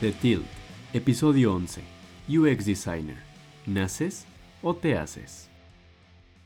The 0.00 0.12
Tilt, 0.12 0.46
episodio 0.92 1.52
11. 1.54 1.82
UX 2.28 2.64
Designer. 2.64 3.16
¿Naces 3.66 4.26
o 4.62 4.76
te 4.76 4.96
haces? 4.96 5.50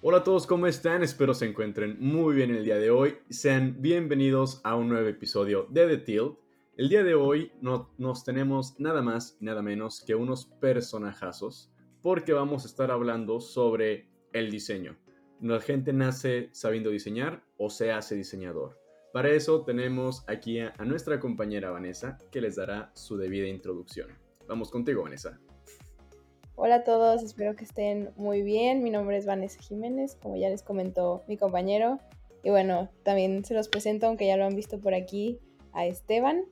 Hola 0.01 0.19
a 0.19 0.25
todos, 0.25 0.47
¿cómo 0.47 0.67
están? 0.67 1.03
Espero 1.03 1.35
se 1.35 1.45
encuentren 1.51 1.99
muy 2.01 2.35
bien 2.35 2.51
el 2.51 2.65
día 2.65 2.79
de 2.79 2.91
hoy. 2.91 3.19
Sean 3.29 3.77
bienvenidos 3.83 4.63
a 4.65 4.75
un 4.75 4.89
nuevo 4.89 5.07
episodio 5.07 5.67
de 5.69 5.87
The 5.87 5.99
Tilt. 5.99 6.39
El 6.79 6.89
día 6.89 7.05
de 7.05 7.15
hoy 7.15 7.53
no, 7.61 7.91
nos 7.99 8.25
tenemos 8.25 8.81
nada 8.81 9.03
más 9.03 9.37
y 9.39 9.45
nada 9.45 9.61
menos 9.61 10.03
que 10.03 10.15
unos 10.15 10.47
personajazos 10.47 11.71
porque 12.01 12.33
vamos 12.33 12.65
a 12.65 12.69
estar 12.69 12.91
hablando 12.91 13.39
sobre 13.39 14.09
el 14.33 14.51
diseño. 14.51 14.97
La 15.43 15.61
gente 15.61 15.93
nace 15.93 16.49
sabiendo 16.53 16.89
diseñar 16.89 17.45
o 17.59 17.69
se 17.69 17.93
hace 17.93 18.15
diseñador. 18.15 18.82
Para 19.13 19.29
eso 19.29 19.61
tenemos 19.61 20.25
aquí 20.27 20.61
a, 20.61 20.73
nuestra 20.87 21.21
compañera 21.21 21.71
Vanessa 21.71 22.17
que 22.31 22.41
les 22.41 22.57
dará 22.57 22.91
su 22.95 23.19
debida 23.19 23.47
introducción. 23.47 24.09
Vamos 24.49 24.71
contigo, 24.71 25.03
Vanessa. 25.03 25.39
Hola 26.55 26.77
a 26.77 26.85
todos, 26.85 27.23
espero 27.23 27.55
que 27.55 27.65
estén 27.65 28.11
muy 28.17 28.41
bien. 28.41 28.83
Mi 28.83 28.89
nombre 28.89 29.19
es 29.19 29.27
Vanessa 29.27 29.61
Jiménez, 29.61 30.17
como 30.23 30.37
ya 30.37 30.49
les 30.49 30.63
comentó 30.63 31.25
mi 31.29 31.37
compañero. 31.37 31.99
Y 32.43 32.49
bueno, 32.49 32.89
también 33.03 33.45
se 33.45 33.53
los 33.53 33.69
presento, 33.69 34.07
aunque 34.07 34.27
ya 34.27 34.39
lo 34.39 34.47
han 34.47 34.57
visto 34.57 34.81
por 34.81 34.95
aquí, 34.95 35.39
a 35.75 35.85
Esteban. 35.85 36.45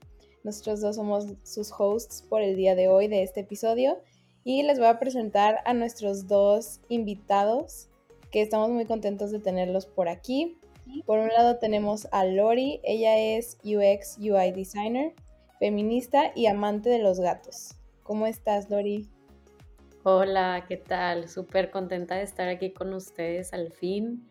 Nosotros 0.45 0.83
dos 0.83 0.97
somos 0.97 1.29
sus 1.45 1.73
hosts 1.73 2.27
por 2.29 2.43
el 2.43 2.57
día 2.57 2.75
de 2.75 2.89
hoy 2.89 3.09
de 3.09 3.23
este 3.23 3.41
episodio. 3.41 4.03
Y 4.45 4.65
les 4.65 4.79
voy 4.79 4.89
a 4.89 4.99
presentar 4.99 5.61
a 5.65 5.73
nuestros 5.73 6.29
dos 6.29 6.83
invitados, 6.91 7.89
que 8.31 8.43
estamos 8.43 8.69
muy 8.69 8.85
contentos 8.85 9.31
de 9.31 9.39
tenerlos 9.39 9.87
por 9.87 10.11
aquí. 10.11 10.60
Por 11.07 11.19
un 11.19 11.29
lado 11.29 11.59
tenemos 11.59 12.09
a 12.13 12.25
Lori, 12.25 12.81
ella 12.83 13.19
es 13.19 13.59
UX 13.65 14.19
UI 14.19 14.53
designer, 14.53 15.15
feminista 15.59 16.33
y 16.35 16.47
amante 16.47 16.91
de 16.91 16.99
los 16.99 17.21
gatos. 17.21 17.75
¿Cómo 18.03 18.27
estás, 18.27 18.71
Lori? 18.71 19.09
Hola, 20.03 20.65
¿qué 20.69 20.77
tal? 20.77 21.29
Súper 21.29 21.71
contenta 21.71 22.17
de 22.17 22.23
estar 22.23 22.49
aquí 22.49 22.71
con 22.73 22.95
ustedes 22.95 23.53
al 23.53 23.71
fin. 23.71 24.29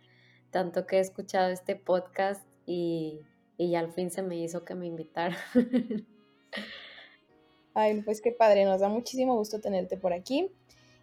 Tanto 0.52 0.88
que 0.88 0.98
he 0.98 1.00
escuchado 1.00 1.50
este 1.50 1.76
podcast 1.76 2.44
y, 2.66 3.20
y 3.58 3.70
ya 3.70 3.80
al 3.80 3.92
fin 3.92 4.10
se 4.10 4.22
me 4.22 4.36
hizo 4.38 4.66
que 4.66 4.76
me 4.76 4.88
invitaran. 4.88 5.38
Ay, 7.74 8.02
pues 8.02 8.22
qué 8.22 8.32
padre, 8.32 8.66
nos 8.66 8.82
da 8.82 8.90
muchísimo 8.90 9.36
gusto 9.36 9.62
tenerte 9.62 9.96
por 9.96 10.12
aquí. 10.12 10.52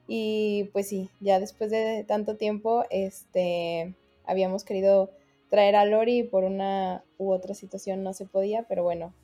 Y 0.08 0.64
pues 0.72 0.88
sí, 0.88 1.10
ya 1.20 1.41
después 1.41 1.70
de 1.70 2.05
tanto 2.06 2.36
tiempo, 2.36 2.84
este, 2.91 3.94
habíamos 4.25 4.64
querido 4.64 5.10
traer 5.50 5.77
a 5.77 5.84
Lori 5.84 6.22
por 6.22 6.44
una 6.44 7.05
u 7.19 7.33
otra 7.33 7.55
situación 7.55 8.02
no 8.02 8.12
se 8.12 8.27
podía, 8.27 8.64
pero 8.69 8.83
bueno, 8.83 9.14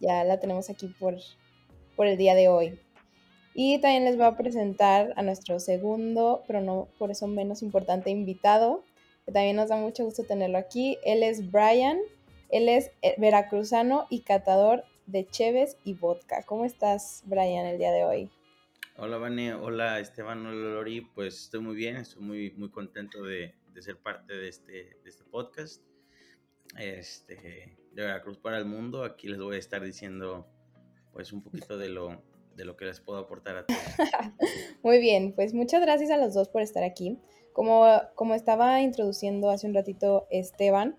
ya 0.00 0.24
la 0.24 0.40
tenemos 0.40 0.70
aquí 0.70 0.88
por, 0.98 1.16
por 1.96 2.06
el 2.06 2.16
día 2.16 2.34
de 2.34 2.48
hoy. 2.48 2.78
Y 3.54 3.78
también 3.78 4.04
les 4.04 4.16
voy 4.16 4.26
a 4.26 4.36
presentar 4.36 5.12
a 5.16 5.22
nuestro 5.22 5.60
segundo, 5.60 6.42
pero 6.46 6.60
no 6.60 6.88
por 6.98 7.10
eso 7.10 7.28
menos 7.28 7.62
importante 7.62 8.10
invitado, 8.10 8.84
que 9.24 9.32
también 9.32 9.56
nos 9.56 9.68
da 9.68 9.76
mucho 9.76 10.04
gusto 10.04 10.24
tenerlo 10.24 10.58
aquí. 10.58 10.98
Él 11.04 11.22
es 11.22 11.50
Brian, 11.50 11.98
él 12.50 12.68
es 12.68 12.90
eh, 13.02 13.14
veracruzano 13.18 14.06
y 14.10 14.20
catador 14.20 14.84
de 15.06 15.26
Cheves 15.26 15.76
y 15.84 15.94
vodka. 15.94 16.42
¿Cómo 16.42 16.64
estás, 16.64 17.22
Brian, 17.26 17.66
el 17.66 17.78
día 17.78 17.92
de 17.92 18.04
hoy? 18.04 18.30
Hola, 18.96 19.18
Vane, 19.18 19.54
hola, 19.54 20.00
Esteban, 20.00 20.44
hola, 20.46 20.74
Lori. 20.74 21.00
Pues 21.00 21.42
estoy 21.42 21.60
muy 21.60 21.76
bien, 21.76 21.96
estoy 21.96 22.22
muy, 22.22 22.50
muy 22.52 22.70
contento 22.70 23.22
de, 23.22 23.54
de 23.74 23.82
ser 23.82 23.98
parte 23.98 24.34
de 24.34 24.48
este, 24.48 24.72
de 24.72 25.10
este 25.10 25.24
podcast. 25.24 25.82
Este, 26.78 27.76
de 27.92 28.02
Veracruz 28.02 28.38
para 28.38 28.58
el 28.58 28.64
mundo, 28.64 29.04
aquí 29.04 29.28
les 29.28 29.38
voy 29.38 29.56
a 29.56 29.58
estar 29.58 29.82
diciendo 29.82 30.46
pues 31.12 31.32
un 31.32 31.42
poquito 31.42 31.78
de 31.78 31.88
lo, 31.88 32.22
de 32.56 32.64
lo 32.64 32.76
que 32.76 32.86
les 32.86 33.00
puedo 33.00 33.18
aportar 33.18 33.56
a 33.56 33.66
todos. 33.66 33.80
Muy 34.82 34.98
bien, 34.98 35.32
pues 35.32 35.54
muchas 35.54 35.80
gracias 35.80 36.10
a 36.10 36.16
los 36.16 36.34
dos 36.34 36.48
por 36.48 36.62
estar 36.62 36.82
aquí. 36.82 37.18
Como, 37.52 37.86
como 38.16 38.34
estaba 38.34 38.80
introduciendo 38.80 39.50
hace 39.50 39.68
un 39.68 39.74
ratito 39.74 40.26
Esteban, 40.30 40.96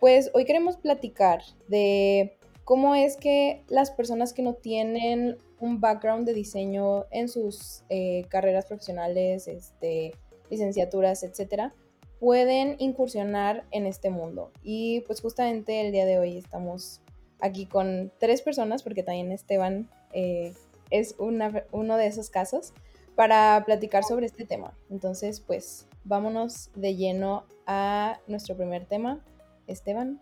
pues 0.00 0.30
hoy 0.32 0.46
queremos 0.46 0.78
platicar 0.78 1.42
de 1.68 2.38
cómo 2.64 2.94
es 2.94 3.18
que 3.18 3.62
las 3.68 3.90
personas 3.90 4.32
que 4.32 4.42
no 4.42 4.54
tienen 4.54 5.36
un 5.60 5.80
background 5.80 6.26
de 6.26 6.32
diseño 6.32 7.04
en 7.10 7.28
sus 7.28 7.82
eh, 7.90 8.24
carreras 8.30 8.64
profesionales, 8.64 9.48
este, 9.48 10.14
licenciaturas, 10.50 11.22
etcétera, 11.24 11.74
pueden 12.20 12.76
incursionar 12.78 13.64
en 13.70 13.86
este 13.86 14.10
mundo. 14.10 14.50
Y 14.62 15.00
pues 15.02 15.20
justamente 15.20 15.86
el 15.86 15.92
día 15.92 16.04
de 16.04 16.18
hoy 16.18 16.36
estamos 16.36 17.00
aquí 17.40 17.66
con 17.66 18.12
tres 18.18 18.42
personas, 18.42 18.82
porque 18.82 19.02
también 19.02 19.32
Esteban 19.32 19.88
eh, 20.12 20.54
es 20.90 21.14
una, 21.18 21.64
uno 21.70 21.96
de 21.96 22.06
esos 22.06 22.30
casos, 22.30 22.72
para 23.14 23.64
platicar 23.64 24.04
sobre 24.04 24.26
este 24.26 24.44
tema. 24.44 24.72
Entonces, 24.90 25.40
pues 25.40 25.88
vámonos 26.04 26.70
de 26.76 26.94
lleno 26.94 27.46
a 27.66 28.20
nuestro 28.26 28.56
primer 28.56 28.86
tema. 28.86 29.20
Esteban. 29.66 30.20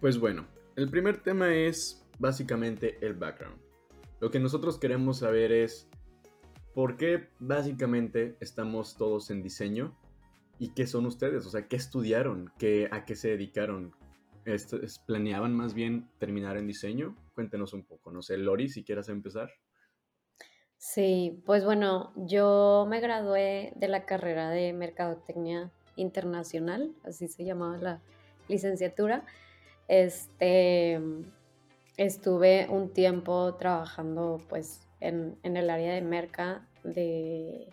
Pues 0.00 0.18
bueno, 0.18 0.46
el 0.76 0.88
primer 0.90 1.22
tema 1.22 1.54
es 1.54 2.02
básicamente 2.18 2.98
el 3.02 3.14
background. 3.14 3.60
Lo 4.20 4.30
que 4.30 4.38
nosotros 4.38 4.78
queremos 4.78 5.18
saber 5.18 5.52
es 5.52 5.88
por 6.74 6.96
qué 6.96 7.28
básicamente 7.40 8.36
estamos 8.40 8.96
todos 8.96 9.30
en 9.30 9.42
diseño 9.42 9.94
¿Y 10.58 10.70
qué 10.74 10.86
son 10.86 11.06
ustedes? 11.06 11.46
O 11.46 11.50
sea, 11.50 11.66
¿qué 11.66 11.76
estudiaron? 11.76 12.52
¿Qué, 12.58 12.88
¿A 12.92 13.04
qué 13.04 13.16
se 13.16 13.28
dedicaron? 13.28 13.94
¿Planeaban 15.06 15.54
más 15.54 15.74
bien 15.74 16.08
terminar 16.18 16.56
en 16.56 16.66
diseño? 16.66 17.16
Cuéntenos 17.34 17.72
un 17.72 17.84
poco. 17.84 18.10
No 18.10 18.22
sé, 18.22 18.36
Lori, 18.36 18.68
si 18.68 18.84
quieras 18.84 19.08
empezar. 19.08 19.50
Sí, 20.78 21.40
pues 21.46 21.64
bueno, 21.64 22.12
yo 22.16 22.86
me 22.88 23.00
gradué 23.00 23.72
de 23.76 23.86
la 23.86 24.04
carrera 24.04 24.50
de 24.50 24.72
Mercadotecnia 24.72 25.70
Internacional, 25.94 26.92
así 27.04 27.28
se 27.28 27.44
llamaba 27.44 27.76
la 27.76 28.02
licenciatura. 28.48 29.24
Este, 29.86 31.00
estuve 31.96 32.66
un 32.68 32.92
tiempo 32.92 33.54
trabajando 33.54 34.40
pues 34.48 34.88
en, 34.98 35.38
en 35.44 35.56
el 35.56 35.70
área 35.70 35.94
de 35.94 36.02
merca 36.02 36.66
de 36.82 37.68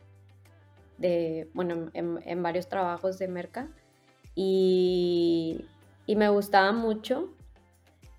de, 0.99 1.49
bueno, 1.53 1.89
en, 1.93 2.43
varios 2.43 2.67
trabajos 2.67 3.17
de 3.17 3.27
merca 3.27 3.69
y, 4.35 5.65
me 6.07 6.29
gustaba 6.29 6.71
mucho. 6.71 7.33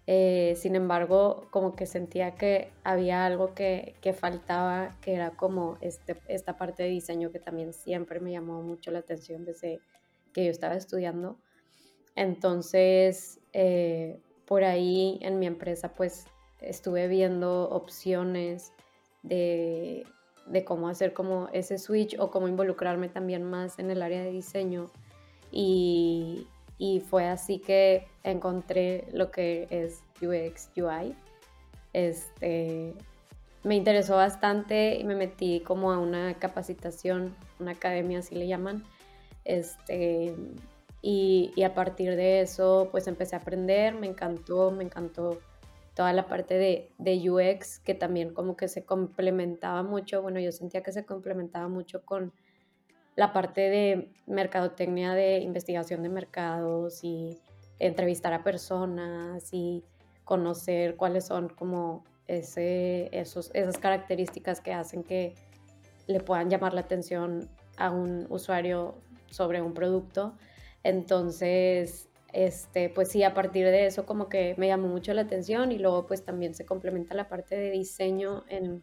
Eh, 0.07 0.55
sin 0.57 0.75
embargo, 0.75 1.47
como 1.51 1.77
que 1.77 1.87
sentía 1.87 2.35
que 2.35 2.73
había 2.83 3.27
algo 3.27 3.55
que, 3.55 3.95
faltaba, 4.19 4.97
que 5.03 5.15
era 5.15 5.31
como 5.31 5.77
este, 5.81 6.17
esta 6.27 6.57
parte 6.57 6.83
de 6.83 6.89
diseño 6.89 7.31
que 7.31 7.39
también 7.39 7.73
siempre 7.73 8.19
me 8.19 8.33
llamó 8.33 8.63
mucho 8.63 8.91
la 8.91 9.01
atención 9.01 9.45
desde 9.45 9.81
que 10.33 10.45
yo 10.45 10.51
estaba 10.51 10.75
estudiando. 10.75 11.39
Entonces, 12.17 13.41
eh, 13.53 14.21
por 14.47 14.65
ahí 14.65 15.19
en 15.23 15.39
mi 15.39 15.47
empresa, 15.47 15.93
pues 15.93 16.27
estuve 16.61 17.07
viendo 17.07 17.69
opciones 17.71 18.73
de 19.23 20.05
de 20.51 20.65
cómo 20.65 20.89
hacer 20.89 21.13
como 21.13 21.49
ese 21.53 21.79
switch 21.79 22.17
o 22.19 22.31
cómo 22.31 22.49
involucrarme 22.49 23.09
también 23.09 23.45
más 23.45 23.79
en 23.79 23.91
el 23.91 24.03
área 24.03 24.23
de 24.23 24.31
diseño. 24.31 24.91
Y, 25.53 26.47
y 26.79 27.01
fue 27.01 27.27
así 27.27 27.59
que 27.59 28.07
encontré 28.25 29.07
lo 29.13 29.31
que 29.31 29.67
es 29.71 30.03
UX 30.21 30.71
UI. 30.77 31.15
Este, 31.93 32.95
me 33.63 33.77
interesó 33.77 34.17
bastante 34.17 34.97
y 34.99 35.05
me 35.05 35.15
metí 35.15 35.61
como 35.61 35.93
a 35.93 35.99
una 35.99 36.35
capacitación, 36.35 37.35
una 37.59 37.73
academia 37.73 38.19
así 38.19 38.35
le 38.35 38.47
llaman. 38.47 38.85
Este, 39.45 40.35
y, 41.03 41.53
y, 41.57 41.63
a 41.63 41.75
partir 41.75 42.15
de 42.15 42.41
eso 42.43 42.89
pues 42.91 43.07
empecé 43.07 43.37
a 43.37 43.39
aprender, 43.39 43.95
me 43.95 44.07
encantó, 44.07 44.71
me 44.71 44.85
encantó 44.85 45.41
toda 46.01 46.15
la 46.15 46.29
parte 46.29 46.55
de, 46.55 46.95
de, 46.97 47.31
UX 47.31 47.79
que 47.79 47.95
también 47.95 48.33
como 48.33 48.57
que 48.57 48.69
se 48.69 48.87
complementaba 48.87 49.83
mucho, 49.83 50.23
bueno, 50.23 50.41
yo 50.41 50.51
sentía 50.51 50.83
que 50.83 50.93
se 50.93 51.05
complementaba 51.05 51.69
mucho 51.69 52.07
con 52.07 52.33
la 53.17 53.35
parte 53.35 53.69
de 53.69 54.11
mercadotecnia, 54.27 55.13
de 55.13 55.41
investigación 55.41 56.03
de 56.03 56.09
mercados 56.09 57.05
y 57.05 57.37
entrevistar 57.79 58.33
a 58.33 58.43
personas 58.43 59.53
y 59.53 59.85
conocer 60.25 60.97
cuáles 60.97 61.27
son 61.27 61.51
como 61.51 62.03
ese, 62.29 63.11
esos, 63.13 63.51
esas 63.53 63.77
características 63.77 64.63
que 64.63 64.73
hacen 64.73 65.03
que 65.03 65.35
le 66.07 66.21
puedan 66.21 66.49
llamar 66.49 66.73
la 66.73 66.81
atención 66.81 67.47
a 67.77 67.91
un 67.91 68.27
usuario 68.31 68.95
sobre 69.29 69.61
un 69.61 69.75
producto. 69.75 70.33
Entonces, 70.83 72.09
este, 72.33 72.89
pues 72.89 73.11
sí, 73.11 73.23
a 73.23 73.35
partir 73.35 73.67
de 73.67 73.87
eso 73.87 74.07
como 74.07 74.29
que 74.29 74.55
me 74.57 74.69
llamó 74.69 74.89
mucho 74.89 75.13
la 75.15 75.23
atención 75.23 75.73
y 75.73 75.79
luego 75.79 76.07
pues 76.07 76.25
también 76.25 76.55
se 76.55 76.65
complementa 76.65 77.15
la 77.15 77.29
parte 77.29 77.57
de 77.57 77.71
diseño 77.71 78.45
en, 78.49 78.83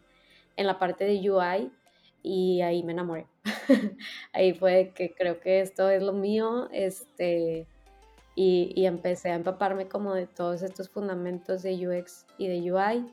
la 0.56 0.78
parte 0.78 1.04
de 1.04 1.30
UI 1.30 1.70
y 2.22 2.60
ahí 2.62 2.82
me 2.82 2.92
enamoré. 2.92 3.26
ahí 4.32 4.52
fue 4.54 4.92
que 4.94 5.14
creo 5.14 5.40
que 5.40 5.60
esto 5.60 5.88
es 5.88 6.02
lo 6.02 6.12
mío, 6.12 6.68
este, 6.72 7.66
y, 8.34 8.72
y, 8.74 8.86
empecé 8.86 9.30
a 9.30 9.34
empaparme 9.34 9.88
como 9.88 10.14
de 10.14 10.26
todos 10.26 10.62
estos 10.62 10.88
fundamentos 10.88 11.62
de 11.62 11.88
UX 11.88 12.24
y 12.38 12.46
de 12.48 12.72
UI 12.72 13.12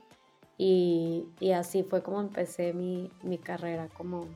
Y, 0.58 1.24
y 1.40 1.52
así 1.52 1.82
fue 1.82 2.02
como 2.02 2.20
empecé 2.20 2.72
mi, 2.72 3.10
mi 3.22 3.38
carrera 3.38 3.88
como 3.96 4.28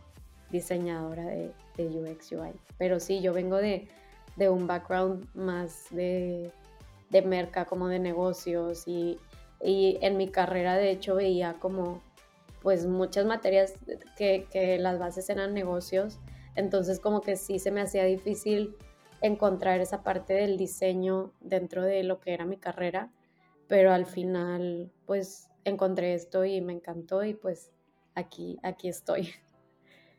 diseñadora 0.50 1.24
de, 1.24 1.52
de, 1.76 1.86
UX 1.86 2.32
UI. 2.32 2.52
Pero 2.76 3.00
sí, 3.00 3.20
yo 3.20 3.32
vengo 3.32 3.56
de, 3.56 3.88
de 4.36 4.48
un 4.48 4.66
background 4.66 5.26
más 5.34 5.86
de, 5.90 6.52
de 7.10 7.22
merca, 7.22 7.64
como 7.64 7.88
de 7.88 7.98
negocios 7.98 8.86
y, 8.86 9.18
y, 9.62 9.98
en 10.00 10.16
mi 10.16 10.28
carrera 10.28 10.76
de 10.76 10.90
hecho 10.90 11.16
veía 11.16 11.54
como 11.54 12.02
pues 12.62 12.86
muchas 12.86 13.26
materias 13.26 13.74
que, 14.16 14.46
que 14.50 14.78
las 14.78 14.98
bases 14.98 15.30
eran 15.30 15.54
negocios, 15.54 16.18
entonces 16.54 17.00
como 17.00 17.20
que 17.22 17.36
sí 17.36 17.58
se 17.58 17.70
me 17.70 17.80
hacía 17.80 18.04
difícil 18.04 18.76
encontrar 19.22 19.80
esa 19.80 20.02
parte 20.02 20.34
del 20.34 20.56
diseño 20.56 21.32
dentro 21.40 21.82
de 21.84 22.02
lo 22.04 22.20
que 22.20 22.34
era 22.34 22.44
mi 22.44 22.56
carrera, 22.56 23.10
pero 23.66 23.92
al 23.92 24.06
final 24.06 24.90
pues 25.06 25.48
encontré 25.64 26.14
esto 26.14 26.44
y 26.44 26.60
me 26.60 26.72
encantó 26.72 27.24
y 27.24 27.34
pues 27.34 27.72
aquí, 28.14 28.58
aquí 28.62 28.88
estoy. 28.88 29.30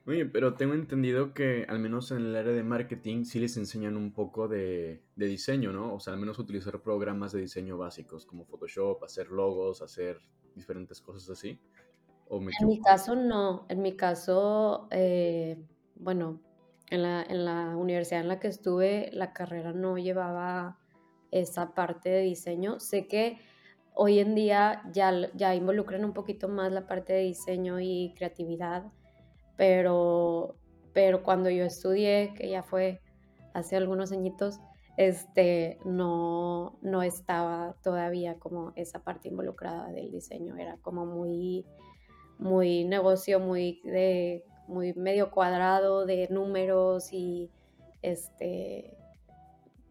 Oye, 0.07 0.25
pero 0.25 0.55
tengo 0.55 0.73
entendido 0.73 1.33
que 1.33 1.65
al 1.69 1.79
menos 1.79 2.11
en 2.11 2.25
el 2.25 2.35
área 2.35 2.53
de 2.53 2.63
marketing 2.63 3.23
sí 3.23 3.39
les 3.39 3.55
enseñan 3.57 3.95
un 3.95 4.11
poco 4.13 4.47
de, 4.47 5.03
de, 5.15 5.25
diseño, 5.27 5.71
¿no? 5.71 5.93
O 5.93 5.99
sea, 5.99 6.13
al 6.13 6.19
menos 6.19 6.39
utilizar 6.39 6.81
programas 6.81 7.31
de 7.33 7.41
diseño 7.41 7.77
básicos 7.77 8.25
como 8.25 8.45
Photoshop, 8.45 9.03
hacer 9.03 9.27
logos, 9.27 9.83
hacer 9.83 10.19
diferentes 10.55 11.01
cosas 11.01 11.29
así. 11.29 11.59
¿O 12.29 12.39
en 12.39 12.67
mi 12.67 12.81
caso 12.81 13.15
no, 13.15 13.65
en 13.69 13.81
mi 13.81 13.95
caso, 13.95 14.87
eh, 14.89 15.61
bueno, 15.95 16.41
en 16.89 17.03
la, 17.03 17.23
en 17.23 17.45
la 17.45 17.75
universidad 17.75 18.21
en 18.21 18.29
la 18.29 18.39
que 18.39 18.47
estuve, 18.47 19.09
la 19.13 19.33
carrera 19.33 19.73
no 19.73 19.97
llevaba 19.97 20.79
esa 21.29 21.73
parte 21.73 22.09
de 22.09 22.21
diseño. 22.21 22.79
Sé 22.79 23.07
que 23.07 23.37
hoy 23.93 24.19
en 24.19 24.33
día 24.33 24.81
ya, 24.93 25.29
ya 25.33 25.53
involucran 25.55 26.05
un 26.05 26.13
poquito 26.13 26.47
más 26.47 26.71
la 26.71 26.87
parte 26.87 27.13
de 27.13 27.21
diseño 27.23 27.79
y 27.79 28.13
creatividad 28.15 28.91
pero, 29.57 30.55
pero 30.93 31.23
cuando 31.23 31.49
yo 31.49 31.65
estudié, 31.65 32.33
que 32.35 32.49
ya 32.49 32.63
fue 32.63 33.01
hace 33.53 33.75
algunos 33.75 34.11
añitos, 34.11 34.59
este, 34.97 35.79
no, 35.85 36.77
no 36.81 37.01
estaba 37.01 37.75
todavía 37.83 38.37
como 38.39 38.73
esa 38.75 39.03
parte 39.03 39.29
involucrada 39.29 39.91
del 39.91 40.11
diseño, 40.11 40.55
era 40.57 40.77
como 40.77 41.05
muy, 41.05 41.65
muy 42.37 42.85
negocio, 42.85 43.39
muy, 43.39 43.81
de, 43.83 44.43
muy 44.67 44.93
medio 44.93 45.31
cuadrado 45.31 46.05
de 46.05 46.27
números 46.29 47.13
y 47.13 47.49
este, 48.01 48.97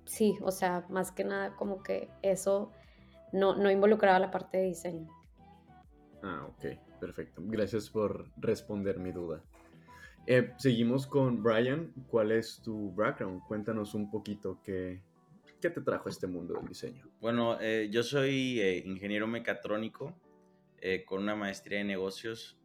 sí, 0.05 0.37
o 0.43 0.51
sea, 0.51 0.85
más 0.89 1.13
que 1.13 1.25
nada 1.25 1.57
como 1.57 1.83
que 1.83 2.09
eso 2.23 2.73
no, 3.33 3.57
no 3.57 3.71
involucraba 3.71 4.19
la 4.19 4.31
parte 4.31 4.59
de 4.59 4.65
diseño. 4.65 5.09
Ah, 6.23 6.47
ok, 6.49 6.99
perfecto. 7.01 7.43
Gracias 7.45 7.89
por 7.89 8.29
responder 8.37 8.99
mi 8.99 9.13
duda. 9.13 9.43
Eh, 10.27 10.53
seguimos 10.59 11.07
con 11.07 11.43
Brian. 11.43 11.93
¿Cuál 12.09 12.33
es 12.33 12.61
tu 12.63 12.93
background? 12.95 13.43
Cuéntanos 13.47 13.95
un 13.95 14.11
poquito 14.11 14.61
qué, 14.63 15.03
qué 15.61 15.71
te 15.71 15.81
trajo 15.81 16.09
este 16.09 16.27
mundo 16.27 16.55
del 16.55 16.69
diseño. 16.69 17.11
Bueno, 17.21 17.59
eh, 17.61 17.89
yo 17.91 18.03
soy 18.03 18.61
eh, 18.61 18.83
ingeniero 18.85 19.27
mecatrónico 19.27 20.15
con 21.05 21.23
una 21.23 21.37
maestría 21.37 21.81
en 21.81 21.89
negocios. 21.89 22.59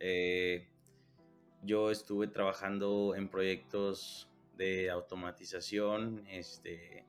yo 1.64 1.92
estuve 1.92 2.28
trabajando 2.28 3.14
en 3.14 3.28
proyectos 3.28 4.32
de 4.56 4.90
automatización, 4.90 6.24
este, 6.30 7.06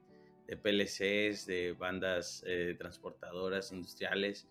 de 0.48 0.56
PLCs, 0.56 1.46
de 1.46 1.76
bandas 1.78 2.42
transportadoras 2.76 3.70
industriales, 3.70 4.48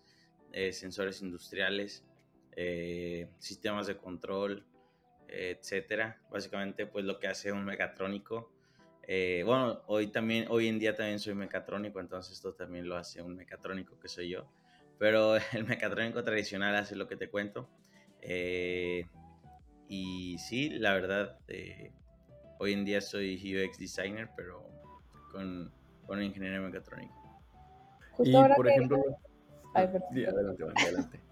sensores 0.70 1.20
industriales, 1.20 2.06
sistemas 3.38 3.86
de 3.86 3.98
control, 3.98 4.64
etcétera. 5.28 6.20
Básicamente, 6.30 6.86
pues 6.86 7.04
lo 7.04 7.18
que 7.18 7.28
hace 7.28 7.52
un 7.52 7.64
mecatrónico. 7.64 8.50
Eh, 9.02 9.42
bueno, 9.44 9.82
hoy 9.86 10.08
también, 10.08 10.46
hoy 10.48 10.68
en 10.68 10.78
día 10.78 10.96
también 10.96 11.18
soy 11.20 11.34
mecatrónico, 11.34 12.00
entonces 12.00 12.34
esto 12.34 12.54
también 12.54 12.88
lo 12.88 12.96
hace 12.96 13.22
un 13.22 13.36
mecatrónico 13.36 13.98
que 13.98 14.08
soy 14.08 14.30
yo. 14.30 14.50
Pero 14.98 15.36
el 15.52 15.64
mecatrónico 15.64 16.22
tradicional 16.24 16.74
hace 16.76 16.96
lo 16.96 17.06
que 17.08 17.16
te 17.16 17.28
cuento. 17.28 17.68
Eh, 18.20 19.06
y 19.88 20.38
sí, 20.38 20.70
la 20.70 20.94
verdad, 20.94 21.38
eh, 21.48 21.92
hoy 22.58 22.72
en 22.72 22.84
día 22.84 23.00
soy 23.00 23.36
UX 23.36 23.78
designer, 23.78 24.30
pero 24.36 24.68
con, 25.30 25.72
con 26.06 26.22
ingeniero 26.22 26.62
mecatrónico. 26.62 27.14
y 28.24 28.32
por 28.32 28.68
ejemplo, 28.68 28.98
adelante, 29.74 30.64
adelante. 30.76 31.25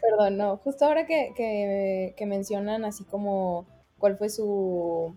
Perdón, 0.00 0.36
no. 0.36 0.56
Justo 0.58 0.84
ahora 0.84 1.06
que, 1.06 2.14
mencionan 2.26 2.84
así 2.84 3.04
como 3.04 3.66
cuál 3.98 4.16
fue 4.16 4.28
su, 4.28 5.16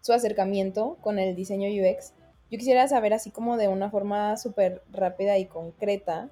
su 0.00 0.12
acercamiento 0.12 0.98
con 1.00 1.18
el 1.18 1.34
diseño 1.34 1.68
UX, 1.68 2.14
yo 2.50 2.58
quisiera 2.58 2.88
saber 2.88 3.14
así 3.14 3.30
como 3.30 3.56
de 3.56 3.68
una 3.68 3.90
forma 3.90 4.36
súper 4.36 4.82
rápida 4.90 5.38
y 5.38 5.46
concreta, 5.46 6.30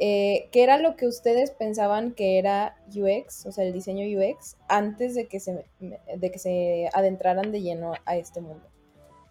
eh, 0.00 0.48
¿qué 0.50 0.64
era 0.64 0.78
lo 0.78 0.96
que 0.96 1.06
ustedes 1.06 1.52
pensaban 1.52 2.12
que 2.12 2.38
era 2.38 2.76
UX, 2.88 3.46
o 3.46 3.52
sea, 3.52 3.64
el 3.64 3.72
diseño 3.72 4.04
UX, 4.04 4.56
antes 4.68 5.14
de 5.14 5.28
que 5.28 5.38
se, 5.38 5.64
de 5.78 6.30
que 6.32 6.38
se 6.40 6.88
adentraran 6.92 7.52
de 7.52 7.62
lleno 7.62 7.92
a 8.04 8.16
este 8.16 8.40
mundo? 8.40 8.68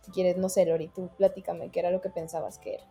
Si 0.01 0.11
quieres, 0.11 0.37
no 0.37 0.47
sé, 0.47 0.65
Lori, 0.65 0.87
tú 0.87 1.09
platícame, 1.17 1.69
¿qué 1.69 1.81
era 1.81 1.91
lo 1.91 1.99
que 1.99 2.09
pensabas 2.09 2.57
que 2.57 2.75
era? 2.75 2.85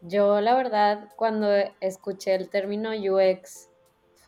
Yo 0.00 0.40
la 0.40 0.54
verdad, 0.54 1.10
cuando 1.16 1.48
escuché 1.80 2.34
el 2.34 2.48
término 2.48 2.90
UX, 2.92 3.67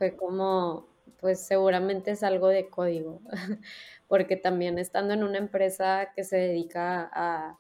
fue 0.01 0.17
como, 0.17 0.87
pues 1.21 1.41
seguramente 1.47 2.13
es 2.13 2.23
algo 2.23 2.49
de 2.49 2.71
código, 2.71 3.21
porque 4.09 4.37
también 4.37 4.79
estando 4.79 5.13
en 5.13 5.23
una 5.23 5.37
empresa 5.37 6.09
que 6.17 6.25
se 6.25 6.39
dedica 6.39 7.11
a, 7.13 7.59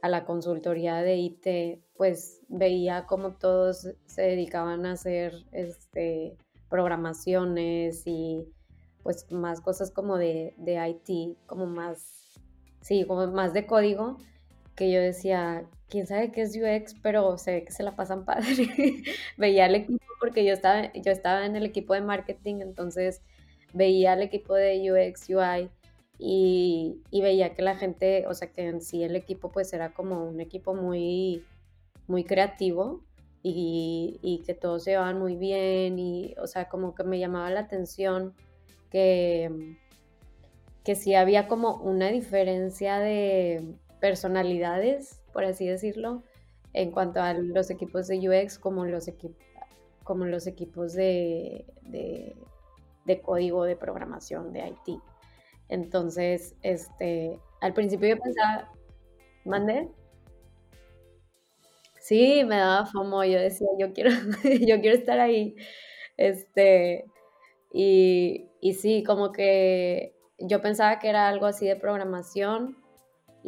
a 0.00 0.08
la 0.08 0.24
consultoría 0.24 1.02
de 1.02 1.16
IT, 1.16 1.82
pues 1.96 2.40
veía 2.46 3.06
como 3.06 3.32
todos 3.32 3.88
se 4.06 4.22
dedicaban 4.22 4.86
a 4.86 4.92
hacer 4.92 5.32
este, 5.50 6.36
programaciones 6.68 8.04
y 8.06 8.46
pues 9.02 9.28
más 9.32 9.60
cosas 9.60 9.90
como 9.90 10.18
de, 10.18 10.54
de 10.58 10.88
IT, 10.88 11.36
como 11.46 11.66
más, 11.66 12.38
sí, 12.80 13.04
como 13.08 13.26
más 13.26 13.52
de 13.52 13.66
código 13.66 14.18
que 14.76 14.92
yo 14.92 15.00
decía, 15.00 15.66
quién 15.88 16.06
sabe 16.06 16.30
qué 16.30 16.42
es 16.42 16.56
UX, 16.56 16.94
pero 17.02 17.38
se 17.38 17.52
ve 17.52 17.64
que 17.64 17.72
se 17.72 17.82
la 17.82 17.96
pasan 17.96 18.24
padre. 18.24 18.46
veía 19.36 19.66
el 19.66 19.74
equipo 19.74 20.04
porque 20.20 20.44
yo 20.44 20.52
estaba, 20.52 20.92
yo 20.92 21.10
estaba 21.10 21.46
en 21.46 21.56
el 21.56 21.64
equipo 21.64 21.94
de 21.94 22.02
marketing, 22.02 22.56
entonces 22.60 23.22
veía 23.72 24.14
el 24.14 24.22
equipo 24.22 24.54
de 24.54 24.92
UX, 24.92 25.28
UI 25.28 25.70
y, 26.18 27.02
y, 27.10 27.22
veía 27.22 27.54
que 27.54 27.62
la 27.62 27.76
gente, 27.76 28.26
o 28.26 28.34
sea, 28.34 28.50
que 28.50 28.66
en 28.66 28.80
sí 28.80 29.02
el 29.02 29.16
equipo 29.16 29.50
pues 29.50 29.72
era 29.72 29.92
como 29.92 30.24
un 30.24 30.40
equipo 30.40 30.74
muy, 30.74 31.44
muy 32.06 32.24
creativo 32.24 33.04
y, 33.42 34.18
y 34.22 34.42
que 34.44 34.54
todos 34.54 34.84
se 34.84 34.92
llevaban 34.92 35.18
muy 35.18 35.36
bien 35.36 35.98
y, 35.98 36.34
o 36.38 36.46
sea, 36.46 36.68
como 36.68 36.94
que 36.94 37.04
me 37.04 37.18
llamaba 37.18 37.50
la 37.50 37.60
atención 37.60 38.34
que, 38.90 39.76
que 40.84 40.94
sí 40.94 41.14
había 41.14 41.48
como 41.48 41.76
una 41.76 42.08
diferencia 42.08 42.98
de 42.98 43.76
personalidades, 44.00 45.20
por 45.32 45.44
así 45.44 45.66
decirlo, 45.66 46.22
en 46.72 46.90
cuanto 46.90 47.20
a 47.20 47.32
los 47.32 47.70
equipos 47.70 48.06
de 48.06 48.18
UX 48.28 48.58
como 48.58 48.84
los, 48.84 49.10
como 50.04 50.24
los 50.26 50.46
equipos 50.46 50.92
de, 50.92 51.64
de, 51.82 53.20
código 53.22 53.64
de 53.64 53.76
programación 53.76 54.52
de 54.52 54.68
IT. 54.68 55.00
Entonces, 55.68 56.54
este, 56.62 57.40
al 57.60 57.72
principio 57.72 58.10
yo 58.10 58.20
pensaba, 58.20 58.72
¿mande? 59.44 59.88
Sí, 61.98 62.44
me 62.44 62.56
daba 62.56 62.86
fomo, 62.86 63.24
yo 63.24 63.40
decía, 63.40 63.66
yo 63.78 63.92
quiero, 63.92 64.10
yo 64.60 64.80
quiero 64.80 64.96
estar 64.96 65.18
ahí. 65.18 65.56
Este, 66.16 67.04
y, 67.72 68.48
y 68.60 68.74
sí, 68.74 69.02
como 69.02 69.32
que 69.32 70.14
yo 70.38 70.60
pensaba 70.60 70.98
que 70.98 71.08
era 71.08 71.28
algo 71.28 71.46
así 71.46 71.66
de 71.66 71.76
programación, 71.76 72.76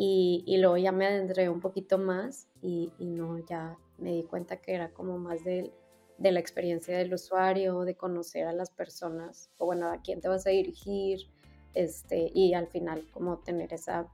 y, 0.01 0.57
luego 0.59 0.77
ya 0.77 0.93
me 0.93 1.07
adentré 1.07 1.49
un 1.49 1.61
poquito 1.61 1.99
más 1.99 2.47
y, 2.63 2.93
no, 3.01 3.45
ya 3.45 3.77
me 3.99 4.13
di 4.13 4.23
cuenta 4.23 4.59
que 4.59 4.73
era 4.73 4.91
como 4.91 5.19
más 5.19 5.43
de, 5.43 5.73
de, 6.19 6.31
la 6.31 6.39
experiencia 6.39 6.97
del 6.97 7.13
usuario, 7.13 7.81
de 7.81 7.97
conocer 7.97 8.47
a 8.47 8.53
las 8.53 8.71
personas, 8.71 9.51
o 9.59 9.67
bueno, 9.67 9.91
a 9.91 10.01
quién 10.01 10.21
te 10.21 10.29
vas 10.29 10.47
a 10.47 10.51
dirigir, 10.51 11.27
este, 11.75 12.31
y 12.33 12.55
al 12.55 12.69
final 12.69 13.09
como 13.11 13.39
tener 13.39 13.73
esa, 13.73 14.07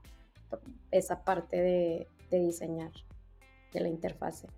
esa 0.91 1.23
parte 1.23 1.61
de, 1.61 2.09
de 2.31 2.38
diseñar 2.38 2.93
de 3.75 3.81
la 3.81 3.88
interfase. 3.88 4.49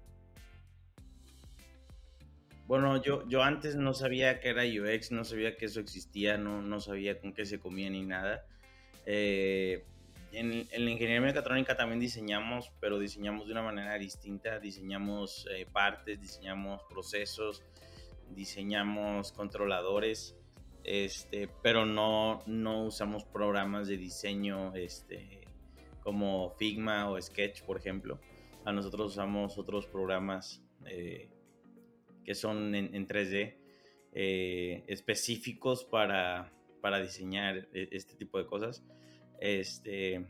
Bueno, 2.68 3.02
yo, 3.02 3.26
yo 3.26 3.42
antes 3.42 3.75
no 3.75 3.95
sabía 3.95 4.38
que 4.38 4.50
era 4.50 4.62
UX, 4.62 5.11
no 5.11 5.25
sabía 5.25 5.56
que 5.56 5.64
eso 5.64 5.80
existía, 5.80 6.38
no, 6.38 6.62
no 6.62 6.78
sabía 6.78 7.21
con 7.21 7.33
qué 7.33 7.47
se 7.47 7.59
comía 7.59 7.90
ni 7.90 8.04
nada. 8.04 8.47
Eh, 9.06 9.85
en, 10.38 10.68
la 10.84 10.90
ingeniería 10.90 11.20
mecatrónica 11.20 11.76
también 11.76 12.00
diseñamos, 12.00 12.70
pero 12.80 12.98
diseñamos 12.98 13.46
de 13.46 13.52
una 13.52 13.62
manera 13.62 13.96
distinta, 13.98 14.58
diseñamos 14.60 15.46
eh, 15.50 15.66
partes, 15.70 16.20
diseñamos 16.20 16.82
procesos, 16.88 17.62
diseñamos 18.30 19.32
controladores, 19.32 20.36
este, 20.84 21.48
pero 21.62 21.86
no, 21.86 22.42
no 22.46 22.84
usamos 22.84 23.24
programas 23.24 23.88
de 23.88 23.96
diseño 23.96 24.74
este, 24.74 25.48
como 26.00 26.50
Figma 26.50 27.10
o 27.10 27.20
Sketch, 27.20 27.62
por 27.62 27.78
ejemplo. 27.78 28.20
A 28.64 28.72
nosotros 28.72 29.12
usamos 29.12 29.58
otros 29.58 29.86
programas 29.86 30.62
eh, 30.86 31.30
que 32.24 32.34
son 32.34 32.74
en, 32.74 33.06
3D 33.06 33.56
eh, 34.12 34.84
específicos 34.86 35.84
para, 35.84 36.52
para 36.80 37.00
diseñar 37.00 37.68
e, 37.72 37.88
este 37.92 38.16
tipo 38.16 38.38
de 38.38 38.46
cosas. 38.46 38.84
Este, 39.40 40.26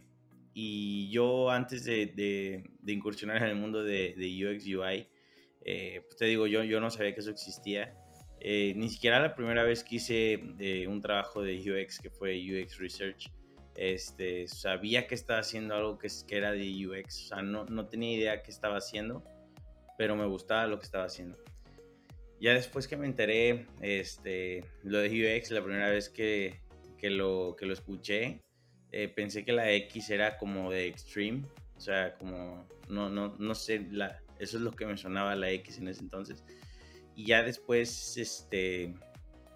y 0.55 1.11
yo 1.11 1.51
antes 1.51 1.85
de, 1.85 2.65
incursionar 2.87 3.39
en 3.39 3.45
el 3.45 3.57
mundo 3.57 3.83
de, 3.83 4.15
de 4.17 4.55
UX 4.57 4.67
UI, 4.67 5.09
eh, 5.69 6.03
pues 6.05 6.17
te 6.17 6.27
digo, 6.27 6.47
yo, 6.47 6.63
yo 6.63 6.81
no 6.81 6.91
sabía 6.91 7.13
que 7.13 7.21
eso 7.21 7.31
existía. 7.31 7.95
Eh, 8.41 8.73
ni 8.77 8.89
siquiera 8.89 9.19
la 9.19 9.35
primera 9.35 9.65
vez 9.65 9.83
que 9.83 9.97
hice 9.97 10.41
eh, 10.61 10.87
un 10.87 11.01
trabajo 11.01 11.43
de 11.43 11.57
UX, 11.59 11.99
que 11.99 12.09
fue 12.09 12.39
UX 12.39 12.79
Research, 12.79 13.33
este, 13.75 14.47
sabía 14.47 15.07
que 15.07 15.15
estaba 15.15 15.41
haciendo 15.41 15.75
algo 15.75 15.99
que, 15.99 16.09
que 16.27 16.37
era 16.37 16.53
de 16.53 16.87
UX. 16.87 17.25
O 17.25 17.29
sea, 17.29 17.43
no, 17.43 17.65
no 17.65 17.89
tenía 17.89 18.17
idea 18.17 18.43
qué 18.43 18.51
estaba 18.51 18.77
haciendo, 18.77 19.25
pero 19.99 20.15
me 20.15 20.27
gustaba 20.27 20.67
lo 20.67 20.79
que 20.79 20.85
estaba 20.85 21.05
haciendo. 21.05 21.39
Ya 22.41 22.53
después 22.53 22.87
que 22.87 22.97
me 22.97 23.07
enteré 23.07 23.67
este, 23.81 24.65
lo 24.85 24.99
de 24.99 25.09
UX, 25.09 25.51
la 25.51 25.65
primera 25.65 25.91
vez 25.91 26.09
que, 26.09 26.61
que, 26.99 27.11
lo, 27.11 27.57
que 27.59 27.67
lo 27.67 27.73
escuché, 27.73 28.43
pensé 29.15 29.45
que 29.45 29.53
la 29.53 29.71
X 29.73 30.11
era 30.11 30.39
como 30.39 30.71
de 30.71 30.87
Extreme. 30.87 31.43
O 31.77 31.81
sea, 31.81 32.15
como, 32.15 32.67
no, 32.89 33.11
no, 33.11 33.37
no 33.39 33.55
sé, 33.55 33.87
la, 33.91 34.21
eso 34.39 34.57
es 34.57 34.63
lo 34.63 34.73
que 34.73 34.87
me 34.87 34.97
sonaba 34.97 35.35
la 35.35 35.51
X 35.51 35.79
en 35.79 35.89
ese 35.89 36.01
entonces. 36.03 36.45
Y 37.15 37.27
ya 37.27 37.43
después, 37.43 38.17
este, 38.17 38.95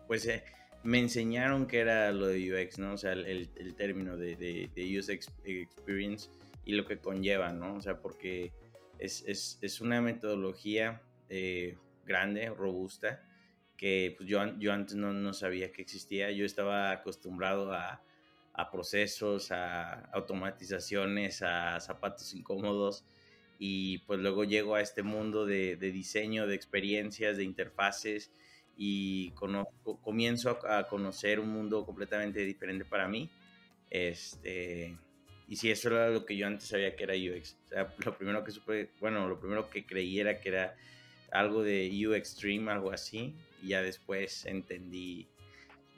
pues 0.07 0.27
eh, 0.27 0.45
me 0.83 0.99
enseñaron 0.99 1.67
que 1.67 1.79
era 1.79 2.11
lo 2.13 2.27
de 2.27 2.65
UX, 2.65 2.79
¿no? 2.79 2.95
O 2.95 2.99
sea, 2.99 3.13
el, 3.13 3.51
el 3.55 3.75
término 3.75 4.17
de, 4.17 4.37
de, 4.37 4.71
de, 4.75 4.99
User 4.99 5.19
Experience 5.45 6.31
y 6.65 6.73
lo 6.73 6.87
que 6.87 6.99
conlleva, 6.99 7.53
¿no? 7.53 7.75
O 7.75 7.81
sea, 7.83 8.01
porque 8.01 8.53
es, 8.99 9.25
es, 9.27 9.59
es 9.61 9.81
una 9.81 10.01
metodología 10.01 11.03
eh, 11.29 11.77
grande, 12.05 12.49
robusta, 12.49 13.23
que 13.77 14.15
pues, 14.17 14.29
yo, 14.29 14.59
yo 14.59 14.73
antes 14.73 14.97
no, 14.97 15.13
no, 15.13 15.33
sabía 15.35 15.71
que 15.73 15.83
existía. 15.83 16.31
Yo 16.31 16.45
estaba 16.47 16.93
acostumbrado 16.93 17.73
a, 17.73 18.03
a 18.61 18.71
procesos, 18.71 19.52
a 19.52 20.07
automatizaciones, 20.12 21.43
a 21.43 21.81
zapatos 21.81 22.35
incómodos 22.35 23.05
y 23.62 23.99
pues 23.99 24.19
luego 24.21 24.45
llego 24.45 24.75
a 24.75 24.81
este 24.81 25.02
mundo 25.02 25.45
de, 25.45 25.76
diseño, 25.76 26.47
de 26.47 26.55
experiencias, 26.55 27.37
de 27.37 27.45
interfaces 27.45 28.33
y 28.75 29.33
comienzo 30.00 30.59
a, 30.67 30.88
conocer 30.88 31.38
un 31.38 31.50
mundo 31.50 31.85
completamente 31.85 32.40
diferente 32.40 32.87
para 32.87 33.07
mí. 33.07 33.29
Este, 33.90 34.97
y 35.47 35.57
si 35.57 35.71
eso 35.71 35.88
era 35.88 36.09
lo 36.09 36.25
que 36.25 36.38
yo 36.38 36.47
antes 36.47 36.69
sabía 36.69 36.97
que 36.97 37.05
era 37.05 37.12
UX. 37.14 37.59
O 37.67 37.69
sea, 37.69 37.95
lo 38.02 38.17
primero 38.17 38.43
que 38.43 38.50
supe, 38.50 38.88
bueno, 38.99 39.29
lo 39.29 39.38
primero 39.38 39.69
que 39.69 39.85
creí 39.85 40.19
era 40.19 40.40
que 40.40 40.49
era 40.49 40.75
algo 41.31 41.62
de 41.62 41.90
UX 42.07 42.31
Stream, 42.31 42.69
algo 42.71 42.93
así, 42.93 43.35
y 43.62 43.69
ya 43.69 43.83
después 43.83 44.47
entendí 44.47 45.29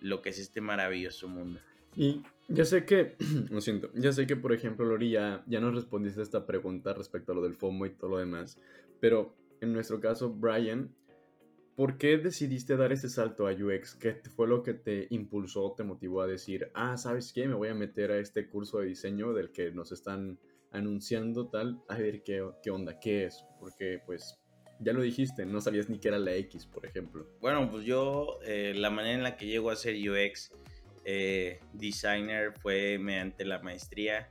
lo 0.00 0.20
que 0.20 0.30
es 0.30 0.40
este 0.40 0.60
maravilloso 0.60 1.28
mundo. 1.28 1.60
Y 1.96 2.22
ya 2.48 2.64
sé 2.64 2.84
que, 2.84 3.16
lo 3.50 3.60
siento, 3.60 3.90
ya 3.94 4.12
sé 4.12 4.26
que 4.26 4.36
por 4.36 4.52
ejemplo 4.52 4.84
Lori 4.84 5.10
ya, 5.10 5.44
ya 5.46 5.60
nos 5.60 5.74
respondiste 5.74 6.20
a 6.20 6.22
esta 6.24 6.46
pregunta 6.46 6.92
respecto 6.92 7.32
a 7.32 7.34
lo 7.34 7.42
del 7.42 7.54
FOMO 7.54 7.86
y 7.86 7.90
todo 7.90 8.10
lo 8.10 8.18
demás, 8.18 8.58
pero 9.00 9.34
en 9.60 9.72
nuestro 9.72 10.00
caso, 10.00 10.30
Brian, 10.30 10.94
¿por 11.76 11.96
qué 11.98 12.18
decidiste 12.18 12.76
dar 12.76 12.92
ese 12.92 13.08
salto 13.08 13.46
a 13.46 13.52
UX? 13.52 13.94
¿Qué 13.94 14.20
fue 14.34 14.48
lo 14.48 14.62
que 14.62 14.74
te 14.74 15.06
impulsó, 15.10 15.74
te 15.76 15.84
motivó 15.84 16.20
a 16.20 16.26
decir, 16.26 16.70
ah, 16.74 16.96
¿sabes 16.96 17.32
qué? 17.32 17.46
Me 17.46 17.54
voy 17.54 17.68
a 17.68 17.74
meter 17.74 18.10
a 18.10 18.18
este 18.18 18.48
curso 18.48 18.80
de 18.80 18.86
diseño 18.86 19.32
del 19.32 19.52
que 19.52 19.70
nos 19.70 19.92
están 19.92 20.38
anunciando 20.72 21.48
tal, 21.48 21.82
a 21.88 21.96
ver 21.96 22.22
qué, 22.22 22.44
qué 22.62 22.70
onda, 22.70 22.98
qué 22.98 23.26
es, 23.26 23.44
porque 23.60 24.00
pues 24.04 24.38
ya 24.80 24.92
lo 24.92 25.02
dijiste, 25.02 25.46
no 25.46 25.60
sabías 25.60 25.88
ni 25.88 25.98
qué 25.98 26.08
era 26.08 26.18
la 26.18 26.34
X, 26.34 26.66
por 26.66 26.84
ejemplo. 26.84 27.28
Bueno, 27.40 27.70
pues 27.70 27.84
yo, 27.84 28.38
eh, 28.44 28.72
la 28.74 28.90
manera 28.90 29.14
en 29.14 29.22
la 29.22 29.36
que 29.36 29.46
llego 29.46 29.70
a 29.70 29.76
ser 29.76 29.94
UX 29.96 30.50
eh, 31.04 31.60
designer 31.72 32.52
fue 32.52 32.98
mediante 32.98 33.44
la 33.44 33.58
maestría 33.60 34.28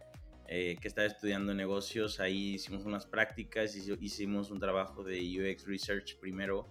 eh, 0.47 0.77
que 0.81 0.87
estaba 0.87 1.07
estudiando 1.07 1.53
negocios. 1.53 2.19
Ahí 2.19 2.55
hicimos 2.55 2.85
unas 2.85 3.05
prácticas, 3.05 3.75
hicimos 3.75 4.51
un 4.51 4.59
trabajo 4.59 5.03
de 5.03 5.19
UX 5.19 5.65
Research 5.65 6.17
primero. 6.19 6.67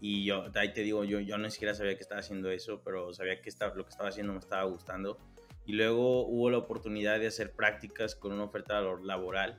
Y 0.00 0.26
yo, 0.26 0.44
ahí 0.54 0.74
te 0.74 0.82
digo, 0.82 1.04
yo, 1.04 1.20
yo 1.20 1.38
no 1.38 1.48
siquiera 1.48 1.74
sabía 1.74 1.94
que 1.94 2.02
estaba 2.02 2.20
haciendo 2.20 2.50
eso, 2.50 2.82
pero 2.84 3.14
sabía 3.14 3.40
que 3.40 3.48
estaba, 3.48 3.74
lo 3.74 3.84
que 3.84 3.90
estaba 3.90 4.10
haciendo 4.10 4.34
me 4.34 4.38
estaba 4.38 4.64
gustando. 4.64 5.18
Y 5.64 5.72
luego 5.72 6.26
hubo 6.26 6.50
la 6.50 6.58
oportunidad 6.58 7.18
de 7.18 7.28
hacer 7.28 7.52
prácticas 7.52 8.14
con 8.14 8.32
una 8.32 8.44
oferta 8.44 8.82
laboral. 9.02 9.58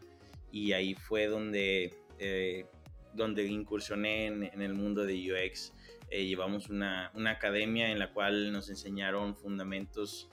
Y 0.52 0.74
ahí 0.74 0.94
fue 0.94 1.26
donde, 1.26 1.96
eh, 2.20 2.68
donde 3.14 3.46
incursioné 3.46 4.28
en, 4.28 4.62
el 4.62 4.74
mundo 4.76 5.04
de 5.04 5.16
UX. 5.16 5.74
Eh, 6.10 6.26
llevamos 6.26 6.70
una, 6.70 7.12
una, 7.16 7.32
academia 7.32 7.92
en 7.92 8.00
la 8.00 8.14
cual 8.14 8.52
nos 8.52 8.70
enseñaron 8.70 9.36
fundamentos 9.36 10.30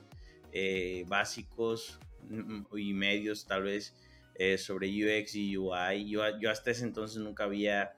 eh, 0.51 1.03
básicos 1.07 1.99
mm, 2.29 2.77
y 2.77 2.93
medios 2.93 3.47
tal 3.47 3.63
vez 3.63 3.95
eh, 4.35 4.57
sobre 4.57 4.87
UX 4.87 5.35
y 5.35 5.57
UI. 5.57 6.09
Yo, 6.09 6.21
yo, 6.39 6.51
hasta 6.51 6.71
ese 6.71 6.83
entonces 6.85 7.17
nunca 7.21 7.45
había 7.45 7.95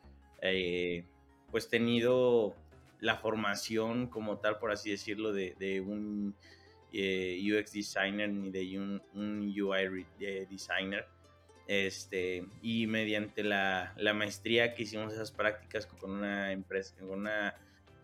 pues 1.49 1.69
tenido 1.69 2.55
la 2.99 3.17
formación 3.17 4.07
como 4.07 4.37
tal, 4.37 4.59
por 4.59 4.71
así 4.71 4.91
decirlo, 4.91 5.33
de, 5.33 5.55
de 5.57 5.81
un 5.81 6.35
UX 6.93 7.71
designer 7.73 8.29
ni 8.29 8.51
de 8.51 8.79
un 8.79 9.53
UI 9.59 10.05
designer. 10.47 11.07
Este, 11.67 12.45
y 12.61 12.85
mediante 12.85 13.43
la, 13.43 13.93
la, 13.97 14.13
maestría 14.13 14.75
que 14.75 14.83
hicimos 14.83 15.13
esas 15.13 15.31
prácticas 15.31 15.87
con 15.87 16.11
una 16.11 16.51
empresa, 16.51 16.93
con 16.99 17.09
una 17.09 17.55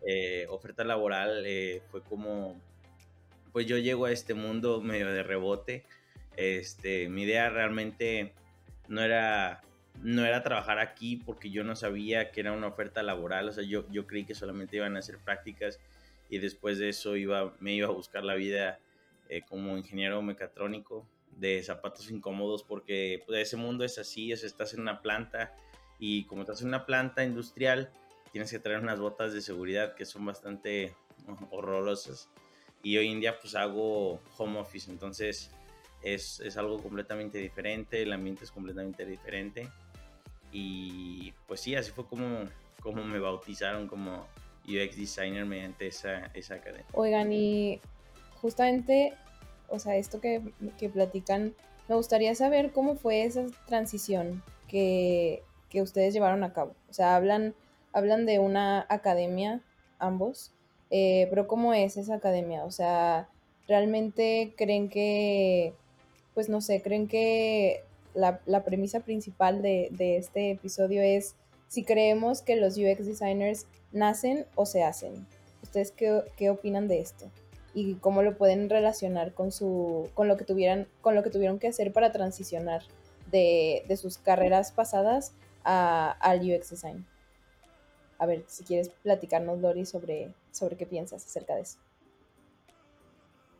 eh, 0.04 0.46
oferta 0.48 0.82
laboral 0.82 1.44
eh, 1.46 1.80
fue 1.90 2.02
como, 2.02 2.60
pues 3.52 3.66
yo 3.66 3.78
llego 3.78 4.06
a 4.06 4.10
este 4.10 4.34
mundo 4.34 4.80
medio 4.80 5.12
de 5.12 5.22
rebote. 5.22 5.84
Este, 6.36 7.08
mi 7.08 7.22
idea 7.22 7.50
realmente 7.50 8.32
no 8.88 9.02
era, 9.02 9.62
no 10.02 10.24
era 10.24 10.42
trabajar 10.42 10.80
aquí 10.80 11.16
porque 11.24 11.50
yo 11.50 11.62
no 11.62 11.76
sabía 11.76 12.32
que 12.32 12.40
era 12.40 12.52
una 12.52 12.66
oferta 12.66 13.02
laboral. 13.04 13.48
O 13.48 13.52
sea, 13.52 13.62
yo, 13.62 13.88
yo 13.90 14.08
creí 14.08 14.24
que 14.24 14.34
solamente 14.34 14.76
iban 14.76 14.96
a 14.96 15.00
hacer 15.00 15.18
prácticas 15.18 15.78
y 16.28 16.38
después 16.38 16.78
de 16.78 16.88
eso 16.88 17.16
iba, 17.16 17.54
me 17.60 17.74
iba 17.74 17.86
a 17.86 17.92
buscar 17.92 18.24
la 18.24 18.34
vida 18.34 18.80
eh, 19.28 19.42
como 19.48 19.76
ingeniero 19.76 20.20
mecatrónico 20.20 21.06
de 21.36 21.62
zapatos 21.62 22.10
incómodos 22.10 22.62
porque 22.62 23.22
pues, 23.26 23.40
ese 23.40 23.56
mundo 23.56 23.84
es 23.84 23.98
así, 23.98 24.32
es, 24.32 24.44
estás 24.44 24.74
en 24.74 24.80
una 24.80 25.02
planta 25.02 25.54
y 25.98 26.24
como 26.24 26.42
estás 26.42 26.60
en 26.62 26.68
una 26.68 26.86
planta 26.86 27.24
industrial, 27.24 27.90
tienes 28.32 28.50
que 28.50 28.58
traer 28.58 28.80
unas 28.80 28.98
botas 28.98 29.32
de 29.32 29.40
seguridad 29.40 29.94
que 29.94 30.04
son 30.04 30.24
bastante 30.24 30.94
horrorosas. 31.50 32.28
Y 32.82 32.96
hoy 32.96 33.08
en 33.08 33.20
día 33.20 33.38
pues 33.38 33.54
hago 33.54 34.20
home 34.36 34.58
office, 34.58 34.90
entonces 34.90 35.52
es, 36.02 36.40
es 36.40 36.56
algo 36.56 36.82
completamente 36.82 37.38
diferente, 37.38 38.02
el 38.02 38.12
ambiente 38.12 38.44
es 38.44 38.50
completamente 38.50 39.06
diferente. 39.06 39.68
Y 40.50 41.32
pues 41.46 41.60
sí, 41.60 41.74
así 41.76 41.92
fue 41.92 42.06
como, 42.06 42.48
como 42.80 43.04
me 43.04 43.18
bautizaron 43.18 43.86
como 43.86 44.26
UX 44.66 44.96
designer 44.96 45.46
mediante 45.46 45.86
esa, 45.86 46.26
esa 46.34 46.56
academia. 46.56 46.86
Oigan, 46.92 47.32
y 47.32 47.80
justamente, 48.40 49.14
o 49.72 49.78
sea, 49.78 49.96
esto 49.96 50.20
que, 50.20 50.42
que 50.78 50.88
platican, 50.88 51.54
me 51.88 51.96
gustaría 51.96 52.34
saber 52.34 52.72
cómo 52.72 52.94
fue 52.94 53.24
esa 53.24 53.46
transición 53.66 54.42
que, 54.68 55.42
que 55.68 55.82
ustedes 55.82 56.14
llevaron 56.14 56.44
a 56.44 56.52
cabo. 56.52 56.74
O 56.88 56.92
sea, 56.92 57.16
hablan 57.16 57.54
hablan 57.92 58.26
de 58.26 58.38
una 58.38 58.86
academia, 58.88 59.60
ambos, 59.98 60.52
eh, 60.90 61.26
pero 61.30 61.46
¿cómo 61.46 61.74
es 61.74 61.96
esa 61.96 62.16
academia? 62.16 62.64
O 62.64 62.70
sea, 62.70 63.28
¿realmente 63.68 64.54
creen 64.56 64.88
que, 64.88 65.74
pues 66.34 66.48
no 66.48 66.60
sé, 66.60 66.82
creen 66.82 67.06
que 67.08 67.82
la, 68.14 68.40
premisa 68.64 69.00
principal 69.00 69.62
de, 69.62 69.90
este 69.98 70.52
episodio 70.52 71.02
es 71.02 71.34
si 71.68 71.84
creemos 71.84 72.42
que 72.42 72.56
los 72.56 72.76
UX 72.76 73.06
designers 73.06 73.66
nacen 73.92 74.46
o 74.54 74.66
se 74.66 74.82
hacen? 74.82 75.26
¿Ustedes 75.62 75.92
qué, 75.92 76.50
opinan 76.50 76.88
de 76.88 77.00
esto? 77.00 77.30
Y 77.74 77.94
cómo 77.94 78.22
lo 78.22 78.36
pueden 78.36 78.68
relacionar 78.68 79.32
con 79.34 79.52
su 79.52 80.08
con 80.14 80.28
lo 80.28 80.36
que 80.36 80.44
tuvieran 80.44 80.86
con 81.00 81.14
lo 81.14 81.22
que 81.22 81.30
tuvieron 81.30 81.58
que 81.58 81.68
hacer 81.68 81.92
para 81.92 82.12
transicionar 82.12 82.82
de, 83.30 83.84
sus 84.00 84.18
carreras 84.18 84.72
pasadas 84.72 85.32
a, 85.64 86.10
al 86.20 86.40
UX 86.40 86.70
design 86.70 87.06
a 88.22 88.26
ver, 88.26 88.44
si 88.46 88.62
quieres 88.62 88.88
platicarnos, 89.02 89.58
Lori, 89.58 89.84
sobre, 89.84 90.32
sobre 90.52 90.76
qué 90.76 90.86
piensas 90.86 91.26
acerca 91.26 91.56
de 91.56 91.62
eso. 91.62 91.78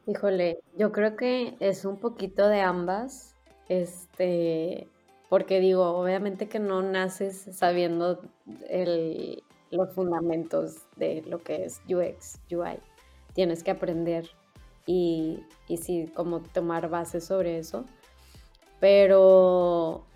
Híjole, 0.07 0.61
yo 0.79 0.93
creo 0.93 1.17
que 1.17 1.57
es 1.59 1.85
un 1.85 1.97
poquito 1.97 2.47
de 2.47 2.61
ambas, 2.61 3.35
este, 3.69 4.87
porque 5.29 5.59
digo, 5.59 5.85
obviamente 5.99 6.49
que 6.49 6.61
no 6.61 6.81
naces 6.81 7.49
sabiendo 7.53 8.21
el, 8.69 9.43
los 9.73 9.93
fundamentos 9.95 10.77
de 10.95 11.23
lo 11.23 11.43
que 11.43 11.65
es 11.65 11.81
UX, 11.89 12.39
UI. 12.49 12.79
Tienes 13.35 13.63
que 13.63 13.71
aprender 13.71 14.31
y, 14.87 15.41
y 15.69 15.79
sí, 15.79 16.11
como 16.15 16.41
tomar 16.41 16.89
bases 16.89 17.25
sobre 17.25 17.59
eso. 17.59 17.85
Pero 18.81 20.07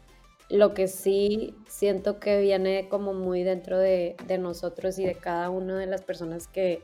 lo 0.48 0.74
que 0.74 0.86
sí 0.86 1.54
siento 1.66 2.20
que 2.20 2.40
viene 2.40 2.88
como 2.88 3.12
muy 3.14 3.42
dentro 3.42 3.78
de, 3.78 4.16
nosotros 4.38 4.98
y 4.98 5.04
de 5.04 5.14
cada 5.16 5.50
una 5.50 5.78
de 5.78 5.86
las 5.86 6.02
personas 6.02 6.46
que 6.46 6.82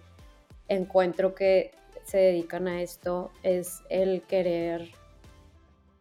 encuentro 0.68 1.34
que 1.34 1.70
se 2.04 2.18
dedican 2.18 2.66
a 2.66 2.82
esto 2.82 3.30
es 3.42 3.82
el 3.88 4.22
querer, 4.22 4.90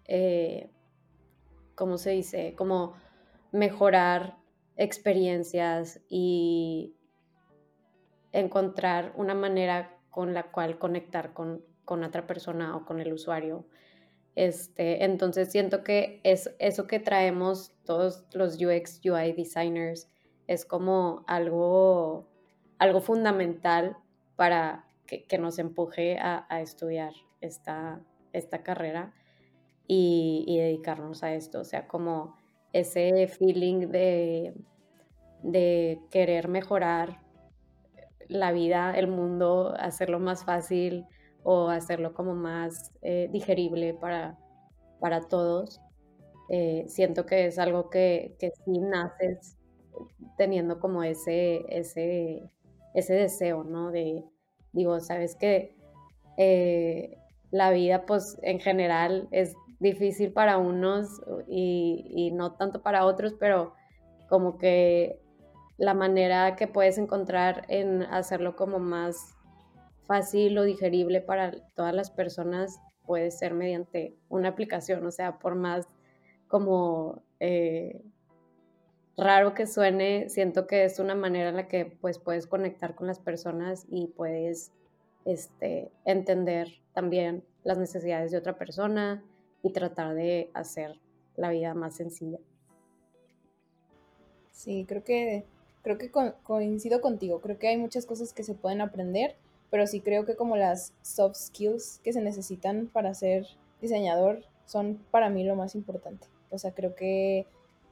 eh, 0.08 0.70
¿cómo 1.76 1.98
se 1.98 2.12
dice? 2.12 2.56
Como 2.56 2.96
mejorar 3.52 4.38
experiencias 4.78 6.00
y 6.10 6.96
encontrar 8.32 9.14
una 9.16 9.36
manera 9.36 9.98
con 10.12 10.34
la 10.34 10.52
cual 10.52 10.78
conectar 10.78 11.34
con, 11.34 11.64
con 11.86 12.04
otra 12.04 12.28
persona 12.28 12.76
o 12.76 12.86
con 12.86 13.00
el 13.00 13.12
usuario 13.12 13.66
este, 14.36 15.04
entonces 15.04 15.52
siento 15.52 15.84
que 15.84 16.22
es 16.24 16.56
eso 16.60 16.88
que 16.88 17.00
traemos 17.00 17.74
todos 17.84 18.26
los 18.34 18.56
UX, 18.62 19.02
UI 19.06 19.34
designers 19.34 20.10
es 20.48 20.66
como 20.66 21.24
algo, 21.28 22.28
algo 22.78 23.02
fundamental 23.02 23.98
para 24.36 24.86
que, 25.06 25.38
nos 25.38 25.60
empuje 25.60 26.18
a, 26.18 26.48
estudiar 26.62 27.12
esta, 27.42 28.02
esta 28.32 28.64
carrera 28.64 29.14
y, 29.86 30.58
dedicarnos 30.58 31.22
a 31.24 31.34
esto. 31.34 31.60
O 31.60 31.64
sea, 31.66 31.88
como 31.88 32.38
ese 32.72 33.28
feeling 33.28 33.90
de, 33.90 34.54
de 35.44 36.00
querer 36.10 36.48
mejorar 36.48 37.21
la 38.32 38.52
vida, 38.52 38.94
el 38.98 39.08
mundo, 39.08 39.76
hacerlo 39.78 40.20
más 40.20 40.44
fácil, 40.46 41.06
o 41.44 41.70
hacerlo 41.70 42.14
como 42.14 42.36
más 42.36 42.92
eh, 43.02 43.30
digerible 43.32 43.94
para, 43.94 44.38
para 45.00 45.22
todos. 45.22 45.82
Eh, 46.50 46.86
siento 46.88 47.26
que 47.26 47.46
es 47.46 47.60
algo 47.60 47.90
que, 47.90 48.36
que 48.40 48.52
sí 48.52 48.80
naces 48.80 49.58
teniendo 50.38 50.80
como 50.80 51.04
ese, 51.04 51.64
ese, 51.70 52.50
ese 52.94 53.14
deseo, 53.14 53.64
¿no? 53.64 53.92
De, 53.92 54.24
digo, 54.74 55.00
sabes 55.00 55.36
que 55.36 55.76
eh, 56.38 57.18
la 57.52 57.72
vida 57.72 58.06
pues 58.06 58.38
en 58.44 58.60
general 58.60 59.28
es 59.32 59.56
difícil 59.80 60.32
para 60.32 60.58
unos 60.58 61.22
y, 61.48 62.06
y, 62.10 62.32
no 62.32 62.54
tanto 62.54 62.82
para 62.82 63.06
otros, 63.06 63.34
pero 63.40 63.74
como 64.30 64.58
que 64.58 65.21
la 65.82 65.96
manera 65.96 66.56
que 66.56 66.68
puedes 66.68 67.00
encontrar 67.00 67.66
en 67.68 68.04
hacerlo 68.04 68.56
como 68.56 68.78
más 68.78 69.36
fácil 70.06 70.56
o 70.60 70.64
digerible 70.64 71.22
para 71.22 71.54
todas 71.74 71.96
las 71.96 72.12
personas 72.12 72.80
puede 73.08 73.32
ser 73.32 73.56
mediante 73.56 74.16
una 74.30 74.50
aplicación, 74.50 75.04
o 75.08 75.10
sea, 75.10 75.40
por 75.40 75.56
más 75.56 75.88
como 76.48 77.24
eh, 77.40 78.00
raro 79.18 79.56
que 79.56 79.66
suene, 79.66 80.30
siento 80.30 80.68
que 80.68 80.84
es 80.84 81.00
una 81.00 81.16
manera 81.16 81.50
en 81.50 81.56
la 81.56 81.68
que 81.68 81.86
pues 81.86 82.20
puedes 82.20 82.46
conectar 82.46 82.94
con 82.94 83.08
las 83.08 83.18
personas 83.18 83.88
y 83.90 84.06
puedes 84.06 84.72
este, 85.26 85.92
entender 86.06 86.68
también 86.94 87.44
las 87.64 87.80
necesidades 87.80 88.30
de 88.30 88.38
otra 88.38 88.56
persona 88.56 89.24
y 89.64 89.74
tratar 89.74 90.14
de 90.14 90.52
hacer 90.54 91.00
la 91.38 91.50
vida 91.50 91.74
más 91.74 91.96
sencilla. 91.96 92.38
Sí, 94.52 94.86
creo 94.88 95.04
que 95.04 95.48
creo 95.82 95.98
que 95.98 96.12
coincido 96.12 97.02
contigo. 97.02 97.42
Creo 97.42 97.58
que 97.60 97.68
hay 97.68 97.78
muchas 97.78 98.06
cosas 98.06 98.34
que 98.34 98.44
se 98.44 98.54
pueden 98.54 98.82
aprender 98.82 99.36
pero 99.72 99.88
sí 99.88 100.02
creo 100.02 100.26
que 100.26 100.36
como 100.36 100.58
las 100.58 100.94
soft 101.02 101.38
skills 101.38 102.02
que 102.04 102.14
se 102.14 102.22
necesitan 102.22 102.88
para 102.88 103.16
ser 103.16 103.48
diseñador 103.82 104.44
son 104.66 105.04
para 105.10 105.30
mí 105.30 105.44
lo 105.44 105.56
más 105.56 105.76
importante. 105.76 106.28
O 106.52 106.60
sea, 106.60 106.74
creo 106.74 106.94
que, 106.94 107.48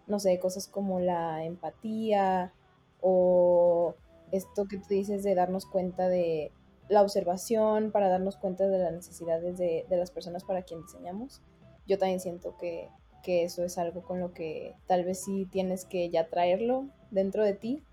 no 0.06 0.20
sé, 0.20 0.38
cosas 0.40 0.68
como 0.68 1.00
la 1.00 1.46
empatía 1.46 2.54
o 3.02 3.96
esto 4.32 4.68
que 4.68 4.78
tú 4.78 4.90
dices 4.90 5.24
de 5.24 5.34
darnos 5.36 5.66
cuenta 5.66 6.10
de 6.10 6.52
la 6.90 7.02
observación 7.02 7.92
para 7.92 8.10
darnos 8.10 8.36
cuenta 8.36 8.68
de 8.68 8.78
las 8.78 8.92
necesidades 8.92 9.58
de, 9.58 9.86
las 9.90 10.12
personas 10.12 10.44
para 10.44 10.64
quien 10.64 10.82
diseñamos. 10.82 11.42
Yo 11.88 11.98
también 11.98 12.20
siento 12.20 12.58
que, 12.58 12.90
que 13.24 13.46
eso 13.46 13.64
es 13.64 13.78
algo 13.78 14.04
con 14.04 14.20
lo 14.20 14.34
que 14.34 14.76
tal 14.86 15.06
vez 15.06 15.24
sí 15.24 15.48
tienes 15.50 15.86
que 15.86 16.10
ya 16.10 16.28
traerlo 16.28 16.90
dentro 17.12 17.44
de 17.44 17.54
ti 17.54 17.84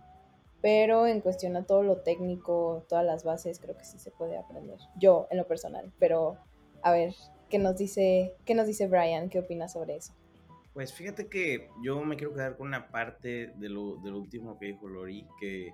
pero 0.67 1.07
en 1.07 1.21
cuestión 1.21 1.57
a 1.57 1.65
todo 1.65 1.85
lo 1.85 1.99
técnico, 1.99 2.85
todas 2.89 3.05
las 3.05 3.23
bases, 3.23 3.61
creo 3.61 3.77
que 3.77 3.85
sí 3.85 4.01
se 4.01 4.11
puede 4.11 4.37
aprender. 4.37 4.79
Yo, 4.99 5.29
en 5.31 5.39
lo 5.39 5.47
personal, 5.47 5.93
pero 6.01 6.39
a 6.83 6.91
ver, 6.91 7.15
¿qué 7.49 7.59
nos 7.59 7.77
dice, 7.77 8.35
qué 8.45 8.55
nos 8.55 8.67
dice 8.67 8.89
Brian? 8.89 9.29
¿Qué 9.29 9.39
opinas 9.39 9.75
sobre 9.75 9.97
eso? 9.97 10.13
Pues 10.75 10.93
fíjate 10.93 11.29
que 11.29 11.71
yo 11.85 12.01
me 12.01 12.17
quiero 12.17 12.35
quedar 12.35 12.57
con 12.57 12.67
una 12.67 12.89
parte 12.89 13.53
de 13.57 13.69
lo, 13.69 13.95
último 13.95 14.59
que 14.59 14.67
dijo 14.67 14.89
Lori, 14.89 15.27
que, 15.41 15.73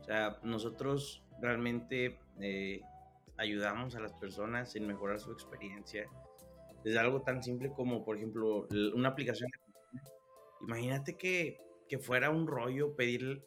o 0.00 0.04
sea, 0.04 0.38
nosotros 0.42 1.24
realmente 1.40 2.18
eh, 2.40 2.82
ayudamos 3.36 3.96
a 3.96 4.00
las 4.00 4.12
personas 4.12 4.76
en 4.76 4.86
mejorar 4.86 5.20
su 5.20 5.32
experiencia. 5.32 6.06
Desde 6.84 6.98
algo 6.98 7.22
tan 7.22 7.42
simple 7.42 7.72
como, 7.72 8.04
por 8.04 8.16
ejemplo, 8.16 8.68
una 8.94 9.08
aplicación. 9.08 9.50
Imagínate 10.60 11.16
que, 11.16 11.67
que 11.88 11.98
fuera 11.98 12.30
un 12.30 12.46
rollo 12.46 12.94
pedir 12.94 13.42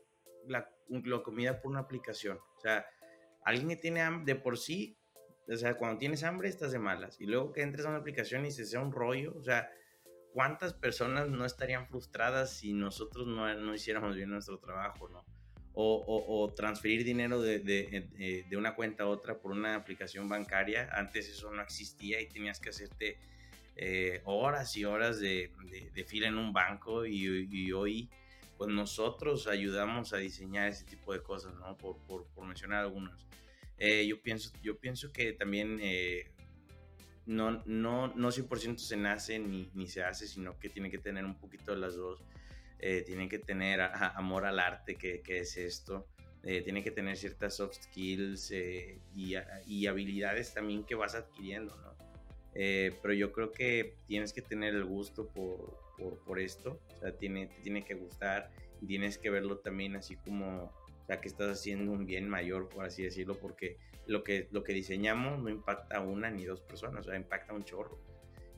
la, 0.47 0.69
comida 1.23 1.61
por 1.61 1.71
una 1.71 1.81
aplicación. 1.81 2.37
O 2.57 2.59
sea, 2.59 2.85
alguien 3.45 3.69
que 3.69 3.75
tiene 3.75 4.01
hambre 4.01 4.33
de 4.33 4.39
por 4.39 4.57
sí, 4.57 4.97
o 5.47 5.55
sea, 5.55 5.75
cuando 5.75 5.97
tienes 5.97 6.23
hambre 6.23 6.49
estás 6.49 6.71
de 6.71 6.79
malas. 6.79 7.19
Y 7.19 7.25
luego 7.25 7.51
que 7.51 7.61
entres 7.61 7.85
a 7.85 7.89
una 7.89 7.99
aplicación 7.99 8.45
y 8.45 8.51
se 8.51 8.65
sea 8.65 8.81
un 8.81 8.91
rollo, 8.91 9.33
o 9.37 9.43
sea, 9.43 9.69
¿cuántas 10.33 10.73
personas 10.73 11.29
no 11.29 11.45
estarían 11.45 11.87
frustradas 11.87 12.51
si 12.57 12.73
nosotros 12.73 13.27
no, 13.27 13.53
no 13.55 13.73
hiciéramos 13.73 14.15
bien 14.15 14.29
nuestro 14.29 14.59
trabajo, 14.59 15.09
no? 15.09 15.25
O, 15.73 16.03
o, 16.27 16.53
transferir 16.53 17.05
dinero 17.05 17.41
de, 17.41 17.59
de, 17.59 18.09
eh, 18.19 18.45
de, 18.49 18.57
una 18.57 18.75
cuenta 18.75 19.03
a 19.03 19.07
otra 19.07 19.39
por 19.39 19.53
una 19.53 19.75
aplicación 19.75 20.27
bancaria. 20.27 20.89
Antes 20.91 21.29
eso 21.29 21.49
no 21.49 21.61
existía 21.61 22.19
y 22.19 22.27
tenías 22.27 22.59
que 22.59 22.71
hacerte 22.71 23.17
eh, 23.77 24.21
horas 24.25 24.75
y 24.75 24.83
horas 24.83 25.21
de, 25.21 25.49
fila 26.05 26.27
en 26.27 26.37
un 26.37 26.51
banco 26.51 27.05
y, 27.05 27.47
y 27.49 27.71
hoy 27.71 28.09
pues 28.61 28.69
nosotros 28.75 29.47
ayudamos 29.47 30.13
a 30.13 30.17
diseñar 30.17 30.69
ese 30.69 30.85
tipo 30.85 31.13
de 31.13 31.23
cosas, 31.23 31.55
¿no? 31.55 31.75
Por, 31.77 31.97
por, 32.05 32.27
por 32.27 32.45
mencionar 32.45 32.83
algunos. 32.83 33.25
Eh, 33.79 34.05
yo, 34.05 34.21
pienso, 34.21 34.51
yo 34.61 34.77
pienso 34.77 35.11
que 35.11 35.33
también 35.33 35.79
eh, 35.81 36.29
no, 37.25 37.63
no, 37.65 38.13
no 38.13 38.27
100% 38.27 38.77
se 38.77 38.97
nace 38.97 39.39
ni, 39.39 39.71
ni, 39.73 39.87
se 39.87 40.03
hace, 40.03 40.27
sino 40.27 40.59
que 40.59 40.69
tiene 40.69 40.91
que 40.91 40.99
tener 40.99 41.25
un 41.25 41.39
poquito 41.39 41.71
de 41.71 41.77
las 41.79 41.95
dos. 41.95 42.23
Eh, 42.77 43.01
tiene 43.03 43.27
que 43.27 43.39
tener 43.39 43.81
amor 43.81 44.45
al 44.45 44.59
arte, 44.59 44.93
que, 44.93 45.23
que 45.23 45.39
es 45.39 45.57
esto. 45.57 46.07
tiene 46.43 46.83
que 46.83 46.91
tener 46.91 47.17
ciertas 47.17 47.55
soft 47.55 47.77
skills 47.81 48.51
y, 48.51 49.33
y, 49.65 49.87
habilidades 49.87 50.53
también 50.53 50.83
que 50.83 50.93
vas 50.93 51.15
adquiriendo, 51.15 51.75
¿no? 51.77 51.95
pero 52.53 53.13
yo 53.15 53.31
creo 53.31 53.51
que 53.51 53.97
tienes 54.05 54.33
que 54.33 54.43
tener 54.43 54.75
el 54.75 54.85
gusto 54.85 55.29
por, 55.29 55.80
por, 55.97 56.39
esto, 56.39 56.79
o 56.95 56.97
sea, 56.97 57.15
tiene, 57.17 57.47
te 57.47 57.61
tiene 57.61 57.83
que 57.83 57.93
gustar 57.93 58.51
y 58.81 58.87
tienes 58.87 59.17
que 59.17 59.29
verlo 59.29 59.59
también 59.59 59.95
así 59.95 60.15
como, 60.17 60.63
o 60.63 61.05
sea, 61.05 61.21
que 61.21 61.27
estás 61.27 61.51
haciendo 61.51 61.91
un 61.91 62.05
bien 62.05 62.27
mayor, 62.27 62.69
por 62.69 62.85
así 62.85 63.03
decirlo, 63.03 63.35
porque 63.39 63.77
lo 64.07 64.23
que, 64.23 64.47
lo 64.51 64.63
que 64.63 64.73
diseñamos 64.73 65.41
no 65.41 65.49
impacta 65.49 65.97
a 65.97 66.01
una 66.01 66.29
ni 66.29 66.45
dos 66.45 66.61
personas, 66.61 67.05
o 67.05 67.09
sea, 67.09 67.17
impacta 67.17 67.53
a 67.53 67.55
un 67.55 67.63
chorro. 67.63 67.99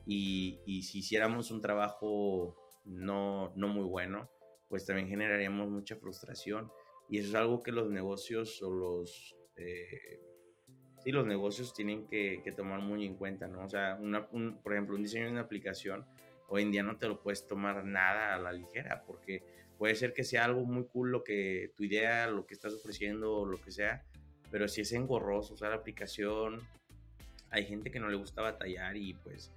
Y, 0.06 0.60
y 0.66 0.82
si 0.82 0.98
hiciéramos 0.98 1.50
un 1.50 1.60
trabajo 1.60 2.56
no, 2.84 3.52
no 3.56 3.68
muy 3.68 3.84
bueno, 3.84 4.30
pues 4.68 4.86
también 4.86 5.08
generaríamos 5.08 5.68
mucha 5.68 5.96
frustración. 5.96 6.70
Y 7.08 7.18
eso 7.18 7.28
es 7.28 7.34
algo 7.34 7.62
que 7.62 7.72
los 7.72 7.90
negocios 7.90 8.62
o 8.62 8.70
los... 8.70 9.36
Eh, 9.56 10.20
sí, 11.02 11.12
los 11.12 11.26
negocios 11.26 11.74
tienen 11.74 12.06
que, 12.06 12.40
que, 12.42 12.52
tomar 12.52 12.80
muy 12.80 13.04
en 13.04 13.14
cuenta, 13.14 13.46
¿no? 13.46 13.64
O 13.64 13.68
sea, 13.68 13.96
una, 14.00 14.28
un, 14.32 14.60
por 14.62 14.72
ejemplo, 14.72 14.96
un 14.96 15.02
diseño 15.02 15.26
de 15.26 15.32
una 15.32 15.42
aplicación 15.42 16.04
hoy 16.48 16.62
en 16.62 16.72
día 16.72 16.82
no 16.82 16.96
te 16.96 17.08
lo 17.08 17.20
puedes 17.20 17.46
tomar 17.46 17.84
nada 17.84 18.34
a 18.34 18.38
la 18.38 18.52
ligera, 18.52 19.04
porque 19.06 19.42
puede 19.78 19.94
ser 19.94 20.12
que 20.12 20.24
sea 20.24 20.44
algo 20.44 20.64
muy 20.64 20.86
cool 20.86 21.10
lo 21.10 21.24
que 21.24 21.72
tu 21.76 21.84
idea, 21.84 22.26
lo 22.26 22.46
que 22.46 22.54
estás 22.54 22.72
ofreciendo 22.72 23.44
lo 23.44 23.60
que 23.60 23.70
sea, 23.70 24.04
pero 24.50 24.68
si 24.68 24.82
es 24.82 24.92
engorroso 24.92 25.54
usar 25.54 25.70
la 25.70 25.76
aplicación, 25.76 26.60
hay 27.50 27.64
gente 27.66 27.90
que 27.90 28.00
no 28.00 28.08
le 28.08 28.16
gusta 28.16 28.42
batallar 28.42 28.96
y 28.96 29.14
pues 29.14 29.52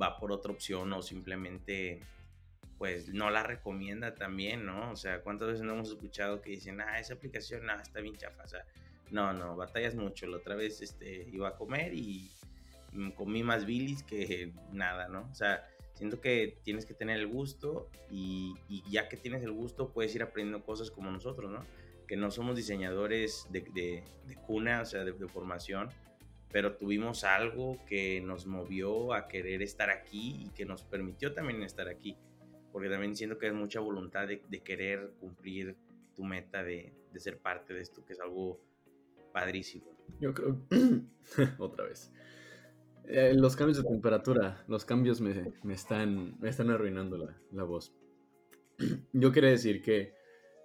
va 0.00 0.18
por 0.18 0.32
otra 0.32 0.52
opción 0.52 0.92
o 0.92 1.02
simplemente 1.02 2.00
pues 2.78 3.08
no 3.08 3.30
la 3.30 3.42
recomienda 3.42 4.14
también, 4.14 4.66
¿no? 4.66 4.90
O 4.90 4.96
sea, 4.96 5.22
¿cuántas 5.22 5.48
veces 5.48 5.62
no 5.64 5.72
hemos 5.72 5.88
escuchado 5.88 6.42
que 6.42 6.50
dicen, 6.50 6.80
ah, 6.80 6.98
esa 6.98 7.14
aplicación, 7.14 7.64
no, 7.64 7.74
está 7.74 8.00
bien 8.00 8.16
chafa, 8.16 8.44
o 8.44 8.48
sea, 8.48 8.66
no, 9.10 9.32
no, 9.32 9.56
batallas 9.56 9.94
mucho. 9.94 10.26
La 10.26 10.38
otra 10.38 10.54
vez 10.54 10.82
este, 10.82 11.28
iba 11.32 11.48
a 11.48 11.56
comer 11.56 11.94
y 11.94 12.30
mm, 12.92 13.10
comí 13.10 13.42
más 13.42 13.64
bilis 13.64 14.02
que 14.02 14.52
nada, 14.72 15.08
¿no? 15.08 15.28
O 15.30 15.34
sea, 15.34 15.66
Siento 15.96 16.20
que 16.20 16.58
tienes 16.62 16.84
que 16.84 16.92
tener 16.92 17.18
el 17.18 17.26
gusto 17.26 17.88
y, 18.10 18.54
ya 18.90 19.08
que 19.08 19.16
tienes 19.16 19.42
el 19.42 19.52
gusto 19.52 19.92
puedes 19.92 20.14
ir 20.14 20.22
aprendiendo 20.22 20.62
cosas 20.62 20.90
como 20.90 21.10
nosotros, 21.10 21.50
¿no? 21.50 21.64
que 22.06 22.16
no 22.16 22.30
somos 22.30 22.54
diseñadores 22.54 23.46
de, 23.50 23.62
de, 23.62 24.36
cuna, 24.46 24.82
o 24.82 24.84
sea, 24.84 25.04
de, 25.04 25.28
formación, 25.28 25.88
pero 26.52 26.76
tuvimos 26.76 27.24
algo 27.24 27.78
que 27.86 28.20
nos 28.20 28.46
movió 28.46 29.14
a 29.14 29.26
querer 29.26 29.62
estar 29.62 29.90
aquí 29.90 30.44
y 30.44 30.50
que 30.50 30.66
nos 30.66 30.84
permitió 30.84 31.32
también 31.32 31.62
estar 31.62 31.88
aquí, 31.88 32.16
porque 32.72 32.90
también 32.90 33.16
siento 33.16 33.38
que 33.38 33.46
es 33.46 33.54
mucha 33.54 33.80
voluntad 33.80 34.28
de, 34.28 34.40
querer 34.62 35.14
cumplir 35.18 35.76
tu 36.14 36.24
meta 36.24 36.62
de, 36.62 36.92
ser 37.16 37.38
parte 37.38 37.72
de 37.72 37.80
esto, 37.80 38.04
que 38.04 38.12
es 38.12 38.20
algo 38.20 38.60
padrísimo. 39.32 39.96
Yo 40.20 40.34
creo, 40.34 40.60
otra 41.58 41.86
vez, 41.86 42.12
eh, 43.08 43.34
los 43.34 43.56
cambios 43.56 43.78
de 43.82 43.88
temperatura, 43.88 44.64
los 44.68 44.84
cambios 44.84 45.20
me, 45.20 45.52
me 45.62 45.74
están, 45.74 46.38
me 46.40 46.48
están 46.48 46.70
arruinando 46.70 47.16
la, 47.16 47.36
la 47.52 47.64
voz. 47.64 47.92
Yo 49.12 49.32
quería 49.32 49.50
decir 49.50 49.82
que 49.82 50.16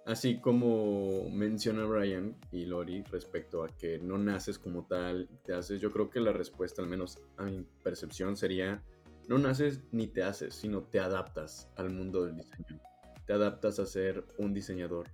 Así 0.04 0.40
como 0.40 1.30
menciona 1.30 1.84
Brian 1.84 2.36
y 2.50 2.64
Lori 2.64 3.04
respecto 3.04 3.62
a 3.62 3.68
que 3.68 4.00
no 4.00 4.18
naces 4.18 4.58
como 4.58 4.84
tal, 4.84 5.28
te 5.44 5.54
haces, 5.54 5.80
yo 5.80 5.92
creo 5.92 6.10
que 6.10 6.18
la 6.18 6.32
respuesta, 6.32 6.82
al 6.82 6.88
menos 6.88 7.20
a 7.36 7.44
mi 7.44 7.64
percepción, 7.84 8.36
sería, 8.36 8.82
no 9.28 9.38
naces 9.38 9.80
ni 9.92 10.08
te 10.08 10.24
haces, 10.24 10.54
sino 10.54 10.82
te 10.82 10.98
adaptas 10.98 11.68
al 11.76 11.90
mundo 11.90 12.24
del 12.24 12.36
diseño. 12.36 12.80
Te 13.26 13.32
adaptas 13.32 13.78
a 13.78 13.86
ser 13.86 14.24
un 14.38 14.52
diseñador. 14.52 15.06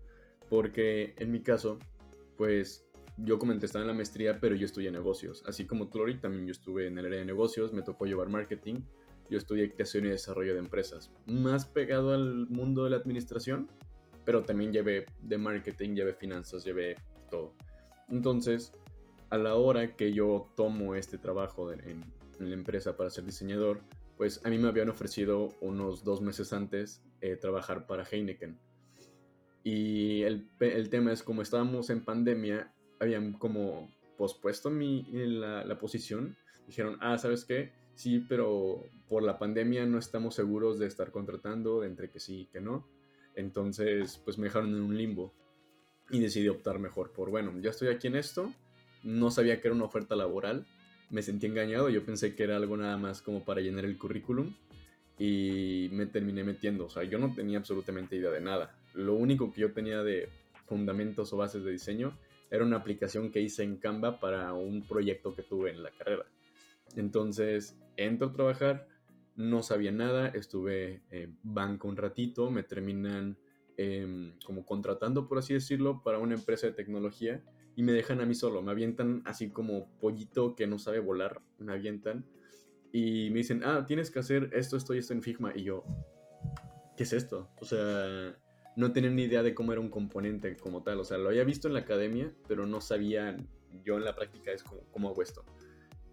Porque 0.48 1.14
en 1.18 1.32
mi 1.32 1.42
caso, 1.42 1.78
pues 2.38 2.88
yo 3.24 3.38
comenté, 3.38 3.66
estaba 3.66 3.83
en 3.83 3.88
la 3.88 3.94
maestría, 3.94 4.40
pero 4.40 4.54
yo 4.54 4.66
estudié 4.66 4.90
negocios. 4.90 5.42
Así 5.46 5.66
como 5.66 5.88
tú, 5.88 6.00
también 6.20 6.46
yo 6.46 6.52
estuve 6.52 6.87
en 6.87 6.98
el 6.98 7.07
área 7.07 7.18
de 7.18 7.24
negocios, 7.24 7.72
me 7.72 7.83
tocó 7.83 8.07
llevar 8.07 8.28
marketing. 8.28 8.83
Yo 9.28 9.38
estudié 9.38 9.72
creación 9.72 10.07
y 10.07 10.09
desarrollo 10.09 10.54
de 10.54 10.61
empresas. 10.61 11.11
Más 11.26 11.66
pegado 11.66 12.14
al 12.14 12.48
mundo 12.48 12.85
de 12.85 12.90
la 12.90 12.96
administración, 12.96 13.68
pero 14.24 14.42
también 14.42 14.72
llevé 14.72 15.07
de 15.22 15.38
marketing, 15.38 15.94
llevé 15.94 16.14
finanzas, 16.14 16.64
llevé 16.64 16.96
todo. 17.31 17.54
Entonces, 18.09 18.72
a 19.31 19.38
la 19.38 19.54
hora 19.57 19.96
que 19.96 20.12
yo 20.12 20.50
tomo 20.57 20.94
este 20.94 21.18
trabajo 21.18 21.72
en, 21.72 22.04
la 22.38 22.54
empresa 22.54 22.96
para 22.96 23.11
ser 23.11 23.24
diseñador, 23.24 23.81
pues 24.16 24.40
a 24.44 24.50
mí 24.50 24.59
me 24.59 24.68
habían 24.68 24.88
ofrecido 24.88 25.48
unos 25.61 26.04
dos 26.04 26.20
meses 26.20 26.52
antes 26.52 27.02
eh, 27.20 27.35
trabajar 27.35 27.87
para 27.87 28.04
Heineken. 28.04 28.57
Y 29.64 30.22
el, 30.22 30.48
el, 30.61 30.88
tema 30.88 31.12
es 31.12 31.24
como 31.24 31.42
estábamos 31.42 31.90
en 31.90 32.04
pandemia, 32.04 32.72
habían 33.00 33.32
como 33.32 33.90
pospuesto 34.16 34.70
mi, 34.70 35.06
la, 35.12 35.64
la 35.64 35.78
posición. 35.78 36.37
Dijeron, 36.66 36.98
ah, 37.00 37.18
¿sabes 37.18 37.44
qué? 37.44 37.72
Sí, 37.94 38.24
pero 38.28 38.84
por 39.08 39.22
la 39.22 39.38
pandemia 39.38 39.87
no 39.87 39.98
estamos 39.98 40.34
seguros 40.34 40.78
de 40.78 40.87
estar 40.87 41.11
contratando, 41.11 41.80
de 41.80 41.88
entre 41.88 42.11
que 42.11 42.20
sí 42.20 42.42
y 42.42 42.46
que 42.46 42.61
no. 42.61 42.87
Entonces, 43.34 44.20
pues 44.24 44.38
me 44.38 44.46
dejaron 44.46 44.70
en 44.70 44.82
un 44.82 44.96
limbo 44.96 45.32
y 46.11 46.20
decidí 46.20 46.48
optar 46.48 46.78
mejor 46.78 47.12
por, 47.12 47.30
bueno, 47.30 47.52
ya 47.61 47.70
estoy 47.70 47.88
aquí 47.88 48.06
en 48.06 48.16
esto, 48.16 48.52
no 49.02 49.30
sabía 49.30 49.61
que 49.61 49.68
era 49.68 49.74
una 49.74 49.84
oferta 49.84 50.16
laboral, 50.16 50.66
me 51.11 51.22
sentí 51.22 51.46
engañado, 51.46 51.88
yo 51.88 52.04
pensé 52.04 52.34
que 52.34 52.42
era 52.42 52.56
algo 52.56 52.76
nada 52.76 52.96
más 52.96 53.22
como 53.22 53.44
para 53.44 53.61
llenar 53.61 53.84
el 53.84 53.98
currículum 53.98 54.54
y 55.18 55.88
me 55.92 56.06
terminé 56.06 56.44
metiendo, 56.44 56.87
o 56.87 56.90
sea, 56.90 57.04
yo 57.04 57.18
no 57.18 57.34
tenía 57.34 57.58
absolutamente 57.58 58.16
idea 58.16 58.30
de 58.30 58.40
nada. 58.40 58.78
Lo 58.94 59.14
único 59.14 59.52
que 59.52 59.61
yo 59.62 59.72
tenía 59.72 60.02
de 60.02 60.28
fundamentos 60.66 61.32
o 61.32 61.37
bases 61.37 61.64
de 61.64 61.72
diseño 61.72 62.16
era 62.50 62.64
una 62.64 62.76
aplicación 62.76 63.30
que 63.30 63.40
hice 63.40 63.62
en 63.62 63.76
Canva 63.76 64.20
para 64.20 64.52
un 64.54 64.87
proyecto 64.87 65.34
que 65.34 65.42
tuve 65.42 65.70
en 65.70 65.82
la 65.82 65.90
carrera. 65.90 66.26
Entonces, 66.96 67.76
entro 67.96 68.28
a 68.28 68.32
trabajar, 68.32 68.88
no 69.37 69.62
sabía 69.62 69.92
nada, 69.92 70.28
estuve 70.28 71.02
en 71.11 71.38
banco 71.42 71.88
un 71.88 71.96
ratito, 71.96 72.50
me 72.50 72.62
terminan 72.62 73.37
em, 73.76 74.32
como 74.44 74.64
contratando, 74.64 75.28
por 75.28 75.38
así 75.38 75.54
decirlo, 75.54 76.02
para 76.02 76.18
una 76.18 76.34
empresa 76.34 76.66
de 76.66 76.72
tecnología 76.72 77.42
y 77.76 77.82
me 77.82 77.92
dejan 77.92 78.20
a 78.20 78.26
mí 78.26 78.34
solo, 78.34 78.62
me 78.62 78.72
avientan 78.72 79.22
así 79.24 79.50
como 79.50 79.88
pollito 80.00 80.56
que 80.56 80.66
no 80.66 80.80
sabe 80.80 80.98
volar, 80.98 81.40
me 81.58 81.72
avientan 81.72 82.26
y 82.92 83.30
me 83.30 83.38
dicen, 83.38 83.62
ah, 83.64 83.84
tienes 83.87 84.11
que 84.11 84.18
hacer 84.18 84.50
esto, 84.52 84.76
esto 84.76 84.94
y 84.94 84.98
esto 84.98 85.12
en 85.12 85.22
Figma 85.22 85.52
y 85.54 85.62
yo, 85.62 85.84
¿qué 86.96 87.04
es 87.04 87.12
esto? 87.12 87.50
O 87.61 87.64
sea, 87.64 88.37
no 88.78 88.92
tenía 88.92 89.10
ni 89.10 89.24
idea 89.24 89.42
de 89.42 89.54
cómo 89.54 89.72
era 89.72 89.80
un 89.80 89.90
componente 89.90 90.56
como 90.56 90.82
tal, 90.82 91.00
o 91.00 91.04
sea, 91.04 91.18
lo 91.18 91.28
había 91.28 91.44
visto 91.44 91.68
en 91.68 91.74
la 91.74 91.80
academia, 91.80 92.32
pero 92.46 92.66
no 92.66 92.80
sabía 92.80 93.36
yo 93.84 93.96
en 93.96 94.04
la 94.04 94.14
práctica 94.14 94.52
es 94.52 94.62
como, 94.62 94.80
cómo 94.90 95.08
hago 95.08 95.22
esto 95.22 95.44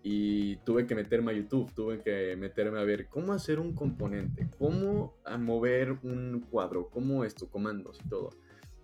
y 0.07 0.57
tuve 0.57 0.85
que 0.85 0.93
meterme 0.93 1.31
a 1.31 1.35
YouTube, 1.35 1.73
tuve 1.73 1.99
que 1.99 2.35
meterme 2.35 2.79
a 2.79 2.83
ver 2.83 3.07
cómo 3.09 3.33
hacer 3.33 3.59
un 3.59 3.73
componente, 3.73 4.47
cómo 4.59 5.17
mover 5.39 5.97
un 6.03 6.45
cuadro, 6.47 6.91
cómo 6.91 7.25
esto, 7.25 7.49
comandos 7.49 7.99
y 8.05 8.09
todo. 8.09 8.29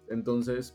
Entonces, 0.09 0.73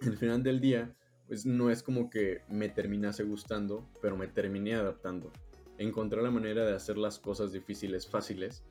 al 0.00 0.16
final 0.16 0.44
del 0.44 0.60
día, 0.60 0.94
pues 1.26 1.46
no 1.46 1.68
es 1.68 1.82
como 1.82 2.10
que 2.10 2.42
me 2.48 2.68
terminase 2.68 3.24
gustando, 3.24 3.90
pero 4.00 4.16
me 4.16 4.28
terminé 4.28 4.74
adaptando. 4.74 5.32
Encontré 5.78 6.22
la 6.22 6.30
manera 6.30 6.64
de 6.64 6.76
hacer 6.76 6.96
las 6.96 7.18
cosas 7.18 7.50
difíciles 7.50 8.06
fáciles 8.06 8.62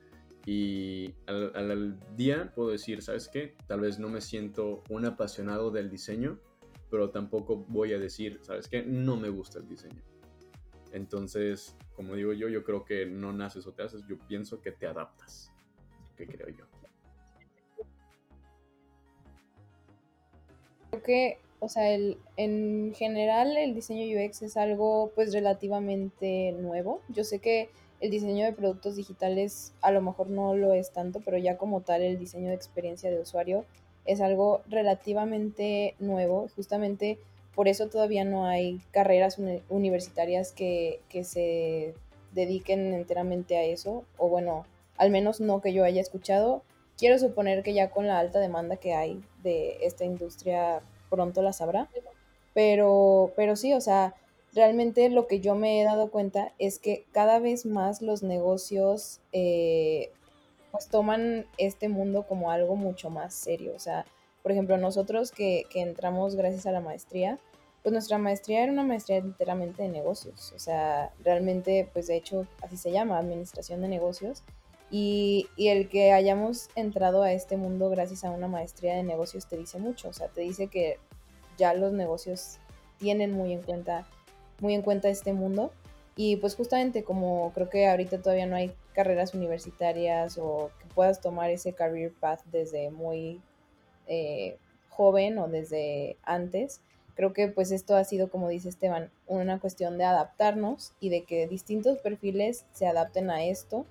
y 0.44 1.14
al, 1.26 1.98
día 2.16 2.52
puedo 2.54 2.70
decir, 2.70 3.02
¿sabes 3.02 3.28
qué? 3.28 3.54
Tal 3.66 3.80
vez 3.80 3.98
no 3.98 4.08
me 4.08 4.20
siento 4.20 4.82
un 4.88 5.06
apasionado 5.06 5.70
del 5.70 5.88
diseño, 5.90 6.38
pero 6.90 7.10
tampoco 7.10 7.64
voy 7.68 7.92
a 7.92 7.98
decir, 7.98 8.40
¿sabes 8.42 8.68
qué? 8.68 8.82
No 8.82 9.16
me 9.16 9.28
gusta 9.28 9.58
el 9.58 9.68
diseño 9.68 10.02
entonces, 10.92 11.74
como 11.96 12.14
digo 12.14 12.32
yo, 12.32 12.48
yo 12.48 12.64
creo 12.64 12.84
que 12.84 13.06
no 13.06 13.32
naces 13.32 13.66
o 13.66 13.72
te 13.72 13.82
haces, 13.82 14.02
yo 14.08 14.18
pienso 14.28 14.60
que 14.60 14.72
te 14.72 14.86
adaptas, 14.86 15.50
que 16.16 16.26
creo 16.26 16.48
yo. 16.50 16.64
Creo 20.90 21.02
que, 21.02 21.38
o 21.60 21.68
sea, 21.68 21.90
el, 21.90 22.18
en 22.36 22.92
general 22.94 23.56
el 23.56 23.74
diseño 23.74 24.04
UX 24.04 24.42
es 24.42 24.56
algo 24.58 25.10
pues 25.14 25.32
relativamente 25.32 26.52
nuevo. 26.52 27.00
Yo 27.08 27.24
sé 27.24 27.38
que 27.38 27.70
el 28.02 28.10
diseño 28.10 28.44
de 28.44 28.52
productos 28.52 28.96
digitales 28.96 29.72
a 29.80 29.92
lo 29.92 30.02
mejor 30.02 30.28
no 30.28 30.56
lo 30.56 30.74
es 30.74 30.92
tanto, 30.92 31.20
pero 31.24 31.38
ya 31.38 31.56
como 31.56 31.82
tal 31.82 32.02
el 32.02 32.18
diseño 32.18 32.48
de 32.48 32.56
experiencia 32.56 33.10
de 33.10 33.20
usuario 33.20 33.64
es 34.04 34.20
algo 34.20 34.60
relativamente 34.68 35.94
nuevo. 36.00 36.48
Justamente 36.56 37.18
por 37.54 37.68
eso 37.68 37.88
todavía 37.88 38.24
no 38.24 38.44
hay 38.46 38.80
carreras 38.90 39.38
universitarias 39.68 40.50
que, 40.50 41.00
se 41.22 41.94
dediquen 42.32 42.92
enteramente 42.92 43.56
a 43.56 43.62
eso, 43.62 44.04
o 44.18 44.28
bueno, 44.28 44.66
al 44.96 45.10
menos 45.10 45.40
no 45.40 45.60
que 45.60 45.72
yo 45.72 45.84
haya 45.84 46.00
escuchado. 46.00 46.62
Quiero 46.98 47.20
suponer 47.20 47.62
que 47.62 47.72
ya 47.72 47.90
con 47.90 48.08
la 48.08 48.18
alta 48.18 48.40
demanda 48.40 48.78
que 48.78 48.94
hay 48.94 49.22
de 49.44 49.78
esta 49.82 50.04
industria 50.04 50.80
pronto 51.08 51.40
la 51.40 51.52
sabrá, 51.52 51.88
pero, 52.52 53.32
pero 53.36 53.54
sí, 53.54 53.74
o 53.74 53.80
sea, 53.80 54.14
realmente 54.54 55.08
lo 55.08 55.26
que 55.26 55.40
yo 55.40 55.54
me 55.54 55.80
he 55.80 55.84
dado 55.84 56.10
cuenta 56.10 56.52
es 56.58 56.78
que 56.78 57.04
cada 57.12 57.38
vez 57.38 57.66
más 57.66 58.02
los 58.02 58.22
negocios 58.22 59.20
eh, 59.32 60.10
pues 60.70 60.88
toman 60.88 61.46
este 61.58 61.88
mundo 61.88 62.26
como 62.26 62.50
algo 62.50 62.76
mucho 62.76 63.10
más 63.10 63.34
serio, 63.34 63.72
o 63.74 63.78
sea, 63.78 64.04
por 64.42 64.52
ejemplo, 64.52 64.76
nosotros 64.76 65.30
que, 65.30 65.66
entramos 65.74 66.34
gracias 66.34 66.66
a 66.66 66.72
la 66.72 66.80
maestría, 66.80 67.38
pues 67.82 67.92
nuestra 67.92 68.18
maestría 68.18 68.62
era 68.62 68.72
una 68.72 68.84
maestría 68.84 69.18
enteramente 69.18 69.82
de 69.82 69.88
negocios, 69.88 70.52
o 70.54 70.58
sea, 70.58 71.12
realmente, 71.22 71.88
pues 71.92 72.06
de 72.06 72.16
hecho, 72.16 72.46
así 72.62 72.76
se 72.76 72.90
llama, 72.90 73.18
administración 73.18 73.80
de 73.82 73.88
negocios. 73.88 74.42
Y, 74.90 75.46
y, 75.56 75.68
el 75.68 75.88
que 75.88 76.12
hayamos 76.12 76.68
entrado 76.74 77.22
a 77.22 77.32
este 77.32 77.56
mundo 77.56 77.88
gracias 77.88 78.24
a 78.24 78.30
una 78.30 78.46
maestría 78.46 78.94
de 78.94 79.02
negocios 79.02 79.46
te 79.46 79.56
dice 79.56 79.78
mucho, 79.78 80.10
o 80.10 80.12
sea, 80.12 80.28
te 80.28 80.42
dice 80.42 80.66
que 80.66 80.98
ya 81.56 81.72
los 81.72 81.92
negocios 81.92 82.58
tienen 82.98 83.32
muy 83.32 83.52
en 83.54 83.62
cuenta, 83.62 84.06
muy 84.62 84.74
en 84.74 84.82
cuenta 84.82 85.10
este 85.10 85.34
mundo. 85.34 85.72
Y 86.16 86.36
pues 86.36 86.54
justamente 86.54 87.04
como 87.04 87.52
creo 87.54 87.68
que 87.68 87.86
ahorita 87.88 88.20
todavía 88.20 88.46
no 88.46 88.56
hay 88.56 88.72
carreras 88.94 89.34
universitarias 89.34 90.38
o 90.38 90.70
que 90.78 90.86
puedas 90.94 91.20
tomar 91.20 91.50
ese 91.50 91.72
career 91.72 92.12
path 92.12 92.40
desde 92.50 92.90
muy 92.90 93.40
eh, 94.06 94.56
joven 94.90 95.38
o 95.38 95.48
desde 95.48 96.16
antes. 96.22 96.80
Creo 97.14 97.32
que 97.32 97.48
pues 97.48 97.72
esto 97.72 97.96
ha 97.96 98.04
sido, 98.04 98.30
como 98.30 98.48
dice 98.48 98.68
Esteban, 98.68 99.10
una 99.26 99.58
cuestión 99.58 99.98
de 99.98 100.04
adaptarnos 100.04 100.92
y 101.00 101.10
de 101.10 101.24
que 101.24 101.46
distintos 101.46 101.98
perfiles 101.98 102.64
se 102.72 102.86
adapten 102.86 103.30
a 103.30 103.44
esto, 103.44 103.84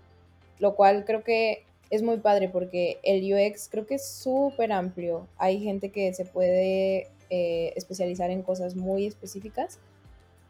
lo 0.60 0.76
cual 0.76 1.06
creo 1.06 1.24
que 1.24 1.66
es 1.92 2.04
muy 2.04 2.18
padre 2.18 2.50
porque 2.50 3.00
el 3.04 3.22
UX 3.34 3.68
creo 3.70 3.86
que 3.86 3.96
es 3.96 4.08
súper 4.08 4.72
amplio. 4.72 5.28
Hay 5.38 5.60
gente 5.60 5.92
que 5.92 6.14
se 6.14 6.26
puede 6.26 7.10
eh, 7.30 7.74
especializar 7.76 8.32
en 8.32 8.42
cosas 8.42 8.76
muy 8.76 9.06
específicas, 9.06 9.80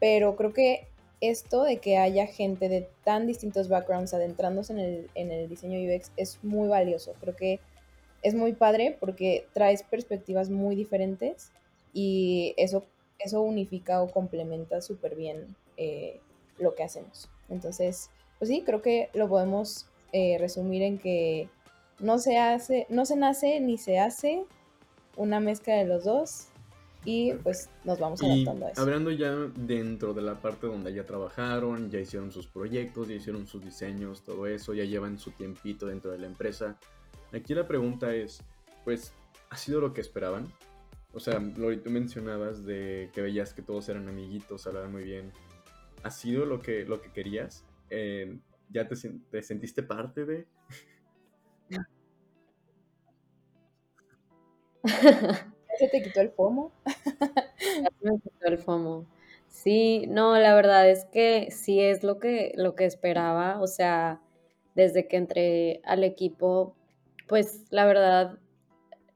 pero 0.02 0.34
creo 0.34 0.52
que 0.52 0.88
esto 1.20 1.62
de 1.62 1.76
que 1.76 1.96
haya 1.96 2.26
gente 2.26 2.68
de 2.68 2.88
tan 3.04 3.24
distintos 3.24 3.68
backgrounds 3.68 4.12
adentrándose 4.12 4.72
en 4.72 4.80
el, 4.80 5.10
en 5.14 5.30
el 5.30 5.48
diseño 5.48 5.78
UX 5.78 6.10
es 6.16 6.40
muy 6.42 6.66
valioso. 6.66 7.14
Creo 7.20 7.36
que 7.36 7.60
es 8.20 8.34
muy 8.34 8.52
padre 8.52 8.96
porque 8.98 9.46
traes 9.52 9.84
perspectivas 9.84 10.50
muy 10.50 10.74
diferentes 10.74 11.52
y 11.92 12.52
eso, 12.56 12.84
eso 13.20 13.42
unifica 13.42 14.02
o 14.02 14.10
complementa 14.10 14.80
súper 14.80 15.14
bien 15.14 15.54
eh, 15.76 16.18
lo 16.58 16.74
que 16.74 16.82
hacemos. 16.82 17.30
Entonces, 17.48 18.10
pues 18.40 18.48
sí, 18.48 18.64
creo 18.66 18.82
que 18.82 19.08
lo 19.14 19.28
podemos 19.28 19.86
eh, 20.10 20.36
resumir 20.40 20.82
en 20.82 20.98
que 20.98 21.48
no 22.00 22.18
se 22.18 22.38
hace, 22.38 22.86
no 22.88 23.06
se 23.06 23.14
nace 23.14 23.60
ni 23.60 23.78
se 23.78 24.00
hace 24.00 24.42
una 25.16 25.38
mezcla 25.38 25.76
de 25.76 25.84
los 25.84 26.02
dos 26.02 26.48
y 27.04 27.32
pues 27.34 27.68
nos 27.84 27.98
vamos 27.98 28.22
adaptando 28.22 28.66
a 28.66 28.70
eso. 28.70 28.80
Hablando 28.80 29.10
ya 29.10 29.32
dentro 29.56 30.14
de 30.14 30.22
la 30.22 30.40
parte 30.40 30.68
donde 30.68 30.94
ya 30.94 31.04
trabajaron, 31.04 31.90
ya 31.90 31.98
hicieron 31.98 32.30
sus 32.30 32.46
proyectos, 32.46 33.08
ya 33.08 33.14
hicieron 33.14 33.46
sus 33.46 33.64
diseños, 33.64 34.22
todo 34.22 34.46
eso, 34.46 34.72
ya 34.72 34.84
llevan 34.84 35.18
su 35.18 35.32
tiempito 35.32 35.86
dentro 35.86 36.12
de 36.12 36.18
la 36.18 36.26
empresa. 36.26 36.78
Aquí 37.32 37.54
la 37.54 37.66
pregunta 37.66 38.14
es, 38.14 38.42
pues, 38.84 39.12
¿ha 39.50 39.56
sido 39.56 39.80
lo 39.80 39.92
que 39.92 40.00
esperaban? 40.00 40.52
O 41.12 41.18
sea, 41.18 41.40
Lori, 41.40 41.78
tú 41.78 41.90
mencionabas 41.90 42.64
de 42.64 43.10
que 43.12 43.20
veías 43.20 43.52
que 43.52 43.62
todos 43.62 43.88
eran 43.88 44.08
amiguitos, 44.08 44.66
hablaban 44.66 44.92
muy 44.92 45.02
bien. 45.02 45.32
¿Ha 46.04 46.10
sido 46.10 46.46
lo 46.46 46.60
que, 46.60 46.84
lo 46.84 47.00
que 47.02 47.10
querías? 47.10 47.64
Eh, 47.90 48.38
¿Ya 48.70 48.86
te, 48.86 48.94
te 49.30 49.42
sentiste 49.42 49.82
parte 49.82 50.24
de...? 50.24 50.46
se 55.78 55.88
te 55.88 56.02
quitó 56.02 56.20
el 56.20 56.30
FOMO? 56.30 56.72
me 58.00 58.18
quitó 58.20 58.46
el 58.46 58.58
FOMO. 58.58 59.06
Sí, 59.48 60.06
no, 60.08 60.38
la 60.38 60.54
verdad 60.54 60.88
es 60.88 61.04
que 61.04 61.50
sí 61.50 61.80
es 61.80 62.02
lo 62.02 62.18
que, 62.18 62.52
lo 62.56 62.74
que 62.74 62.84
esperaba. 62.84 63.60
O 63.60 63.66
sea, 63.66 64.20
desde 64.74 65.06
que 65.08 65.16
entré 65.16 65.80
al 65.84 66.04
equipo, 66.04 66.74
pues 67.28 67.64
la 67.70 67.86
verdad, 67.86 68.38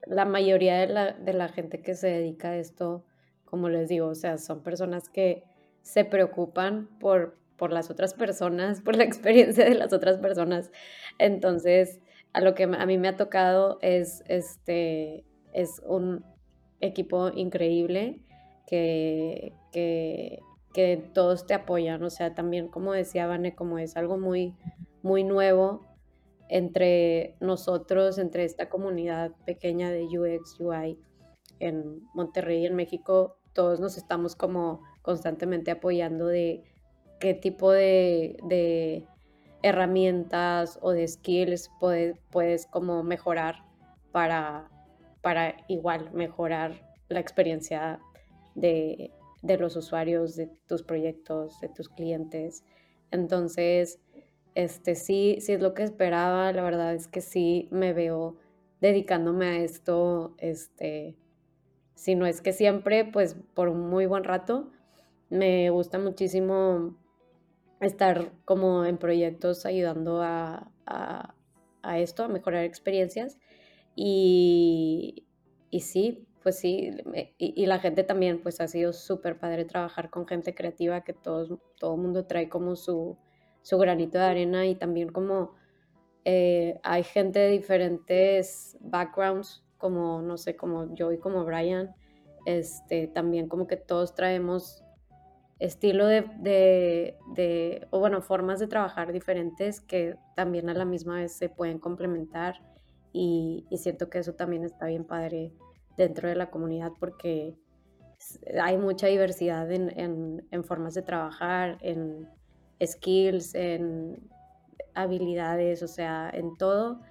la 0.05 0.25
mayoría 0.25 0.77
de 0.77 0.87
la, 0.87 1.11
de 1.13 1.33
la 1.33 1.49
gente 1.49 1.81
que 1.81 1.95
se 1.95 2.07
dedica 2.07 2.49
a 2.51 2.57
esto, 2.57 3.03
como 3.45 3.69
les 3.69 3.89
digo, 3.89 4.07
o 4.07 4.15
sea, 4.15 4.37
son 4.37 4.63
personas 4.63 5.09
que 5.09 5.43
se 5.81 6.05
preocupan 6.05 6.87
por, 6.99 7.37
por 7.57 7.71
las 7.71 7.89
otras 7.89 8.13
personas, 8.13 8.81
por 8.81 8.95
la 8.95 9.03
experiencia 9.05 9.65
de 9.65 9.75
las 9.75 9.93
otras 9.93 10.17
personas. 10.17 10.71
Entonces, 11.17 11.99
a 12.33 12.41
lo 12.41 12.53
que 12.55 12.63
a 12.63 12.85
mí 12.85 12.97
me 12.97 13.07
ha 13.07 13.15
tocado 13.17 13.79
es, 13.81 14.23
este, 14.27 15.25
es 15.53 15.81
un, 15.85 16.23
equipo 16.81 17.29
increíble 17.29 18.21
que, 18.65 19.53
que, 19.71 20.41
todos 21.13 21.47
te 21.47 21.55
apoyan. 21.55 22.03
O 22.03 22.09
sea, 22.11 22.35
también 22.35 22.67
como 22.67 22.93
decía 22.93 23.25
Vane, 23.25 23.55
como 23.55 23.79
es 23.79 23.97
algo 23.97 24.19
muy, 24.19 24.55
muy 25.01 25.23
nuevo 25.23 25.87
entre 26.49 27.35
nosotros, 27.39 28.19
entre 28.19 28.43
esta 28.43 28.69
comunidad 28.69 29.31
pequeña 29.45 29.89
de 29.89 30.03
UX, 30.03 30.59
UI 30.59 30.99
en 31.59 32.03
Monterrey, 32.13 32.65
en 32.67 32.75
México, 32.75 33.37
todos 33.53 33.79
nos 33.79 33.97
estamos 33.97 34.35
como 34.35 34.83
constantemente 35.01 35.71
apoyando 35.71 36.27
de 36.27 36.63
qué 37.19 37.33
tipo 37.33 37.71
de, 37.71 38.37
de 38.43 39.07
herramientas 39.63 40.77
o 40.81 40.91
de 40.91 41.07
skills 41.07 41.71
puedes, 41.79 42.19
puedes 42.29 42.67
como 42.67 43.01
mejorar 43.01 43.63
para 44.11 44.69
para 45.27 45.57
igual 45.67 46.09
mejorar 46.13 46.71
la 47.09 47.19
experiencia 47.19 47.99
de, 48.55 49.11
los 49.59 49.75
usuarios, 49.75 50.37
de 50.37 50.47
tus 50.69 50.83
proyectos, 50.83 51.59
de 51.59 51.67
tus 51.67 51.89
clientes. 51.89 52.63
Entonces, 53.11 53.99
este, 54.55 54.95
sí, 54.95 55.39
sí 55.41 55.51
es 55.51 55.59
lo 55.59 55.73
que 55.73 55.83
esperaba. 55.83 56.53
La 56.53 56.63
verdad 56.63 56.93
es 56.93 57.09
que 57.09 57.19
sí 57.19 57.67
me 57.71 57.91
veo 57.91 58.37
dedicándome 58.79 59.47
a 59.47 59.57
esto, 59.57 60.33
este, 60.37 61.17
si 61.93 62.15
no 62.15 62.25
es 62.25 62.39
que 62.39 62.53
siempre, 62.53 63.03
pues 63.03 63.35
por 63.53 63.67
un 63.67 63.89
muy 63.89 64.05
buen 64.05 64.23
rato. 64.23 64.71
Me 65.29 65.69
gusta 65.71 65.99
muchísimo 65.99 66.95
estar 67.81 68.31
como 68.45 68.85
en 68.85 68.97
proyectos 68.97 69.65
ayudando 69.65 70.21
a, 70.21 70.71
a 70.85 71.99
esto, 71.99 72.23
a 72.23 72.29
mejorar 72.29 72.63
experiencias. 72.63 73.37
Y, 73.99 75.25
y 75.71 75.79
sí, 75.79 76.27
pues 76.43 76.59
sí, 76.59 76.91
y, 77.39 77.65
la 77.65 77.79
gente 77.79 78.03
también, 78.03 78.43
pues 78.43 78.61
ha 78.61 78.67
sido 78.67 78.93
súper 78.93 79.39
padre 79.39 79.65
trabajar 79.65 80.11
con 80.11 80.27
gente 80.27 80.53
creativa 80.53 81.03
que 81.03 81.13
todos, 81.13 81.59
todo 81.79 81.95
el 81.95 82.01
mundo 82.01 82.27
trae 82.27 82.47
como 82.47 82.75
su, 82.75 83.17
su 83.63 83.77
granito 83.79 84.19
de 84.19 84.25
arena 84.25 84.67
y 84.67 84.75
también 84.75 85.09
como 85.09 85.55
eh, 86.25 86.79
hay 86.83 87.03
gente 87.03 87.39
de 87.39 87.49
diferentes 87.49 88.77
backgrounds, 88.81 89.65
como 89.79 90.21
no 90.21 90.37
sé, 90.37 90.55
como 90.55 90.93
yo 90.93 91.11
y 91.11 91.17
como 91.17 91.43
Brian, 91.43 91.95
este, 92.45 93.07
también 93.07 93.49
como 93.49 93.65
que 93.65 93.77
todos 93.77 94.13
traemos 94.13 94.83
estilo 95.57 96.05
de, 96.05 96.21
de, 96.37 97.17
de, 97.33 97.87
o 97.89 97.99
bueno, 97.99 98.21
formas 98.21 98.59
de 98.59 98.67
trabajar 98.67 99.11
diferentes 99.11 99.81
que 99.81 100.15
también 100.35 100.69
a 100.69 100.75
la 100.75 100.85
misma 100.85 101.15
vez 101.15 101.35
se 101.35 101.49
pueden 101.49 101.79
complementar 101.79 102.61
y, 103.17 103.77
siento 103.77 104.09
que 104.09 104.19
eso 104.19 104.33
también 104.33 104.63
está 104.63 104.85
bien 104.85 105.03
padre 105.03 105.51
dentro 105.97 106.29
de 106.29 106.35
la 106.35 106.51
comunidad 106.51 106.91
porque 106.99 107.57
hay 108.61 108.77
mucha 108.77 109.07
diversidad 109.07 109.71
en, 109.71 110.63
formas 110.63 110.93
de 110.93 111.01
trabajar, 111.01 111.79
en 111.81 112.29
skills, 112.85 113.55
en 113.55 114.29
habilidades, 114.93 115.81
o 115.81 115.87
sea, 115.87 116.29
en 116.31 116.57
todo. 116.57 117.01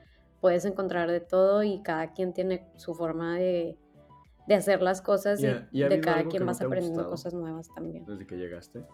Puedes 0.41 0.65
encontrar 0.65 1.11
de 1.11 1.21
todo 1.21 1.65
y 1.65 1.83
cada 1.83 2.13
quien 2.13 2.33
tiene 2.33 2.69
su 2.77 2.95
forma 2.95 3.37
de, 3.37 3.77
hacer 4.49 4.83
las 4.83 5.03
cosas 5.03 5.41
y, 5.73 5.83
de 5.83 6.01
cada 6.01 6.25
quien 6.27 6.47
vas 6.47 6.61
aprendiendo 6.61 7.09
cosas 7.11 7.35
nuevas 7.35 7.69
también. 7.75 8.05
Desde 8.05 8.27
que 8.27 8.37
llegaste. 8.37 8.85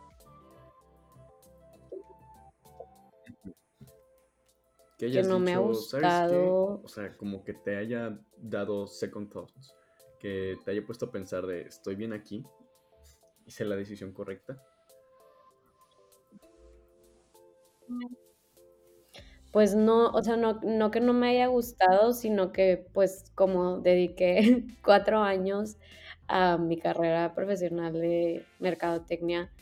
Que, 5.11 5.23
no 5.23 5.39
me 5.39 5.55
ha 5.55 5.59
gustado. 5.59 6.81
O 6.83 6.89
sea, 6.89 7.17
como 7.17 7.45
que 7.45 7.55
te 7.55 7.77
haya 7.77 8.19
dado 8.37 8.87
second 8.87 9.33
thoughts, 9.33 9.75
que 10.21 10.57
te 10.65 10.71
haya 10.71 10.85
puesto 10.85 11.07
a 11.07 11.13
pensar 11.13 11.47
de 11.47 11.63
estoy 11.63 11.97
bien 11.97 12.13
aquí, 12.13 12.45
hice 13.47 13.65
la 13.65 13.77
decisión 13.77 14.13
correcta. 14.13 14.63
Pues 19.53 19.75
no, 19.75 20.09
o 20.11 20.23
sea, 20.23 20.37
no, 20.37 20.61
no 20.63 20.91
que 20.91 21.01
no 21.01 21.13
me 21.13 21.29
haya 21.29 21.47
gustado, 21.49 22.15
sino 22.15 22.53
que 22.53 22.87
pues 22.95 23.31
como 23.35 23.79
dediqué 23.79 24.65
cuatro 24.85 25.21
años 25.23 25.77
a 26.27 26.57
mi 26.57 26.79
carrera 26.79 27.35
profesional 27.35 27.93
de 27.93 28.47
mercadotecnia, 28.61 29.53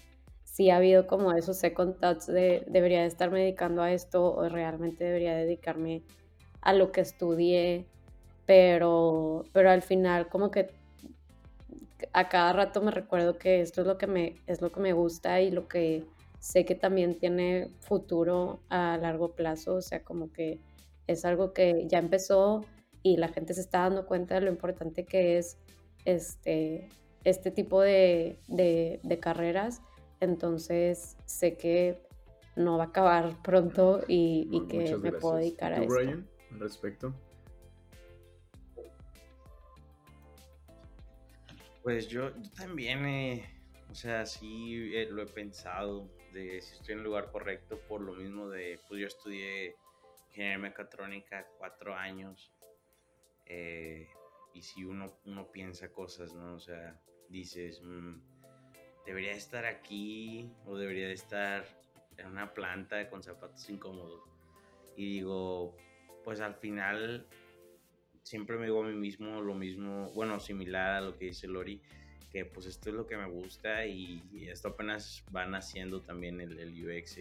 sí 0.51 0.71
ha 0.71 0.77
habido 0.77 1.07
como 1.07 1.33
esos 1.33 1.57
second 1.59 1.99
thoughts 2.01 2.27
de 2.27 2.65
debería 2.67 3.01
de 3.01 3.07
estarme 3.07 3.41
dedicando 3.41 3.83
a 3.83 3.93
esto 3.93 4.35
o 4.35 4.49
realmente 4.49 5.05
debería 5.05 5.35
dedicarme 5.35 6.03
a 6.61 6.73
lo 6.73 6.93
que 6.93 7.01
estudié, 7.01 7.87
pero, 8.47 9.45
pero 9.53 9.71
al 9.71 9.83
final 9.83 10.29
como 10.29 10.51
que 10.51 10.69
a 12.13 12.29
cada 12.29 12.53
rato 12.53 12.83
me 12.83 12.91
recuerdo 12.91 13.39
que 13.39 13.61
esto 13.61 13.83
es 13.83 13.87
lo 13.87 13.97
que 13.97 14.07
me, 14.07 14.35
es 14.47 14.61
lo 14.61 14.73
que 14.73 14.81
me 14.81 14.93
gusta 14.93 15.41
y 15.41 15.51
lo 15.51 15.69
que 15.69 16.05
sé 16.41 16.65
que 16.65 16.75
también 16.75 17.17
tiene 17.19 17.71
futuro 17.81 18.61
a 18.71 18.99
largo 19.01 19.33
plazo, 19.33 19.77
o 19.77 19.83
sea, 19.83 20.03
como 20.03 20.33
que 20.33 20.59
es 21.07 21.25
algo 21.25 21.53
que 21.53 21.87
ya 21.87 21.99
empezó 21.99 22.65
y 23.03 23.19
la 23.19 23.29
gente 23.29 23.55
se 23.55 23.61
está 23.61 23.81
dando 23.81 24.07
cuenta 24.07 24.35
de 24.35 24.41
lo 24.43 24.51
importante 24.51 25.05
que 25.05 25.39
es 25.39 25.59
este, 26.05 26.89
este 27.25 27.51
tipo 27.51 27.81
de, 27.83 28.39
de 28.49 29.19
carreras 29.21 29.81
entonces 30.21 31.17
sé 31.25 31.57
que 31.57 31.99
no 32.57 32.77
va 32.77 32.85
a 32.85 32.87
acabar 32.89 33.43
pronto 33.43 34.03
y, 34.07 34.67
que 34.69 34.97
me 34.97 35.13
puedo 35.13 35.37
dedicar 35.37 35.73
a 35.73 35.83
eso. 35.83 35.95
Brian, 35.95 36.29
al 36.53 36.61
respecto? 36.61 37.15
Pues 41.83 42.09
yo, 42.09 42.33
también, 42.57 43.43
o 43.91 43.95
sea, 43.95 44.27
sí 44.27 44.95
eh, 44.95 45.09
lo 45.11 45.23
he 45.23 45.27
pensado 45.27 46.09
de 46.33 46.61
si 46.61 46.75
estoy 46.75 46.93
en 46.93 46.99
el 46.99 47.05
lugar 47.05 47.31
correcto 47.33 47.79
por 47.89 48.03
lo 48.03 48.13
mismo 48.13 48.49
de, 48.49 48.79
pues 48.87 49.01
yo 49.01 49.07
estudié 49.07 49.77
ingeniería 50.29 50.59
mecatrónica 50.59 51.47
cuatro 51.59 51.95
años 51.95 52.53
eh, 53.47 54.09
y 54.55 54.63
si 54.63 54.85
uno, 54.85 55.19
uno 55.25 55.51
piensa 55.51 55.91
cosas, 55.91 56.35
¿no? 56.35 56.55
O 56.55 56.61
sea, 56.61 57.01
dices, 57.29 57.81
mm, 57.83 58.21
debería 59.07 59.33
estar 59.33 59.65
aquí 59.65 60.51
o 60.67 60.77
debería 60.77 61.09
de 61.09 61.15
estar 61.15 61.65
en 62.17 62.27
una 62.27 62.53
planta 62.53 63.09
con 63.09 63.23
zapatos 63.23 63.69
incómodos. 63.71 64.23
Y 64.97 65.07
digo, 65.07 65.77
pues 66.25 66.41
al 66.41 66.55
final 66.55 67.27
siempre 68.23 68.57
me 68.57 68.67
digo 68.67 68.83
a 68.83 68.87
mí 68.87 68.95
mismo 68.95 69.41
lo 69.41 69.55
mismo, 69.55 70.11
bueno, 70.15 70.39
similar 70.41 70.93
a 70.97 71.01
lo 71.01 71.17
que 71.17 71.27
dice 71.27 71.49
Lori, 71.49 71.81
que 72.31 72.45
pues 72.45 72.67
esto 72.67 72.91
es 72.91 72.95
lo 72.95 73.07
que 73.07 73.17
me 73.17 73.27
gusta 73.27 73.87
y, 73.87 74.23
esto 74.49 74.69
apenas 74.69 75.25
van 75.31 75.55
haciendo 75.55 76.01
también 76.01 76.41
el, 76.41 76.59
el 76.59 76.71
UX, 76.71 77.19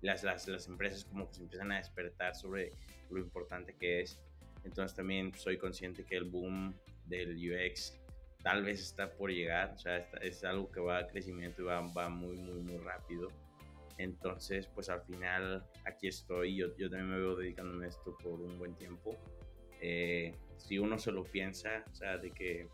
las, 0.00 0.22
las, 0.22 0.48
las, 0.48 0.66
empresas 0.66 1.04
como 1.04 1.28
que 1.28 1.34
se 1.34 1.42
empiezan 1.42 1.72
a 1.72 1.76
despertar 1.76 2.34
sobre 2.34 2.72
lo 3.10 3.18
importante 3.18 3.74
que 3.74 4.00
es. 4.00 4.18
Entonces 4.64 4.96
también 4.96 5.34
soy 5.34 5.58
consciente 5.58 6.04
que 6.04 6.16
el 6.16 6.24
boom 6.24 6.74
del 7.06 7.36
UX 7.36 7.99
tal 8.42 8.64
vez 8.64 8.80
está 8.80 9.10
por 9.10 9.30
llegar, 9.30 9.72
o 9.74 9.78
sea, 9.78 9.98
es 10.22 10.44
algo 10.44 10.70
que 10.70 10.80
va 10.80 10.98
a 10.98 11.06
crecimiento 11.06 11.62
y 11.62 11.64
va, 11.66 11.80
va, 11.92 12.08
muy, 12.08 12.36
muy, 12.36 12.60
muy 12.60 12.78
rápido. 12.78 13.28
Entonces, 13.98 14.66
pues 14.68 14.88
al 14.88 15.02
final 15.02 15.64
aquí 15.84 16.08
estoy, 16.08 16.56
yo, 16.56 16.74
yo 16.76 16.88
también 16.88 17.10
me 17.10 17.18
veo 17.18 17.36
dedicándome 17.36 17.84
a 17.84 17.88
esto 17.88 18.16
por 18.22 18.40
un 18.40 18.58
buen 18.58 18.74
tiempo. 18.74 19.16
Eh, 19.82 20.34
si 20.56 20.78
uno 20.78 20.98
se 20.98 21.12
lo 21.12 21.24
piensa, 21.24 21.84
o 21.90 21.94
sea, 21.94 22.16
de 22.16 22.30
que 22.30 22.68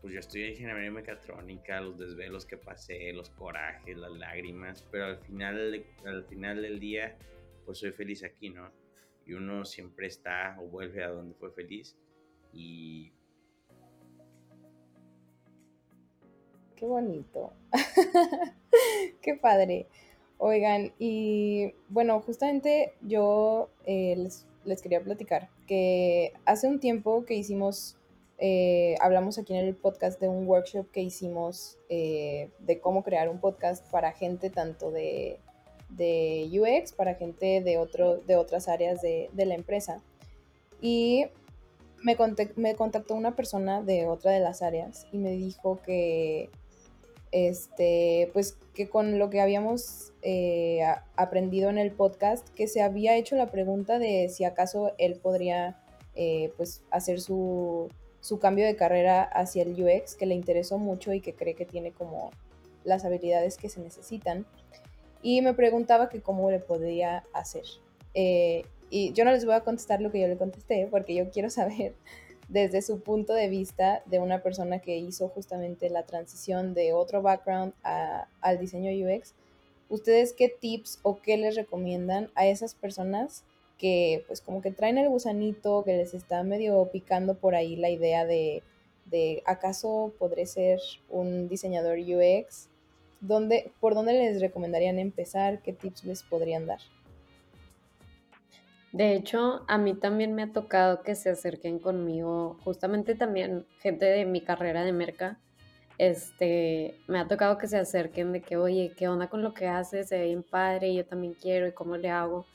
pues 0.00 0.12
yo 0.12 0.40
en 0.40 0.50
ingeniería 0.50 0.90
mecatrónica, 0.90 1.80
los 1.80 1.98
desvelos 1.98 2.46
que 2.46 2.56
pasé, 2.56 3.12
los 3.12 3.30
corajes, 3.30 3.96
las 3.96 4.12
lágrimas, 4.12 4.86
pero 4.90 5.06
al 5.06 5.18
final, 5.18 5.84
al 6.04 6.24
final 6.26 6.62
del 6.62 6.78
día, 6.78 7.16
pues 7.64 7.78
soy 7.78 7.92
feliz 7.92 8.22
aquí, 8.22 8.50
¿no? 8.50 8.70
Y 9.26 9.32
uno 9.32 9.64
siempre 9.64 10.06
está 10.06 10.56
o 10.60 10.68
vuelve 10.68 11.02
a 11.02 11.08
donde 11.08 11.34
fue 11.34 11.50
feliz 11.50 11.96
y... 12.52 13.12
Qué 16.76 16.86
bonito. 16.86 17.52
Qué 19.22 19.34
padre. 19.34 19.86
Oigan, 20.38 20.92
y 20.98 21.72
bueno, 21.88 22.20
justamente 22.20 22.92
yo 23.00 23.70
eh, 23.86 24.14
les, 24.16 24.46
les 24.64 24.82
quería 24.82 25.02
platicar 25.02 25.48
que 25.66 26.34
hace 26.44 26.68
un 26.68 26.78
tiempo 26.78 27.24
que 27.24 27.34
hicimos 27.34 27.96
eh, 28.38 28.96
hablamos 29.00 29.38
aquí 29.38 29.54
en 29.54 29.64
el 29.64 29.74
podcast 29.74 30.20
de 30.20 30.28
un 30.28 30.46
workshop 30.46 30.90
que 30.90 31.00
hicimos 31.00 31.78
eh, 31.88 32.50
de 32.58 32.80
cómo 32.80 33.02
crear 33.02 33.30
un 33.30 33.40
podcast 33.40 33.90
para 33.90 34.12
gente 34.12 34.50
tanto 34.50 34.90
de, 34.90 35.40
de 35.88 36.46
UX, 36.52 36.92
para 36.92 37.14
gente 37.14 37.62
de, 37.62 37.78
otro, 37.78 38.18
de 38.18 38.36
otras 38.36 38.68
áreas 38.68 39.00
de, 39.00 39.30
de 39.32 39.46
la 39.46 39.54
empresa. 39.54 40.02
Y 40.82 41.26
me, 42.02 42.14
me 42.56 42.74
contactó 42.74 43.14
una 43.14 43.34
persona 43.34 43.82
de 43.82 44.06
otra 44.06 44.32
de 44.32 44.40
las 44.40 44.60
áreas 44.60 45.06
y 45.12 45.18
me 45.18 45.30
dijo 45.30 45.80
que, 45.82 46.50
este, 47.36 48.30
pues, 48.32 48.56
que 48.74 48.88
con 48.88 49.18
lo 49.18 49.30
que 49.30 49.40
habíamos 49.40 50.12
eh, 50.22 50.80
aprendido 51.16 51.70
en 51.70 51.78
el 51.78 51.92
podcast, 51.92 52.48
que 52.50 52.68
se 52.68 52.82
había 52.82 53.16
hecho 53.16 53.36
la 53.36 53.50
pregunta 53.50 53.98
de 53.98 54.28
si 54.28 54.44
acaso 54.44 54.92
él 54.98 55.18
podría 55.22 55.82
pues, 56.56 56.82
hacer 56.90 57.20
su 57.20 57.90
su 58.26 58.40
cambio 58.40 58.66
de 58.66 58.74
carrera 58.74 59.22
hacia 59.22 59.62
el 59.62 59.80
UX, 59.80 60.16
que 60.16 60.26
le 60.26 60.34
interesó 60.34 60.78
mucho 60.78 61.12
y 61.12 61.20
que 61.20 61.32
cree 61.32 61.54
que 61.54 61.64
tiene 61.64 61.92
como 61.92 62.32
las 62.82 63.04
habilidades 63.04 63.56
que 63.56 63.68
se 63.68 63.80
necesitan. 63.80 64.44
Y 65.22 65.42
me 65.42 65.54
preguntaba 65.54 66.08
que 66.08 66.20
cómo 66.20 66.50
le 66.50 66.58
podía 66.58 67.22
hacer. 67.32 67.62
Eh, 68.14 68.64
y 68.90 69.12
yo 69.12 69.24
no 69.24 69.30
les 69.30 69.44
voy 69.44 69.54
a 69.54 69.60
contestar 69.60 70.00
lo 70.00 70.10
que 70.10 70.20
yo 70.20 70.26
le 70.26 70.36
contesté, 70.36 70.88
porque 70.90 71.14
yo 71.14 71.30
quiero 71.30 71.50
saber 71.50 71.94
desde 72.48 72.82
su 72.82 73.00
punto 73.00 73.32
de 73.32 73.48
vista 73.48 74.02
de 74.06 74.18
una 74.18 74.42
persona 74.42 74.78
que 74.78 74.96
hizo 74.96 75.28
justamente 75.28 75.90
la 75.90 76.04
transición 76.04 76.74
de 76.74 76.92
otro 76.92 77.22
background 77.22 77.72
al 77.82 78.58
diseño 78.58 78.90
UX, 78.92 79.34
¿ustedes 79.88 80.32
qué 80.32 80.48
tips 80.48 81.00
o 81.02 81.20
qué 81.20 81.36
les 81.36 81.56
recomiendan 81.56 82.30
a 82.34 82.46
esas 82.46 82.74
personas 82.74 83.44
que 83.78 84.24
pues 84.26 84.40
como 84.40 84.62
que 84.62 84.70
traen 84.70 84.98
el 84.98 85.08
gusanito, 85.08 85.84
que 85.84 85.96
les 85.96 86.14
está 86.14 86.42
medio 86.42 86.88
picando 86.90 87.34
por 87.34 87.54
ahí 87.54 87.76
la 87.76 87.90
idea 87.90 88.24
de, 88.24 88.62
de 89.06 89.42
¿acaso 89.44 90.14
podré 90.18 90.46
ser 90.46 90.80
un 91.10 91.48
diseñador 91.48 91.98
UX? 91.98 92.68
¿Dónde, 93.20 93.72
¿Por 93.80 93.94
dónde 93.94 94.12
les 94.12 94.40
recomendarían 94.40 94.98
empezar? 94.98 95.62
¿Qué 95.62 95.72
tips 95.72 96.04
les 96.04 96.22
podrían 96.22 96.66
dar? 96.66 96.80
De 98.96 99.14
hecho, 99.14 99.62
a 99.68 99.76
mí 99.76 99.92
también 99.92 100.34
me 100.34 100.42
ha 100.44 100.52
tocado 100.54 101.02
que 101.02 101.14
se 101.14 101.28
acerquen 101.28 101.78
conmigo, 101.78 102.58
justamente 102.64 103.14
también 103.14 103.66
gente 103.80 104.06
de 104.06 104.24
mi 104.24 104.40
carrera 104.40 104.84
de 104.84 104.92
merca, 104.92 105.38
este, 105.98 106.94
me 107.06 107.18
ha 107.18 107.28
tocado 107.28 107.58
que 107.58 107.66
se 107.66 107.76
acerquen 107.76 108.32
de 108.32 108.40
que, 108.40 108.56
oye, 108.56 108.94
¿qué 108.96 109.06
onda 109.08 109.28
con 109.28 109.42
lo 109.42 109.52
que 109.52 109.66
haces? 109.66 110.08
Se 110.08 110.16
ve 110.18 110.24
bien 110.28 110.42
padre, 110.42 110.94
yo 110.94 111.04
también 111.04 111.34
quiero, 111.34 111.66
¿y 111.66 111.72
cómo 111.72 111.98
le 111.98 112.08
hago? 112.08 112.46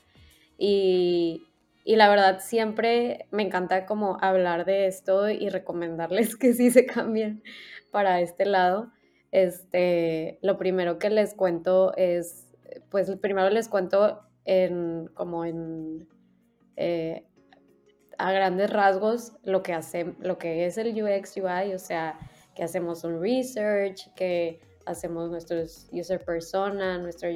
Y, 0.58 1.46
la 1.84 2.08
verdad 2.08 2.40
siempre 2.40 3.26
me 3.30 3.44
encanta 3.44 3.86
como 3.86 4.18
hablar 4.20 4.64
de 4.64 4.86
esto 4.88 5.30
y 5.30 5.48
recomendarles 5.48 6.34
que 6.36 6.54
sí 6.54 6.72
se 6.72 6.86
cambien 6.86 7.44
para 7.92 8.20
este 8.20 8.46
lado. 8.46 8.90
Este, 9.30 10.40
lo 10.42 10.58
primero 10.58 10.98
que 10.98 11.08
les 11.08 11.34
cuento 11.34 11.94
es, 11.96 12.48
pues 12.90 13.08
primero 13.20 13.48
les 13.50 13.68
cuento 13.68 14.22
en 14.44 15.08
como 15.14 15.44
en 15.44 16.08
eh, 16.76 17.26
a 18.18 18.32
grandes 18.32 18.70
rasgos 18.70 19.34
lo 19.42 19.62
que 19.62 19.72
hace, 19.72 20.14
lo 20.20 20.38
que 20.38 20.66
es 20.66 20.78
el 20.78 20.90
UX 21.02 21.36
UI, 21.36 21.74
o 21.74 21.78
sea, 21.78 22.18
que 22.54 22.62
hacemos 22.62 23.04
un 23.04 23.20
research, 23.20 24.12
que 24.14 24.60
hacemos 24.86 25.30
nuestros 25.30 25.88
user 25.92 26.24
persona, 26.24 26.98
nuestro 26.98 27.28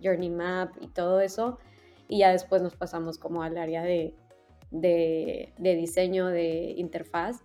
journey 0.00 0.30
map 0.30 0.70
y 0.80 0.88
todo 0.88 1.20
eso 1.20 1.58
y 2.12 2.18
ya 2.18 2.32
después 2.32 2.60
nos 2.60 2.76
pasamos 2.76 3.16
como 3.16 3.42
al 3.42 3.56
área 3.56 3.82
de, 3.82 4.14
diseño 5.58 6.26
de 6.26 6.74
interfaz. 6.76 7.42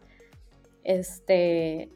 Este, 0.84 1.90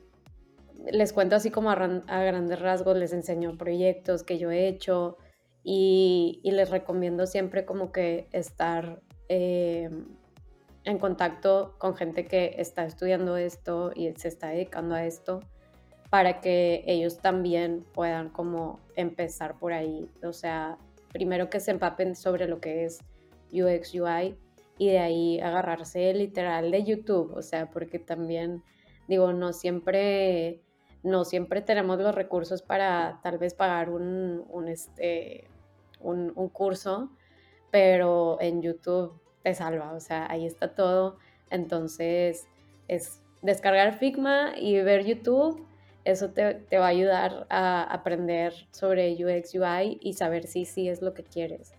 les 0.90 1.12
cuento 1.12 1.36
así 1.36 1.52
como 1.52 1.70
a, 1.70 1.76
grandes 1.76 2.60
rasgos, 2.62 2.96
les 2.96 3.12
enseño 3.12 3.58
proyectos 3.58 4.24
que 4.24 4.38
yo 4.38 4.52
he 4.52 4.70
hecho 4.70 5.18
y, 5.66 6.40
les 6.46 6.70
recomiendo 6.70 7.28
siempre 7.28 7.66
como 7.66 7.92
que 7.92 8.30
estar 8.32 9.02
eh, 9.34 9.90
en 10.84 10.98
contacto 11.00 11.76
con 11.78 11.96
gente 11.96 12.26
que 12.26 12.56
está 12.58 12.84
estudiando 12.86 13.38
esto 13.38 13.94
y 13.96 14.12
se 14.16 14.28
está 14.28 14.50
dedicando 14.50 14.94
a 14.94 15.06
esto 15.06 15.40
para 16.10 16.42
que 16.42 16.84
ellos 16.86 17.20
también 17.20 17.86
puedan 17.94 18.28
como 18.28 18.82
empezar 18.98 19.58
por 19.58 19.72
ahí. 19.72 20.10
O 20.22 20.34
sea, 20.34 20.78
primero 21.14 21.50
que 21.50 21.62
se 21.62 21.72
empapen 21.72 22.18
sobre 22.18 22.46
lo 22.46 22.60
que 22.60 22.84
es 22.84 23.00
UX, 23.54 23.94
UI 23.96 24.36
y 24.78 24.90
de 24.90 25.00
ahí 25.00 25.40
agarrarse 25.40 26.14
literal 26.14 26.70
de 26.70 26.84
YouTube, 26.84 27.32
o 27.34 27.42
sea, 27.42 27.70
porque 27.70 27.98
también 27.98 28.62
digo, 29.08 29.32
no 29.32 29.54
siempre 29.54 30.60
no 31.04 31.24
siempre 31.24 31.62
tenemos 31.62 32.00
los 32.00 32.14
recursos 32.14 32.62
para 32.62 33.22
tal 33.24 33.38
vez 33.38 33.54
pagar 33.54 33.90
un, 33.90 34.44
un 34.50 34.68
este, 34.68 35.48
un, 36.02 36.34
un, 36.36 36.50
curso, 36.50 37.10
pero 37.72 38.38
en 38.42 38.62
YouTube 38.62 39.21
te 39.44 39.54
salva, 39.54 39.94
o 39.94 40.00
sea, 40.00 40.28
ahí 40.30 40.46
está 40.46 40.76
todo. 40.76 41.18
Entonces, 41.50 42.48
es 42.88 43.22
descargar 43.42 43.98
Figma 43.98 44.54
y 44.58 44.82
ver 44.82 45.06
YouTube 45.06 45.66
eso 46.04 46.32
te, 46.32 46.66
va 46.78 46.86
a 46.86 46.90
ayudar 46.90 47.46
a 47.50 47.84
aprender 47.84 48.54
sobre 48.72 49.14
UX 49.14 49.54
UI 49.54 50.00
y 50.02 50.14
saber 50.14 50.48
si 50.48 50.66
sí 50.66 50.90
es 50.90 51.02
lo 51.02 51.14
que 51.14 51.24
quieres. 51.24 51.74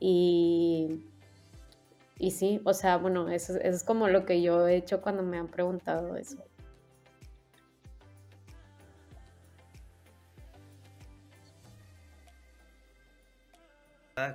Y, 0.00 1.04
y 2.18 2.30
sí, 2.30 2.60
o 2.64 2.72
sea, 2.72 2.96
bueno, 2.96 3.28
eso, 3.28 3.58
es 3.60 3.84
como 3.84 4.08
lo 4.08 4.24
que 4.24 4.40
yo 4.40 4.66
he 4.66 4.76
hecho 4.76 5.02
cuando 5.02 5.22
me 5.22 5.38
han 5.38 5.48
preguntado 5.48 6.16
eso. 6.16 6.42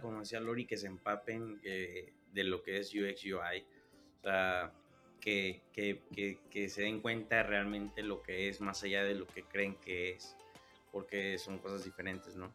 Como 0.01 0.19
decía 0.19 0.39
Lori, 0.39 0.67
que 0.67 0.77
se 0.77 0.85
empapen 0.85 1.59
de 2.33 2.43
lo 2.43 2.61
que 2.63 2.79
es 2.79 2.93
UX 2.93 3.23
UI. 3.25 3.65
O 4.19 4.23
sea, 4.23 4.73
que, 5.21 5.61
se 6.69 6.81
den 6.81 6.99
cuenta 6.99 7.43
realmente 7.43 8.03
lo 8.03 8.21
que 8.21 8.49
es, 8.49 8.59
más 8.59 8.83
allá 8.83 9.03
de 9.03 9.15
lo 9.15 9.27
que 9.27 9.43
creen 9.43 9.75
que 9.75 10.11
es, 10.11 10.35
porque 10.91 11.37
son 11.37 11.59
cosas 11.59 11.85
diferentes, 11.85 12.35
¿no? 12.35 12.53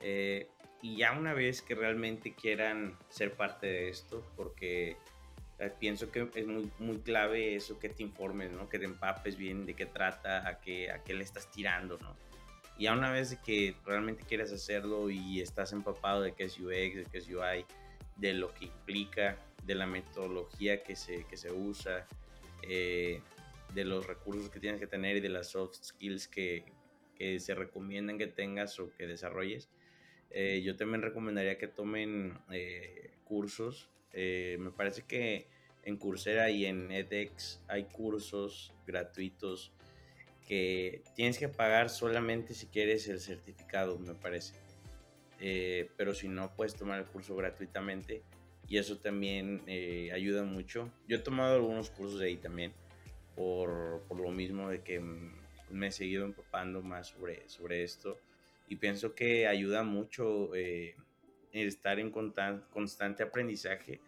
Eh, 0.00 0.48
y 0.80 0.96
ya 0.96 1.12
una 1.12 1.34
vez 1.34 1.62
que 1.62 1.74
realmente 1.74 2.34
quieran 2.34 2.96
ser 3.08 3.34
parte 3.34 3.66
de 3.66 3.88
esto, 3.88 4.24
porque 4.36 4.96
eh, 5.58 5.72
pienso 5.78 6.10
que 6.10 6.28
es 6.34 6.46
muy, 6.46 6.70
muy 6.78 6.98
clave 6.98 7.56
eso 7.56 7.78
que 7.78 7.88
te 7.88 8.02
informes, 8.02 8.52
¿no? 8.52 8.68
Que 8.68 8.78
te 8.78 8.84
empapes 8.84 9.36
bien 9.36 9.66
de 9.66 9.74
qué 9.74 9.86
trata, 9.86 10.46
a 10.48 10.60
qué, 10.60 10.90
a 10.90 11.02
qué 11.02 11.14
le 11.14 11.24
estás 11.24 11.50
tirando, 11.50 11.98
¿no? 11.98 12.16
Y 12.76 12.84
ya 12.84 12.92
una 12.92 13.10
vez 13.10 13.38
que 13.44 13.74
realmente 13.84 14.24
quieres 14.24 14.52
hacerlo 14.52 15.08
y 15.08 15.40
estás 15.40 15.72
empapado 15.72 16.22
de 16.22 16.32
qué 16.32 16.44
es 16.44 16.58
UX, 16.58 16.96
de 16.96 17.06
qué 17.10 17.18
es 17.18 17.28
UI, 17.28 17.64
de 18.16 18.32
lo 18.34 18.52
que 18.54 18.66
implica, 18.66 19.38
de 19.64 19.74
la 19.74 19.86
metodología 19.86 20.82
que 20.82 20.96
se, 20.96 21.24
que 21.24 21.36
se 21.36 21.52
usa, 21.52 22.06
eh, 22.62 23.20
de 23.74 23.84
los 23.84 24.06
recursos 24.06 24.50
que 24.50 24.60
tienes 24.60 24.80
que 24.80 24.86
tener 24.86 25.16
y 25.16 25.20
de 25.20 25.28
las 25.28 25.50
soft 25.50 25.76
skills 25.82 26.28
que, 26.28 26.64
que 27.16 27.40
se 27.40 27.54
recomiendan 27.54 28.18
que 28.18 28.26
tengas 28.26 28.78
o 28.78 28.92
que 28.94 29.06
desarrolles. 29.06 29.68
Eh, 30.30 30.62
yo 30.64 30.76
también 30.76 31.02
recomendaría 31.02 31.58
que 31.58 31.68
tomen 31.68 32.38
eh, 32.50 33.10
cursos. 33.24 33.90
me 34.12 34.70
parece 34.70 35.02
que 35.02 35.48
en 35.82 35.96
Coursera 35.96 36.50
y 36.50 36.66
en 36.66 36.90
edX 36.90 37.60
hay 37.68 37.84
cursos 37.84 38.72
gratuitos 38.86 39.72
que 40.46 41.02
tienes 41.14 41.38
que 41.38 41.48
pagar 41.48 41.88
solamente 41.88 42.54
si 42.54 42.66
quieres 42.66 43.08
el 43.08 43.20
certificado, 43.20 43.98
me 43.98 44.14
parece. 44.14 44.54
Pero 45.38 46.14
si 46.14 46.28
no, 46.28 46.54
puedes 46.54 46.74
tomar 46.74 47.00
el 47.00 47.06
curso 47.06 47.36
gratuitamente 47.36 48.22
y 48.68 48.78
eso 48.78 48.98
también 48.98 49.62
eh, 49.66 50.10
ayuda 50.12 50.44
mucho. 50.44 50.90
Yo 51.08 51.16
he 51.16 51.20
tomado 51.20 51.56
algunos 51.56 51.90
cursos 51.90 52.20
de 52.20 52.26
ahí 52.26 52.36
también 52.36 52.72
por, 53.36 54.02
por, 54.08 54.20
lo 54.20 54.30
mismo 54.30 54.70
de 54.70 54.82
que 54.82 55.00
me 55.70 55.88
he 55.88 55.92
seguido 55.92 56.24
empapando 56.24 56.82
más 56.82 57.08
sobre, 57.08 57.48
sobre 57.48 57.82
esto 57.82 58.18
y 58.68 58.76
pienso 58.76 59.14
que 59.14 59.46
ayuda 59.46 59.82
mucho 59.82 60.54
eh, 60.54 60.94
estar 61.52 61.98
en 61.98 62.10
constante 62.10 63.22
aprendizaje 63.22 64.00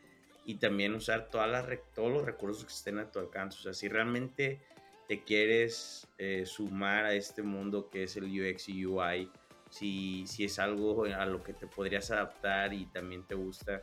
y 0.45 0.57
también 0.57 0.95
usar 0.95 1.29
todas 1.29 1.51
las, 1.51 1.67
todos 1.95 2.13
los 2.13 2.25
recursos 2.25 2.65
que 2.65 2.73
estén 2.73 2.99
a 2.99 3.11
tu 3.11 3.19
alcance. 3.19 3.59
O 3.59 3.63
sea, 3.63 3.73
si 3.73 3.89
realmente 3.89 4.61
te 5.09 5.23
quieres 5.23 6.07
eh, 6.19 6.45
sumar 6.47 7.05
a 7.05 7.15
este 7.15 7.43
mundo 7.43 7.91
que 7.91 8.05
es 8.05 8.17
el 8.17 8.25
UX 8.25 8.69
y 8.69 8.87
UI, 8.87 9.31
si, 9.77 10.27
si 10.27 10.45
es 10.45 10.59
algo 10.59 11.05
a 11.05 11.27
lo 11.27 11.43
que 11.43 11.53
te 11.53 11.67
podrías 11.67 12.11
adaptar 12.11 12.73
y 12.73 12.87
también 12.87 13.25
te 13.25 13.35
gusta, 13.35 13.83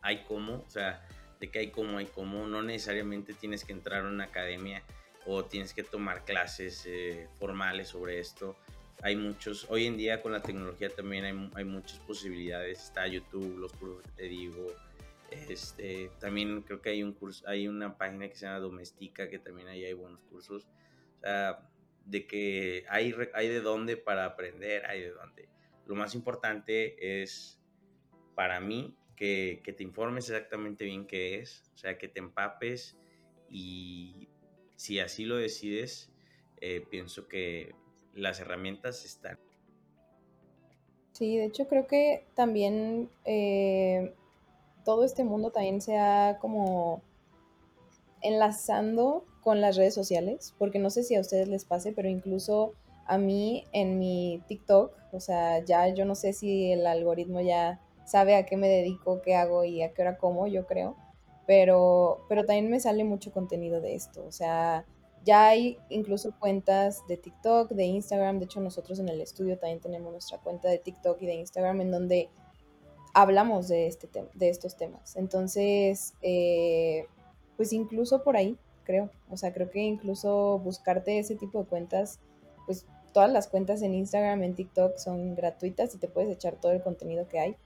hay 0.00 0.24
cómo, 0.24 0.64
o 0.66 0.70
sea, 0.70 1.06
de 1.38 1.50
que 1.50 1.58
hay 1.58 1.70
cómo, 1.70 1.98
hay 1.98 2.06
cómo, 2.06 2.46
no 2.46 2.62
necesariamente 2.62 3.34
tienes 3.34 3.64
que 3.64 3.72
entrar 3.72 4.04
a 4.06 4.08
una 4.08 4.24
academia 4.24 4.82
o 5.26 5.44
tienes 5.44 5.74
que 5.74 5.82
tomar 5.82 6.24
clases 6.24 6.84
eh, 6.86 7.28
formales 7.38 7.88
sobre 7.88 8.18
esto. 8.18 8.56
Hay 9.02 9.16
muchos, 9.16 9.66
hoy 9.68 9.86
en 9.86 9.98
día 9.98 10.22
con 10.22 10.32
la 10.32 10.40
tecnología 10.40 10.88
también 10.88 11.24
hay, 11.24 11.50
hay 11.54 11.64
muchas 11.64 11.98
posibilidades, 12.00 12.84
está 12.84 13.06
YouTube, 13.06 13.58
los 13.58 13.72
cursos 13.74 14.02
que 14.02 14.10
te 14.12 14.22
digo, 14.22 14.72
este, 15.30 16.10
también 16.18 16.62
creo 16.62 16.80
que 16.80 16.90
hay 16.90 17.02
un 17.02 17.12
curso, 17.12 17.46
hay 17.46 17.68
una 17.68 17.98
página 17.98 18.26
que 18.28 18.36
se 18.36 18.46
llama 18.46 18.60
Domestica, 18.60 19.28
que 19.28 19.38
también 19.38 19.68
ahí 19.68 19.84
hay 19.84 19.92
buenos 19.92 20.20
cursos. 20.30 20.66
O 21.18 21.20
sea, 21.20 21.68
de 22.06 22.26
que 22.26 22.84
hay, 22.88 23.14
hay 23.34 23.48
de 23.48 23.60
dónde 23.60 23.96
para 23.96 24.24
aprender, 24.26 24.84
hay 24.86 25.00
de 25.00 25.10
dónde. 25.10 25.48
Lo 25.86 25.94
más 25.94 26.14
importante 26.14 27.22
es, 27.22 27.60
para 28.34 28.60
mí, 28.60 28.96
que, 29.16 29.60
que 29.64 29.72
te 29.72 29.82
informes 29.82 30.28
exactamente 30.28 30.84
bien 30.84 31.06
qué 31.06 31.38
es, 31.38 31.70
o 31.74 31.78
sea, 31.78 31.98
que 31.98 32.08
te 32.08 32.18
empapes 32.18 32.98
y 33.48 34.28
si 34.76 34.98
así 34.98 35.24
lo 35.24 35.36
decides, 35.36 36.12
eh, 36.60 36.84
pienso 36.90 37.28
que 37.28 37.74
las 38.14 38.40
herramientas 38.40 39.04
están. 39.04 39.38
Sí, 41.12 41.36
de 41.36 41.44
hecho 41.44 41.68
creo 41.68 41.86
que 41.86 42.26
también 42.34 43.08
eh, 43.24 44.14
todo 44.84 45.04
este 45.04 45.22
mundo 45.24 45.50
también 45.50 45.80
se 45.80 45.96
ha 45.96 46.38
como 46.40 47.02
enlazando 48.20 49.24
con 49.44 49.60
las 49.60 49.76
redes 49.76 49.94
sociales, 49.94 50.54
porque 50.58 50.78
no 50.78 50.90
sé 50.90 51.04
si 51.04 51.14
a 51.14 51.20
ustedes 51.20 51.48
les 51.48 51.64
pase, 51.64 51.92
pero 51.92 52.08
incluso 52.08 52.72
a 53.06 53.18
mí 53.18 53.64
en 53.72 53.98
mi 53.98 54.42
TikTok, 54.48 54.92
o 55.12 55.20
sea, 55.20 55.62
ya 55.62 55.88
yo 55.88 56.06
no 56.06 56.14
sé 56.14 56.32
si 56.32 56.72
el 56.72 56.86
algoritmo 56.86 57.40
ya 57.42 57.80
sabe 58.06 58.34
a 58.36 58.46
qué 58.46 58.56
me 58.56 58.68
dedico, 58.68 59.20
qué 59.22 59.34
hago 59.34 59.64
y 59.64 59.82
a 59.82 59.92
qué 59.92 60.02
hora 60.02 60.16
como, 60.16 60.46
yo 60.46 60.66
creo, 60.66 60.96
pero, 61.46 62.24
pero 62.28 62.46
también 62.46 62.70
me 62.70 62.80
sale 62.80 63.04
mucho 63.04 63.32
contenido 63.32 63.82
de 63.82 63.94
esto, 63.94 64.24
o 64.26 64.32
sea, 64.32 64.86
ya 65.24 65.48
hay 65.48 65.78
incluso 65.90 66.34
cuentas 66.38 67.06
de 67.06 67.18
TikTok, 67.18 67.70
de 67.70 67.84
Instagram, 67.84 68.38
de 68.38 68.46
hecho 68.46 68.60
nosotros 68.60 68.98
en 68.98 69.08
el 69.10 69.20
estudio 69.20 69.58
también 69.58 69.80
tenemos 69.80 70.10
nuestra 70.10 70.38
cuenta 70.38 70.68
de 70.68 70.78
TikTok 70.78 71.20
y 71.20 71.26
de 71.26 71.34
Instagram 71.34 71.82
en 71.82 71.90
donde 71.90 72.30
hablamos 73.14 73.68
de, 73.68 73.86
este 73.86 74.08
de 74.34 74.48
estos 74.48 74.76
temas. 74.76 75.16
Entonces, 75.16 76.14
eh, 76.20 77.06
pues 77.56 77.72
incluso 77.72 78.22
por 78.22 78.36
ahí, 78.36 78.58
creo. 78.84 79.10
O 79.30 79.36
sea, 79.36 79.52
creo 79.52 79.70
que 79.70 79.80
incluso 79.80 80.58
buscarte 80.58 81.18
ese 81.18 81.34
tipo 81.34 81.60
de 81.60 81.66
cuentas, 81.66 82.20
pues 82.66 82.86
todas 83.12 83.30
las 83.30 83.48
cuentas 83.48 83.82
en 83.82 83.94
Instagram, 83.94 84.42
en 84.42 84.54
TikTok 84.54 84.96
son 84.98 85.34
gratuitas 85.34 85.94
y 85.94 85.98
te 85.98 86.08
puedes 86.08 86.30
echar 86.30 86.56
todo 86.56 86.72
el 86.72 86.82
contenido 86.82 87.28
que 87.28 87.38
hay. 87.38 87.56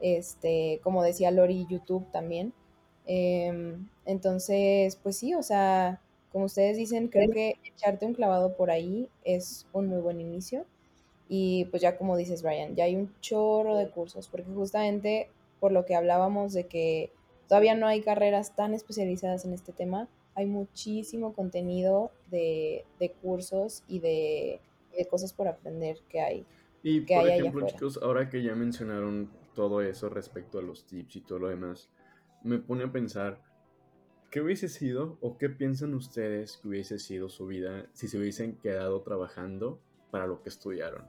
Este, 0.00 0.80
como 0.82 1.02
decía 1.02 1.30
Lori, 1.30 1.66
YouTube 1.70 2.10
también. 2.12 2.52
Em, 3.06 3.88
entonces, 4.04 4.96
pues 4.96 5.16
sí, 5.16 5.34
o 5.34 5.42
sea, 5.42 6.00
como 6.32 6.46
ustedes 6.46 6.76
dicen, 6.76 7.08
creo 7.08 7.30
que 7.30 7.54
echarte 7.64 8.04
un 8.04 8.14
clavado 8.14 8.56
por 8.56 8.70
ahí 8.70 9.08
es 9.24 9.66
un 9.72 9.88
muy 9.88 10.00
buen 10.00 10.20
inicio. 10.20 10.66
Y 11.28 11.64
pues 11.66 11.82
ya 11.82 11.96
como 11.96 12.16
dices, 12.16 12.42
Brian, 12.42 12.76
ya 12.76 12.84
hay 12.84 12.96
un 12.96 13.12
chorro 13.20 13.76
de 13.76 13.88
cursos, 13.88 14.28
porque 14.28 14.52
justamente 14.52 15.28
por 15.60 15.72
lo 15.72 15.84
que 15.84 15.94
hablábamos 15.96 16.52
de 16.52 16.66
que 16.66 17.10
todavía 17.48 17.74
no 17.74 17.86
hay 17.86 18.02
carreras 18.02 18.54
tan 18.54 18.74
especializadas 18.74 19.44
en 19.44 19.52
este 19.52 19.72
tema, 19.72 20.08
hay 20.36 20.46
muchísimo 20.46 21.32
contenido 21.32 22.12
de, 22.30 22.84
cursos 23.22 23.82
y 23.88 24.00
de, 24.00 24.60
cosas 25.10 25.32
por 25.32 25.48
aprender 25.48 25.98
que 26.08 26.20
hay. 26.20 26.46
Y 26.82 27.00
por 27.00 27.28
ejemplo, 27.28 27.66
chicos, 27.66 27.98
ahora 28.02 28.28
que 28.28 28.42
ya 28.42 28.54
mencionaron 28.54 29.30
todo 29.54 29.80
eso 29.80 30.08
respecto 30.10 30.58
a 30.58 30.62
los 30.62 30.84
tips 30.86 31.16
y 31.16 31.20
todo 31.22 31.40
lo 31.40 31.48
demás, 31.48 31.88
me 32.44 32.58
pone 32.58 32.84
a 32.84 32.92
pensar, 32.92 33.42
¿qué 34.30 34.42
hubiese 34.42 34.68
sido 34.68 35.18
o 35.22 35.38
qué 35.38 35.48
piensan 35.48 35.94
ustedes 35.94 36.58
que 36.58 36.68
hubiese 36.68 36.98
sido 36.98 37.30
su 37.30 37.46
vida 37.46 37.88
si 37.94 38.06
se 38.06 38.18
hubiesen 38.18 38.56
quedado 38.58 39.00
trabajando 39.00 39.80
para 40.10 40.26
lo 40.26 40.42
que 40.42 40.50
estudiaron. 40.50 41.04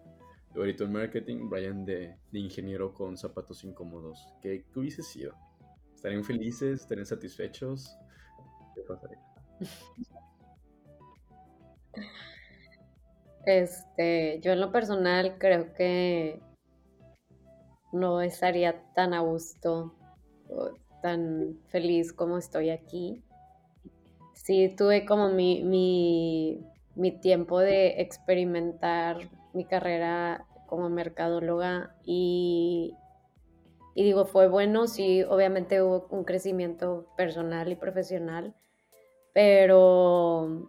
ahorita 0.56 0.86
en 0.86 0.92
marketing, 0.92 1.50
Brian 1.50 1.86
de, 1.86 2.18
ingeniero 2.32 2.94
con 2.94 3.16
zapatos 3.16 3.64
incómodos. 3.64 4.34
¿Qué, 4.42 4.66
hubiese 4.76 5.04
sido? 5.04 5.36
¿Estarían 5.94 6.24
felices? 6.24 6.82
¿Estarían 6.82 7.06
satisfechos? 7.06 7.96
Este, 13.46 14.40
yo 14.42 14.52
en 14.52 14.60
lo 14.62 14.72
personal 14.72 15.38
creo 15.38 15.74
que 15.74 16.42
no 17.94 18.22
estaría 18.22 18.84
tan 18.94 19.14
a 19.14 19.22
gusto 19.22 19.94
o 20.50 20.72
tan 21.02 21.58
feliz 21.70 22.12
como 22.12 22.38
estoy 22.38 22.70
aquí. 22.70 23.24
Sí, 24.34 24.74
tuve 24.78 25.06
como 25.06 25.30
mi, 25.30 25.64
mi 25.64 26.60
mi 26.98 27.12
tiempo 27.12 27.60
de 27.60 28.02
experimentar 28.02 29.30
mi 29.54 29.66
carrera 29.66 30.46
como 30.66 30.90
mercadóloga 30.90 31.96
y, 32.04 32.96
y 33.94 34.04
digo, 34.04 34.26
fue 34.26 34.48
bueno, 34.48 34.88
sí, 34.88 35.24
obviamente 35.24 35.82
hubo 35.82 36.08
un 36.10 36.24
crecimiento 36.24 37.08
personal 37.16 37.72
y 37.72 37.76
profesional, 37.76 38.56
pero 39.38 40.68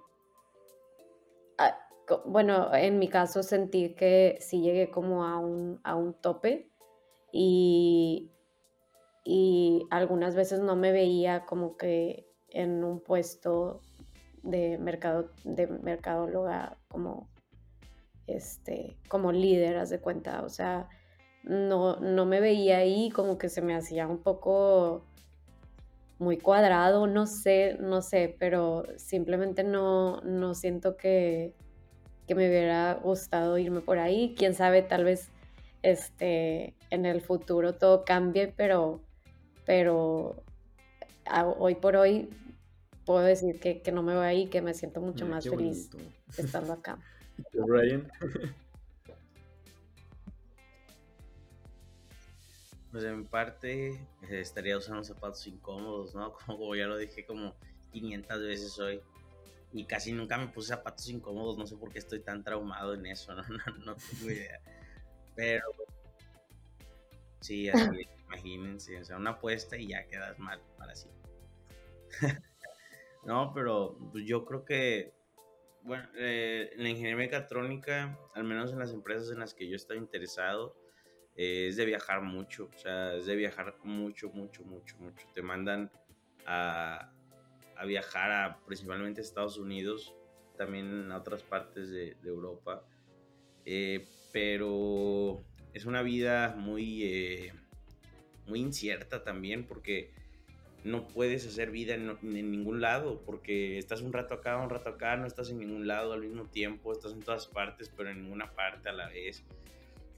ah, 1.56 1.78
bueno, 2.26 2.68
en 2.74 2.98
mi 2.98 3.08
caso 3.08 3.42
sentí 3.42 3.94
que 3.94 4.36
sí 4.42 4.60
llegué 4.60 4.90
como 4.90 5.24
a 5.24 5.38
un, 5.38 5.80
a 5.84 5.94
un 5.94 6.12
tope 6.12 6.68
y, 7.32 8.30
y 9.24 9.86
algunas 9.88 10.34
veces 10.34 10.60
no 10.60 10.76
me 10.76 10.92
veía 10.92 11.46
como 11.46 11.78
que 11.78 12.26
en 12.50 12.84
un 12.84 13.00
puesto 13.00 13.80
de, 14.42 14.76
mercado, 14.76 15.30
de 15.44 15.66
mercadóloga 15.66 16.76
como, 16.88 17.26
este, 18.26 18.98
como 19.08 19.32
líder, 19.32 19.78
haz 19.78 19.88
de 19.88 20.00
cuenta. 20.02 20.42
O 20.42 20.50
sea, 20.50 20.90
no, 21.42 22.00
no 22.00 22.26
me 22.26 22.38
veía 22.38 22.76
ahí 22.76 23.08
como 23.08 23.38
que 23.38 23.48
se 23.48 23.62
me 23.62 23.74
hacía 23.74 24.06
un 24.06 24.18
poco 24.18 25.07
muy 26.18 26.38
cuadrado, 26.38 27.06
no 27.06 27.26
sé, 27.26 27.76
no 27.80 28.02
sé, 28.02 28.34
pero 28.38 28.84
simplemente 28.96 29.62
no, 29.62 30.20
no 30.22 30.54
siento 30.54 30.96
que, 30.96 31.54
que 32.26 32.34
me 32.34 32.48
hubiera 32.48 32.94
gustado 32.94 33.58
irme 33.58 33.80
por 33.80 33.98
ahí. 33.98 34.34
Quién 34.36 34.54
sabe, 34.54 34.82
tal 34.82 35.04
vez 35.04 35.30
este, 35.82 36.74
en 36.90 37.06
el 37.06 37.20
futuro 37.20 37.74
todo 37.74 38.04
cambie, 38.04 38.52
pero, 38.56 39.00
pero 39.64 40.42
hoy 41.58 41.74
por 41.76 41.96
hoy 41.96 42.28
puedo 43.04 43.20
decir 43.20 43.60
que, 43.60 43.80
no 43.92 44.02
me 44.02 44.14
voy 44.14 44.26
ahí, 44.26 44.46
que 44.48 44.60
me 44.60 44.74
siento 44.74 45.00
mucho 45.00 45.26
más 45.26 45.48
feliz 45.48 45.90
estando 46.36 46.72
acá. 46.72 46.98
Brian? 47.52 48.10
Pues 52.90 53.04
en 53.04 53.26
parte 53.26 53.88
eh, 53.90 54.40
estaría 54.40 54.78
usando 54.78 55.04
zapatos 55.04 55.46
incómodos, 55.46 56.14
¿no? 56.14 56.32
Como 56.46 56.74
ya 56.74 56.86
lo 56.86 56.96
dije 56.96 57.24
como 57.26 57.54
500 57.92 58.42
veces 58.42 58.78
hoy. 58.78 59.00
Y 59.72 59.84
casi 59.84 60.12
nunca 60.12 60.38
me 60.38 60.48
puse 60.48 60.68
zapatos 60.68 61.08
incómodos, 61.10 61.58
no 61.58 61.66
sé 61.66 61.76
por 61.76 61.92
qué 61.92 61.98
estoy 61.98 62.20
tan 62.20 62.42
traumado 62.42 62.94
en 62.94 63.04
eso, 63.06 63.34
no, 63.34 63.42
no, 63.84 63.96
tengo 63.96 64.30
idea. 64.30 64.60
Pero 65.34 65.64
sí, 67.40 67.68
así, 67.68 67.82
imagínense, 68.26 68.98
o 68.98 69.04
sea, 69.04 69.18
una 69.18 69.30
apuesta 69.30 69.76
y 69.76 69.88
ya 69.88 70.06
quedas 70.06 70.38
mal 70.38 70.60
para 70.78 70.94
siempre. 70.94 71.30
No, 73.24 73.52
pero 73.52 73.98
pues, 74.10 74.24
yo 74.24 74.46
creo 74.46 74.64
que, 74.64 75.12
bueno, 75.82 76.08
eh, 76.16 76.72
la 76.76 76.88
ingeniería 76.88 77.16
mecatrónica, 77.16 78.18
al 78.34 78.44
menos 78.44 78.72
en 78.72 78.78
las 78.78 78.92
empresas 78.92 79.30
en 79.30 79.40
las 79.40 79.52
que 79.52 79.68
yo 79.68 79.76
estoy 79.76 79.98
interesado, 79.98 80.74
eh, 81.38 81.68
es 81.68 81.76
de 81.76 81.86
viajar 81.86 82.20
mucho, 82.20 82.68
o 82.74 82.78
sea, 82.78 83.14
es 83.14 83.24
de 83.24 83.36
viajar 83.36 83.74
mucho, 83.84 84.28
mucho, 84.30 84.64
mucho, 84.64 84.96
mucho. 84.98 85.26
Te 85.34 85.40
mandan 85.40 85.90
a, 86.44 87.10
a 87.76 87.84
viajar 87.86 88.30
a 88.32 88.58
principalmente 88.66 89.20
Estados 89.20 89.56
Unidos, 89.56 90.14
también 90.56 91.10
a 91.12 91.16
otras 91.18 91.42
partes 91.42 91.88
de, 91.90 92.16
Europa, 92.24 92.84
eh, 93.64 94.04
pero 94.32 95.42
es 95.72 95.86
una 95.86 96.02
vida 96.02 96.56
muy, 96.58 97.50
muy 98.46 98.60
incierta 98.60 99.22
también 99.22 99.64
porque 99.64 100.10
no 100.84 101.06
puedes 101.06 101.46
hacer 101.46 101.70
vida 101.70 101.94
en, 101.94 102.18
ningún 102.22 102.80
lado, 102.80 103.22
porque 103.24 103.78
estás 103.78 104.00
un 104.00 104.12
rato 104.12 104.34
acá, 104.34 104.56
un 104.56 104.70
rato 104.70 104.90
acá, 104.90 105.16
no 105.16 105.26
estás 105.26 105.50
en 105.50 105.58
ningún 105.58 105.86
lado 105.86 106.12
al 106.12 106.20
mismo 106.20 106.44
tiempo, 106.44 106.92
estás 106.92 107.12
en 107.12 107.20
todas 107.20 107.46
partes, 107.46 107.90
pero 107.96 108.10
en 108.10 108.22
ninguna 108.22 108.52
parte 108.52 108.88
a 108.88 108.92
la 108.92 109.08
vez. 109.08 109.44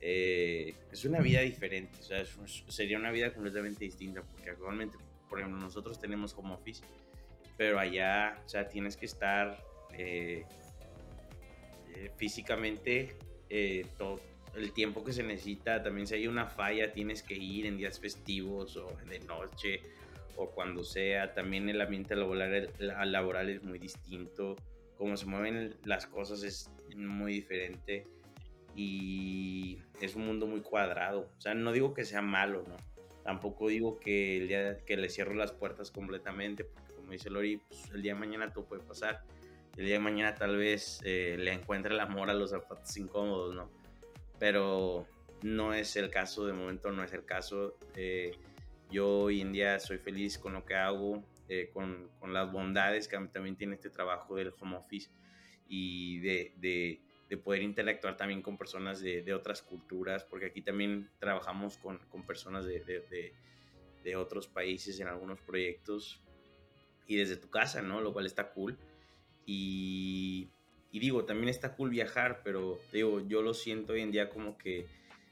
Eh, 0.03 0.75
es 0.91 1.05
una 1.05 1.21
vida 1.21 1.41
diferente, 1.41 1.99
o 2.01 2.03
sea, 2.03 2.25
sería 2.69 2.97
una 2.97 3.11
vida 3.11 3.33
completamente 3.35 3.85
distinta, 3.85 4.23
porque 4.23 4.51
actualmente, 4.51 4.97
por 5.29 5.41
ejemplo, 5.41 5.61
nosotros 5.61 6.01
tenemos 6.01 6.35
home 6.35 6.55
office, 6.55 6.83
pero 7.59 7.79
allá, 7.79 8.41
o 8.45 8.49
sea, 8.49 8.67
tienes 8.67 8.97
que 8.97 9.05
estar 9.05 9.63
eh, 9.93 10.45
eh, 11.95 12.11
físicamente, 12.17 13.17
todo 13.99 14.21
el 14.55 14.73
tiempo 14.73 15.05
que 15.05 15.13
se 15.13 15.23
necesita, 15.23 15.83
también 15.83 16.07
si 16.07 16.15
hay 16.15 16.27
una 16.29 16.47
falla 16.47 16.93
tienes 16.93 17.23
que 17.23 17.35
ir 17.35 17.67
en 17.67 17.77
días 17.77 17.99
festivos 17.99 18.77
o 18.77 18.97
de 19.09 19.19
noche 19.21 19.81
o 20.37 20.51
cuando 20.51 20.85
sea, 20.85 21.35
también 21.35 21.69
el 21.69 21.81
ambiente 21.81 22.15
laboral, 22.15 22.71
laboral 22.79 23.51
es 23.51 23.63
muy 23.63 23.79
distinto, 23.79 24.57
cómo 24.97 25.17
se 25.17 25.27
mueven 25.27 25.77
las 25.85 26.07
cosas 26.07 26.43
es 26.45 26.71
muy 26.95 27.35
diferente 27.35 28.07
y 28.77 29.79
es 30.01 30.15
un 30.15 30.27
mundo 30.27 30.47
muy 30.47 30.61
cuadrado, 30.61 31.31
o 31.37 31.41
sea, 31.41 31.55
no 31.55 31.73
digo 31.73 31.95
que 31.95 32.05
sea 32.05 32.23
malo, 32.23 32.65
¿no? 32.67 32.77
Tampoco 33.25 33.69
digo 33.69 34.01
que 34.01 34.77
le 34.89 35.09
cierro 35.09 35.35
las 35.35 35.53
puertas 35.53 35.91
completamente, 35.91 36.65
porque 36.65 36.95
como 36.95 37.13
dice 37.13 37.31
Lori, 37.31 37.59
pues, 37.59 37.91
el 37.91 38.03
día 38.03 38.15
de 38.15 38.21
mañana 38.21 38.53
todo 38.53 38.65
puede 38.65 38.83
pasar. 38.83 39.25
El 39.77 39.87
día 39.87 39.95
de 39.95 40.01
mañana 40.01 40.35
tal 40.35 40.57
vez 40.57 41.01
eh, 41.05 41.37
le 41.39 41.53
encuentre 41.53 41.93
el 41.93 42.01
amor 42.01 42.31
a 42.31 42.35
los 42.35 42.51
zapatos 42.51 42.97
incómodos, 42.97 43.55
¿no? 43.55 43.71
Pero 44.39 45.07
no 45.43 45.75
es 45.75 45.97
el 45.97 46.11
caso, 46.11 46.47
de 46.47 46.53
momento 46.53 46.91
no 46.91 47.03
es 47.05 47.13
el 47.13 47.25
caso. 47.25 47.77
Eh, 47.95 48.33
yo 48.91 49.09
hoy 49.23 49.41
en 49.41 49.53
día 49.53 49.79
soy 49.81 49.99
feliz 49.99 50.39
con 50.39 50.53
lo 50.55 50.65
que 50.65 50.75
hago, 50.75 51.23
eh, 51.49 51.71
con, 51.73 52.11
con, 52.19 52.33
las 52.33 52.51
bondades 52.51 53.09
que 53.09 53.17
también 53.33 53.57
tiene 53.57 53.75
este 53.75 53.91
trabajo 53.91 54.37
del 54.37 54.53
home 54.61 54.77
office 54.77 55.11
y 55.69 56.19
de, 56.21 57.01
de 57.31 57.37
poder 57.37 57.63
interactuar 57.63 58.17
también 58.17 58.43
con 58.43 58.59
personas 58.59 59.01
de, 59.01 59.23
de, 59.23 59.33
otras 59.33 59.63
culturas, 59.63 60.25
porque 60.25 60.47
aquí 60.47 60.63
también 60.63 61.09
trabajamos 61.21 61.79
con, 61.79 61.99
con 62.11 62.27
personas 62.27 62.65
de, 62.65 62.81
de, 64.03 64.17
otros 64.17 64.49
países 64.49 64.99
en 64.99 65.07
algunos 65.07 65.41
proyectos 65.41 66.21
y 67.07 67.15
desde 67.17 67.37
tu 67.37 67.49
casa, 67.49 67.83
¿no? 67.83 68.01
Lo 68.01 68.13
cual 68.13 68.27
está 68.27 68.51
cool. 68.51 68.77
Y, 69.47 70.51
digo, 70.91 71.25
también 71.25 71.49
está 71.49 71.77
cool 71.77 71.91
viajar, 71.91 72.41
pero 72.43 72.81
digo, 72.93 73.21
yo 73.29 73.43
lo 73.43 73.55
siento 73.55 73.93
hoy 73.93 74.01
en 74.01 74.11
día 74.11 74.29
como 74.29 74.59
que 74.59 74.89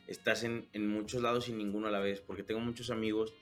estás 0.07 0.45
en, 0.45 0.69
en 0.73 0.87
muchos 0.87 1.21
lados 1.21 1.49
y 1.49 1.53
ninguno 1.53 1.89
a 1.89 1.91
la 1.91 1.99
vez, 1.99 2.21
porque 2.21 2.45
tengo 2.45 2.61
muchos 2.61 2.91
amigos 2.91 3.35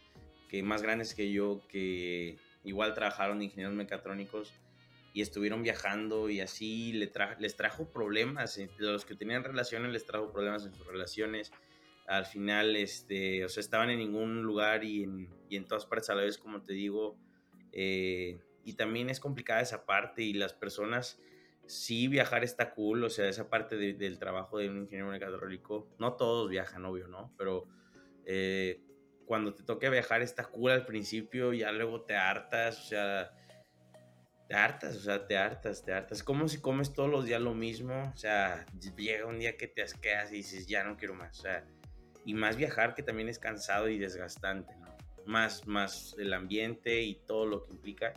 que 0.48 0.62
más 0.62 0.80
grandes 0.80 1.14
que 1.14 1.30
yo, 1.30 1.60
que 1.68 2.38
igual 2.64 2.94
trabajaron 2.94 3.38
de 3.38 3.44
ingenieros 3.44 3.74
mecatrónicos 3.74 4.54
y 5.16 5.22
estuvieron 5.22 5.62
viajando 5.62 6.28
y 6.28 6.42
así 6.42 6.92
les, 6.92 7.10
les 7.38 7.56
trajo 7.56 7.90
problemas, 7.90 8.58
eh, 8.58 8.68
los 8.76 9.06
que 9.06 9.14
tenían 9.14 9.44
relaciones 9.44 9.90
les 9.90 10.04
trajo 10.04 10.30
problemas 10.30 10.66
en 10.66 10.74
sus 10.74 10.86
relaciones, 10.86 11.52
al 12.06 12.26
final, 12.26 12.76
este, 12.76 13.42
o 13.42 13.48
sea, 13.48 13.62
estaban 13.62 13.88
en 13.88 13.98
ningún 13.98 14.42
lugar 14.42 14.84
y 14.84 15.04
en, 15.04 15.30
y 15.48 15.56
en 15.56 15.64
todas 15.64 15.86
partes 15.86 16.10
a 16.10 16.16
la 16.16 16.20
vez, 16.20 16.36
como 16.36 16.60
te 16.60 16.74
digo, 16.74 17.16
eh, 17.72 18.38
y 18.62 18.74
también 18.74 19.08
es 19.08 19.18
complicada 19.18 19.62
esa 19.62 19.86
parte 19.86 20.22
y 20.22 20.34
las 20.34 20.52
personas, 20.52 21.18
sí 21.64 22.08
viajar 22.08 22.44
está 22.44 22.74
cool, 22.74 23.02
o 23.02 23.08
sea, 23.08 23.26
esa 23.26 23.48
parte 23.48 23.94
del 23.94 24.18
trabajo 24.18 24.58
de 24.58 24.68
un 24.68 24.82
ingeniero 24.82 25.10
mecatrónico, 25.10 25.88
no 25.98 26.12
todos 26.12 26.50
viajan, 26.50 26.84
obvio, 26.84 27.08
¿no? 27.08 27.32
Pero 27.38 27.64
eh, 28.26 28.82
cuando 29.24 29.54
te 29.54 29.62
toque 29.62 29.88
viajar 29.88 30.20
está 30.20 30.44
cool 30.44 30.72
al 30.72 30.84
principio, 30.84 31.54
ya 31.54 31.72
luego 31.72 32.02
te 32.02 32.16
hartas, 32.16 32.80
o 32.80 32.88
sea, 32.88 33.32
te 34.48 34.54
hartas, 34.54 34.96
o 34.96 35.00
sea, 35.00 35.26
te 35.26 35.36
hartas, 35.36 35.84
te 35.84 35.92
hartas. 35.92 36.22
Como 36.22 36.48
si 36.48 36.60
comes 36.60 36.92
todos 36.92 37.10
los 37.10 37.24
días 37.24 37.40
lo 37.40 37.54
mismo, 37.54 38.12
o 38.14 38.16
sea, 38.16 38.64
llega 38.96 39.26
un 39.26 39.38
día 39.38 39.56
que 39.56 39.66
te 39.66 39.82
asqueas 39.82 40.32
y 40.32 40.36
dices, 40.36 40.66
ya 40.66 40.84
no 40.84 40.96
quiero 40.96 41.14
más, 41.14 41.38
o 41.40 41.42
sea, 41.42 41.64
y 42.24 42.34
más 42.34 42.56
viajar 42.56 42.94
que 42.94 43.02
también 43.02 43.28
es 43.28 43.38
cansado 43.38 43.88
y 43.88 43.98
desgastante, 43.98 44.74
¿no? 44.76 44.96
Más, 45.26 45.66
más 45.66 46.14
el 46.18 46.32
ambiente 46.32 47.02
y 47.02 47.14
todo 47.26 47.46
lo 47.46 47.62
que 47.62 47.72
implica. 47.72 48.14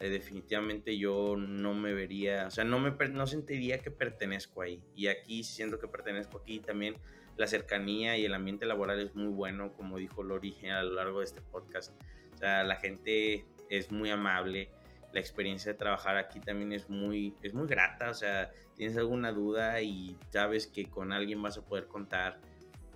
Eh, 0.00 0.10
definitivamente 0.10 0.96
yo 0.96 1.34
no 1.36 1.74
me 1.74 1.92
vería, 1.92 2.46
o 2.46 2.50
sea, 2.50 2.64
no 2.64 2.78
me 2.78 2.92
no 3.08 3.26
sentiría 3.26 3.78
que 3.78 3.90
pertenezco 3.90 4.62
ahí. 4.62 4.82
Y 4.94 5.08
aquí 5.08 5.42
siento 5.42 5.78
que 5.78 5.88
pertenezco 5.88 6.38
aquí 6.38 6.60
también 6.60 6.94
la 7.36 7.46
cercanía 7.46 8.16
y 8.16 8.24
el 8.24 8.34
ambiente 8.34 8.66
laboral 8.66 9.00
es 9.00 9.14
muy 9.14 9.28
bueno, 9.28 9.72
como 9.72 9.98
dijo 9.98 10.22
Lori 10.22 10.54
a 10.70 10.82
lo 10.82 10.94
largo 10.94 11.18
de 11.20 11.24
este 11.24 11.40
podcast. 11.40 11.94
O 12.34 12.36
sea, 12.36 12.62
la 12.64 12.76
gente 12.76 13.46
es 13.70 13.90
muy 13.90 14.10
amable, 14.10 14.70
la 15.12 15.20
experiencia 15.20 15.72
de 15.72 15.78
trabajar 15.78 16.16
aquí 16.16 16.40
también 16.40 16.72
es 16.72 16.88
muy, 16.90 17.34
es 17.42 17.54
muy 17.54 17.66
grata, 17.66 18.10
o 18.10 18.14
sea, 18.14 18.50
tienes 18.74 18.96
alguna 18.96 19.32
duda 19.32 19.80
y 19.80 20.16
sabes 20.30 20.66
que 20.66 20.86
con 20.86 21.12
alguien 21.12 21.42
vas 21.42 21.58
a 21.58 21.64
poder 21.64 21.86
contar 21.86 22.40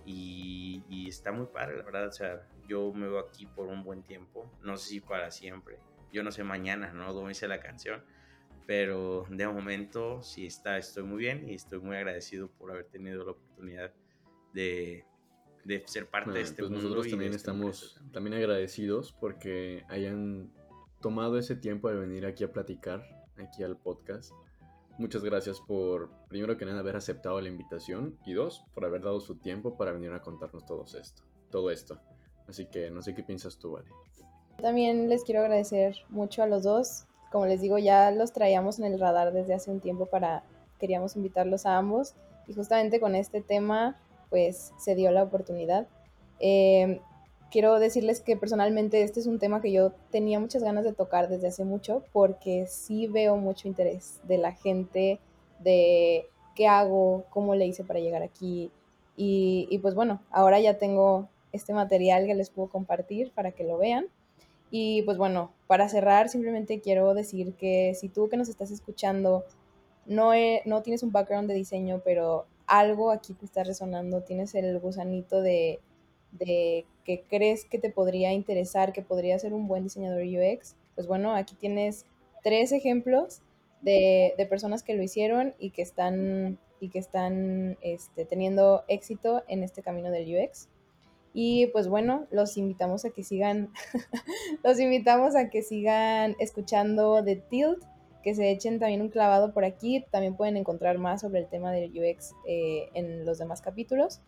y, 0.05 0.83
y 0.89 1.07
está 1.09 1.31
muy 1.31 1.47
padre, 1.47 1.77
la 1.77 1.83
verdad, 1.83 2.07
o 2.07 2.11
sea, 2.11 2.47
yo 2.67 2.91
me 2.93 3.07
veo 3.07 3.19
aquí 3.19 3.45
por 3.45 3.67
un 3.67 3.83
buen 3.83 4.03
tiempo, 4.03 4.51
no 4.61 4.77
sé 4.77 4.89
si 4.89 4.99
para 4.99 5.31
siempre, 5.31 5.79
yo 6.11 6.23
no 6.23 6.31
sé 6.31 6.43
mañana, 6.43 6.93
¿no? 6.93 7.13
Como 7.13 7.29
dice 7.29 7.47
la 7.47 7.59
canción, 7.59 8.03
pero 8.65 9.25
de 9.29 9.47
momento 9.47 10.21
sí 10.21 10.45
está, 10.45 10.77
estoy 10.77 11.03
muy 11.03 11.17
bien 11.17 11.49
y 11.49 11.55
estoy 11.55 11.79
muy 11.79 11.97
agradecido 11.97 12.49
por 12.49 12.71
haber 12.71 12.85
tenido 12.85 13.25
la 13.25 13.31
oportunidad 13.31 13.91
de, 14.53 15.05
ser 15.85 16.07
parte 16.07 16.31
de 16.31 16.41
este 16.41 16.61
pues 16.61 16.71
Nosotros 16.71 17.09
también 17.09 17.33
estamos 17.33 17.99
también. 18.11 18.35
agradecidos 18.35 19.13
porque 19.13 19.83
hayan 19.89 20.51
tomado 21.03 21.37
ese 21.37 21.57
tiempo 21.57 21.89
de 21.89 21.97
venir 21.97 22.25
aquí 22.25 22.45
a 22.45 22.51
platicar, 22.51 23.03
aquí 23.37 23.61
al 23.61 23.75
podcast. 23.75 24.31
Muchas 24.97 25.21
gracias 25.21 25.59
por, 25.59 26.09
primero 26.29 26.55
que 26.57 26.65
nada, 26.65 26.79
haber 26.79 26.95
aceptado 26.95 27.41
la 27.41 27.49
invitación 27.49 28.17
y 28.25 28.31
dos, 28.31 28.63
por 28.73 28.85
haber 28.85 29.01
dado 29.01 29.19
su 29.19 29.35
tiempo 29.35 29.75
para 29.75 29.91
venir 29.91 30.13
a 30.13 30.21
contarnos 30.21 30.65
todo 30.65 30.85
esto. 30.85 31.23
Todo 31.51 31.71
esto. 31.71 31.99
Así 32.47 32.67
que 32.67 32.89
no 32.89 33.01
sé 33.01 33.13
qué 33.13 33.21
piensas 33.21 33.57
tú, 33.59 33.73
Vale. 33.73 33.89
También 34.61 35.09
les 35.09 35.25
quiero 35.25 35.41
agradecer 35.41 35.97
mucho 36.07 36.41
a 36.41 36.47
los 36.47 36.63
dos. 36.63 37.05
Como 37.33 37.47
les 37.47 37.59
digo, 37.59 37.77
ya 37.79 38.09
los 38.11 38.31
traíamos 38.31 38.79
en 38.79 38.85
el 38.85 38.97
radar 38.97 39.33
desde 39.33 39.55
hace 39.55 39.71
un 39.71 39.81
tiempo 39.81 40.05
para, 40.05 40.43
queríamos 40.79 41.17
invitarlos 41.17 41.65
a 41.65 41.77
ambos. 41.77 42.15
Y 42.47 42.53
justamente 42.53 43.01
con 43.01 43.15
este 43.15 43.41
tema 43.41 43.99
pues 44.29 44.71
se 44.77 44.95
dio 44.95 45.11
la 45.11 45.23
oportunidad. 45.23 45.85
Em, 46.39 46.99
quiero 47.53 47.77
decirles 47.77 48.19
que 48.19 48.35
personalmente 48.35 49.03
este 49.03 49.19
es 49.19 49.27
un 49.27 49.37
tema 49.37 49.61
que 49.61 49.71
yo 49.71 49.91
tenía 50.09 50.39
muchas 50.39 50.63
ganas 50.63 50.83
de 50.83 50.91
tocar 50.91 51.29
desde 51.29 51.49
hace 51.49 51.63
mucho 51.63 52.03
porque 52.11 52.65
sí 52.65 53.05
veo 53.05 53.37
mucho 53.37 53.67
interés 53.67 54.19
de 54.23 54.39
la 54.39 54.53
gente, 54.53 55.19
de 55.59 56.25
qué 56.55 56.67
hago, 56.67 57.25
cómo 57.29 57.53
le 57.53 57.67
hice 57.67 57.83
para 57.83 57.99
llegar 57.99 58.23
aquí. 58.23 58.71
Y, 59.15 59.77
pues 59.83 59.93
bueno, 59.93 60.19
ahora 60.31 60.59
ya 60.59 60.79
tengo 60.79 61.29
este 61.51 61.73
material 61.73 62.25
que 62.25 62.33
les 62.33 62.49
puedo 62.49 62.69
compartir 62.69 63.31
para 63.31 63.51
que 63.51 63.63
lo 63.63 63.77
vean. 63.77 64.07
Y 64.71 65.03
pues 65.03 65.19
bueno, 65.19 65.53
para 65.67 65.87
cerrar, 65.89 66.29
simplemente 66.29 66.81
quiero 66.81 67.13
decir 67.13 67.53
que 67.53 67.93
si 67.93 68.09
tú 68.09 68.29
que 68.29 68.37
nos 68.37 68.49
estás 68.49 68.71
escuchando 68.71 69.45
no, 70.07 70.31
no 70.65 70.81
tienes 70.81 71.03
un 71.03 71.11
background 71.11 71.47
de 71.47 71.53
diseño, 71.53 72.01
pero 72.03 72.47
algo 72.65 73.11
aquí 73.11 73.35
te 73.35 73.45
está 73.45 73.63
resonando, 73.63 74.21
tienes 74.21 74.55
el 74.55 74.79
gusanito 74.79 75.39
de, 75.41 75.79
que 76.39 77.23
crees 77.29 77.65
que 77.65 77.79
te 77.79 77.89
podría 77.89 78.33
interesar, 78.33 78.93
que 78.93 79.01
podría 79.01 79.37
ser 79.39 79.53
un 79.53 79.67
buen 79.67 79.83
diseñador 79.83 80.23
UX, 80.23 80.75
pues 80.95 81.07
bueno, 81.07 81.35
aquí 81.35 81.55
tienes 81.55 82.05
tres 82.43 82.71
ejemplos 82.71 83.41
de, 83.81 84.33
personas 84.49 84.83
que 84.83 84.95
lo 84.95 85.03
hicieron 85.03 85.53
y 85.59 85.71
que 85.71 85.81
están, 85.81 86.59
y 86.79 86.89
que 86.89 86.99
están 86.99 87.77
este, 87.81 88.25
teniendo 88.25 88.83
éxito 88.87 89.43
en 89.47 89.63
este 89.63 89.81
camino 89.81 90.11
del 90.11 90.35
UX. 90.35 90.69
Y 91.33 91.67
pues 91.67 91.87
bueno, 91.87 92.27
los 92.29 92.57
invitamos 92.57 93.05
a 93.05 93.09
que 93.09 93.23
sigan, 93.23 93.69
los 94.63 94.79
invitamos 94.79 95.35
a 95.35 95.49
que 95.49 95.63
sigan 95.63 96.35
escuchando 96.39 97.23
The 97.23 97.37
Tilt 97.37 97.83
que 98.23 98.33
se 98.33 98.49
echen 98.49 98.79
también 98.79 99.01
un 99.01 99.09
clavado 99.09 99.53
por 99.53 99.65
aquí. 99.65 100.05
También 100.09 100.35
pueden 100.35 100.57
encontrar 100.57 100.97
más 100.97 101.21
sobre 101.21 101.39
el 101.41 101.47
tema 101.47 101.71
del 101.71 101.91
UX 101.91 102.33
eh, 102.47 102.89
en 102.93 103.25
los 103.25 103.37
demás 103.37 103.61
capítulos. 103.61 104.21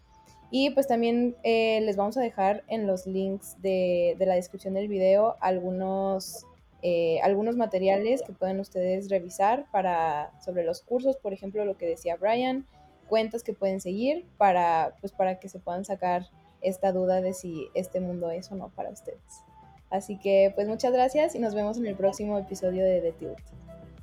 Y 0.51 0.69
pues 0.71 0.87
también 0.87 1.35
eh, 1.43 1.81
les 1.81 1.95
vamos 1.95 2.17
a 2.17 2.21
dejar 2.21 2.63
en 2.67 2.87
los 2.87 3.07
links 3.07 3.61
de, 3.61 4.15
la 4.19 4.35
descripción 4.35 4.73
del 4.75 4.87
video 4.87 5.35
algunos, 5.39 6.45
eh, 6.81 7.19
algunos 7.23 7.55
materiales 7.55 8.21
que 8.21 8.33
pueden 8.33 8.59
ustedes 8.59 9.09
revisar 9.09 9.65
para, 9.71 10.31
sobre 10.43 10.63
los 10.63 10.81
cursos, 10.81 11.17
por 11.17 11.33
ejemplo, 11.33 11.65
lo 11.65 11.77
que 11.77 11.87
decía 11.87 12.15
Brian, 12.15 12.65
cuentas 13.07 13.43
que 13.43 13.53
pueden 13.53 13.81
seguir 13.81 14.25
para, 14.37 14.95
pues, 15.01 15.11
para 15.11 15.39
que 15.39 15.49
se 15.49 15.59
puedan 15.59 15.85
sacar 15.85 16.27
esta 16.61 16.91
duda 16.91 17.21
de 17.21 17.33
si 17.33 17.67
este 17.73 17.99
mundo 17.99 18.31
es 18.31 18.51
o 18.51 18.55
no 18.55 18.69
para 18.69 18.89
ustedes. 18.89 19.43
Así 19.89 20.17
que 20.17 20.51
pues 20.55 20.67
muchas 20.67 20.91
gracias 20.91 21.35
y 21.35 21.39
nos 21.39 21.53
vemos 21.53 21.77
en 21.77 21.85
el 21.85 21.95
próximo 21.95 22.37
episodio 22.37 22.83
de 22.83 23.01
The 23.01 23.11
Tilt. 23.13 23.39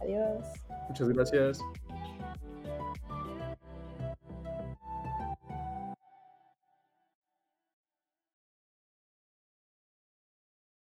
Adiós. 0.01 0.47
Muchas 0.88 1.09
gracias. 1.09 1.59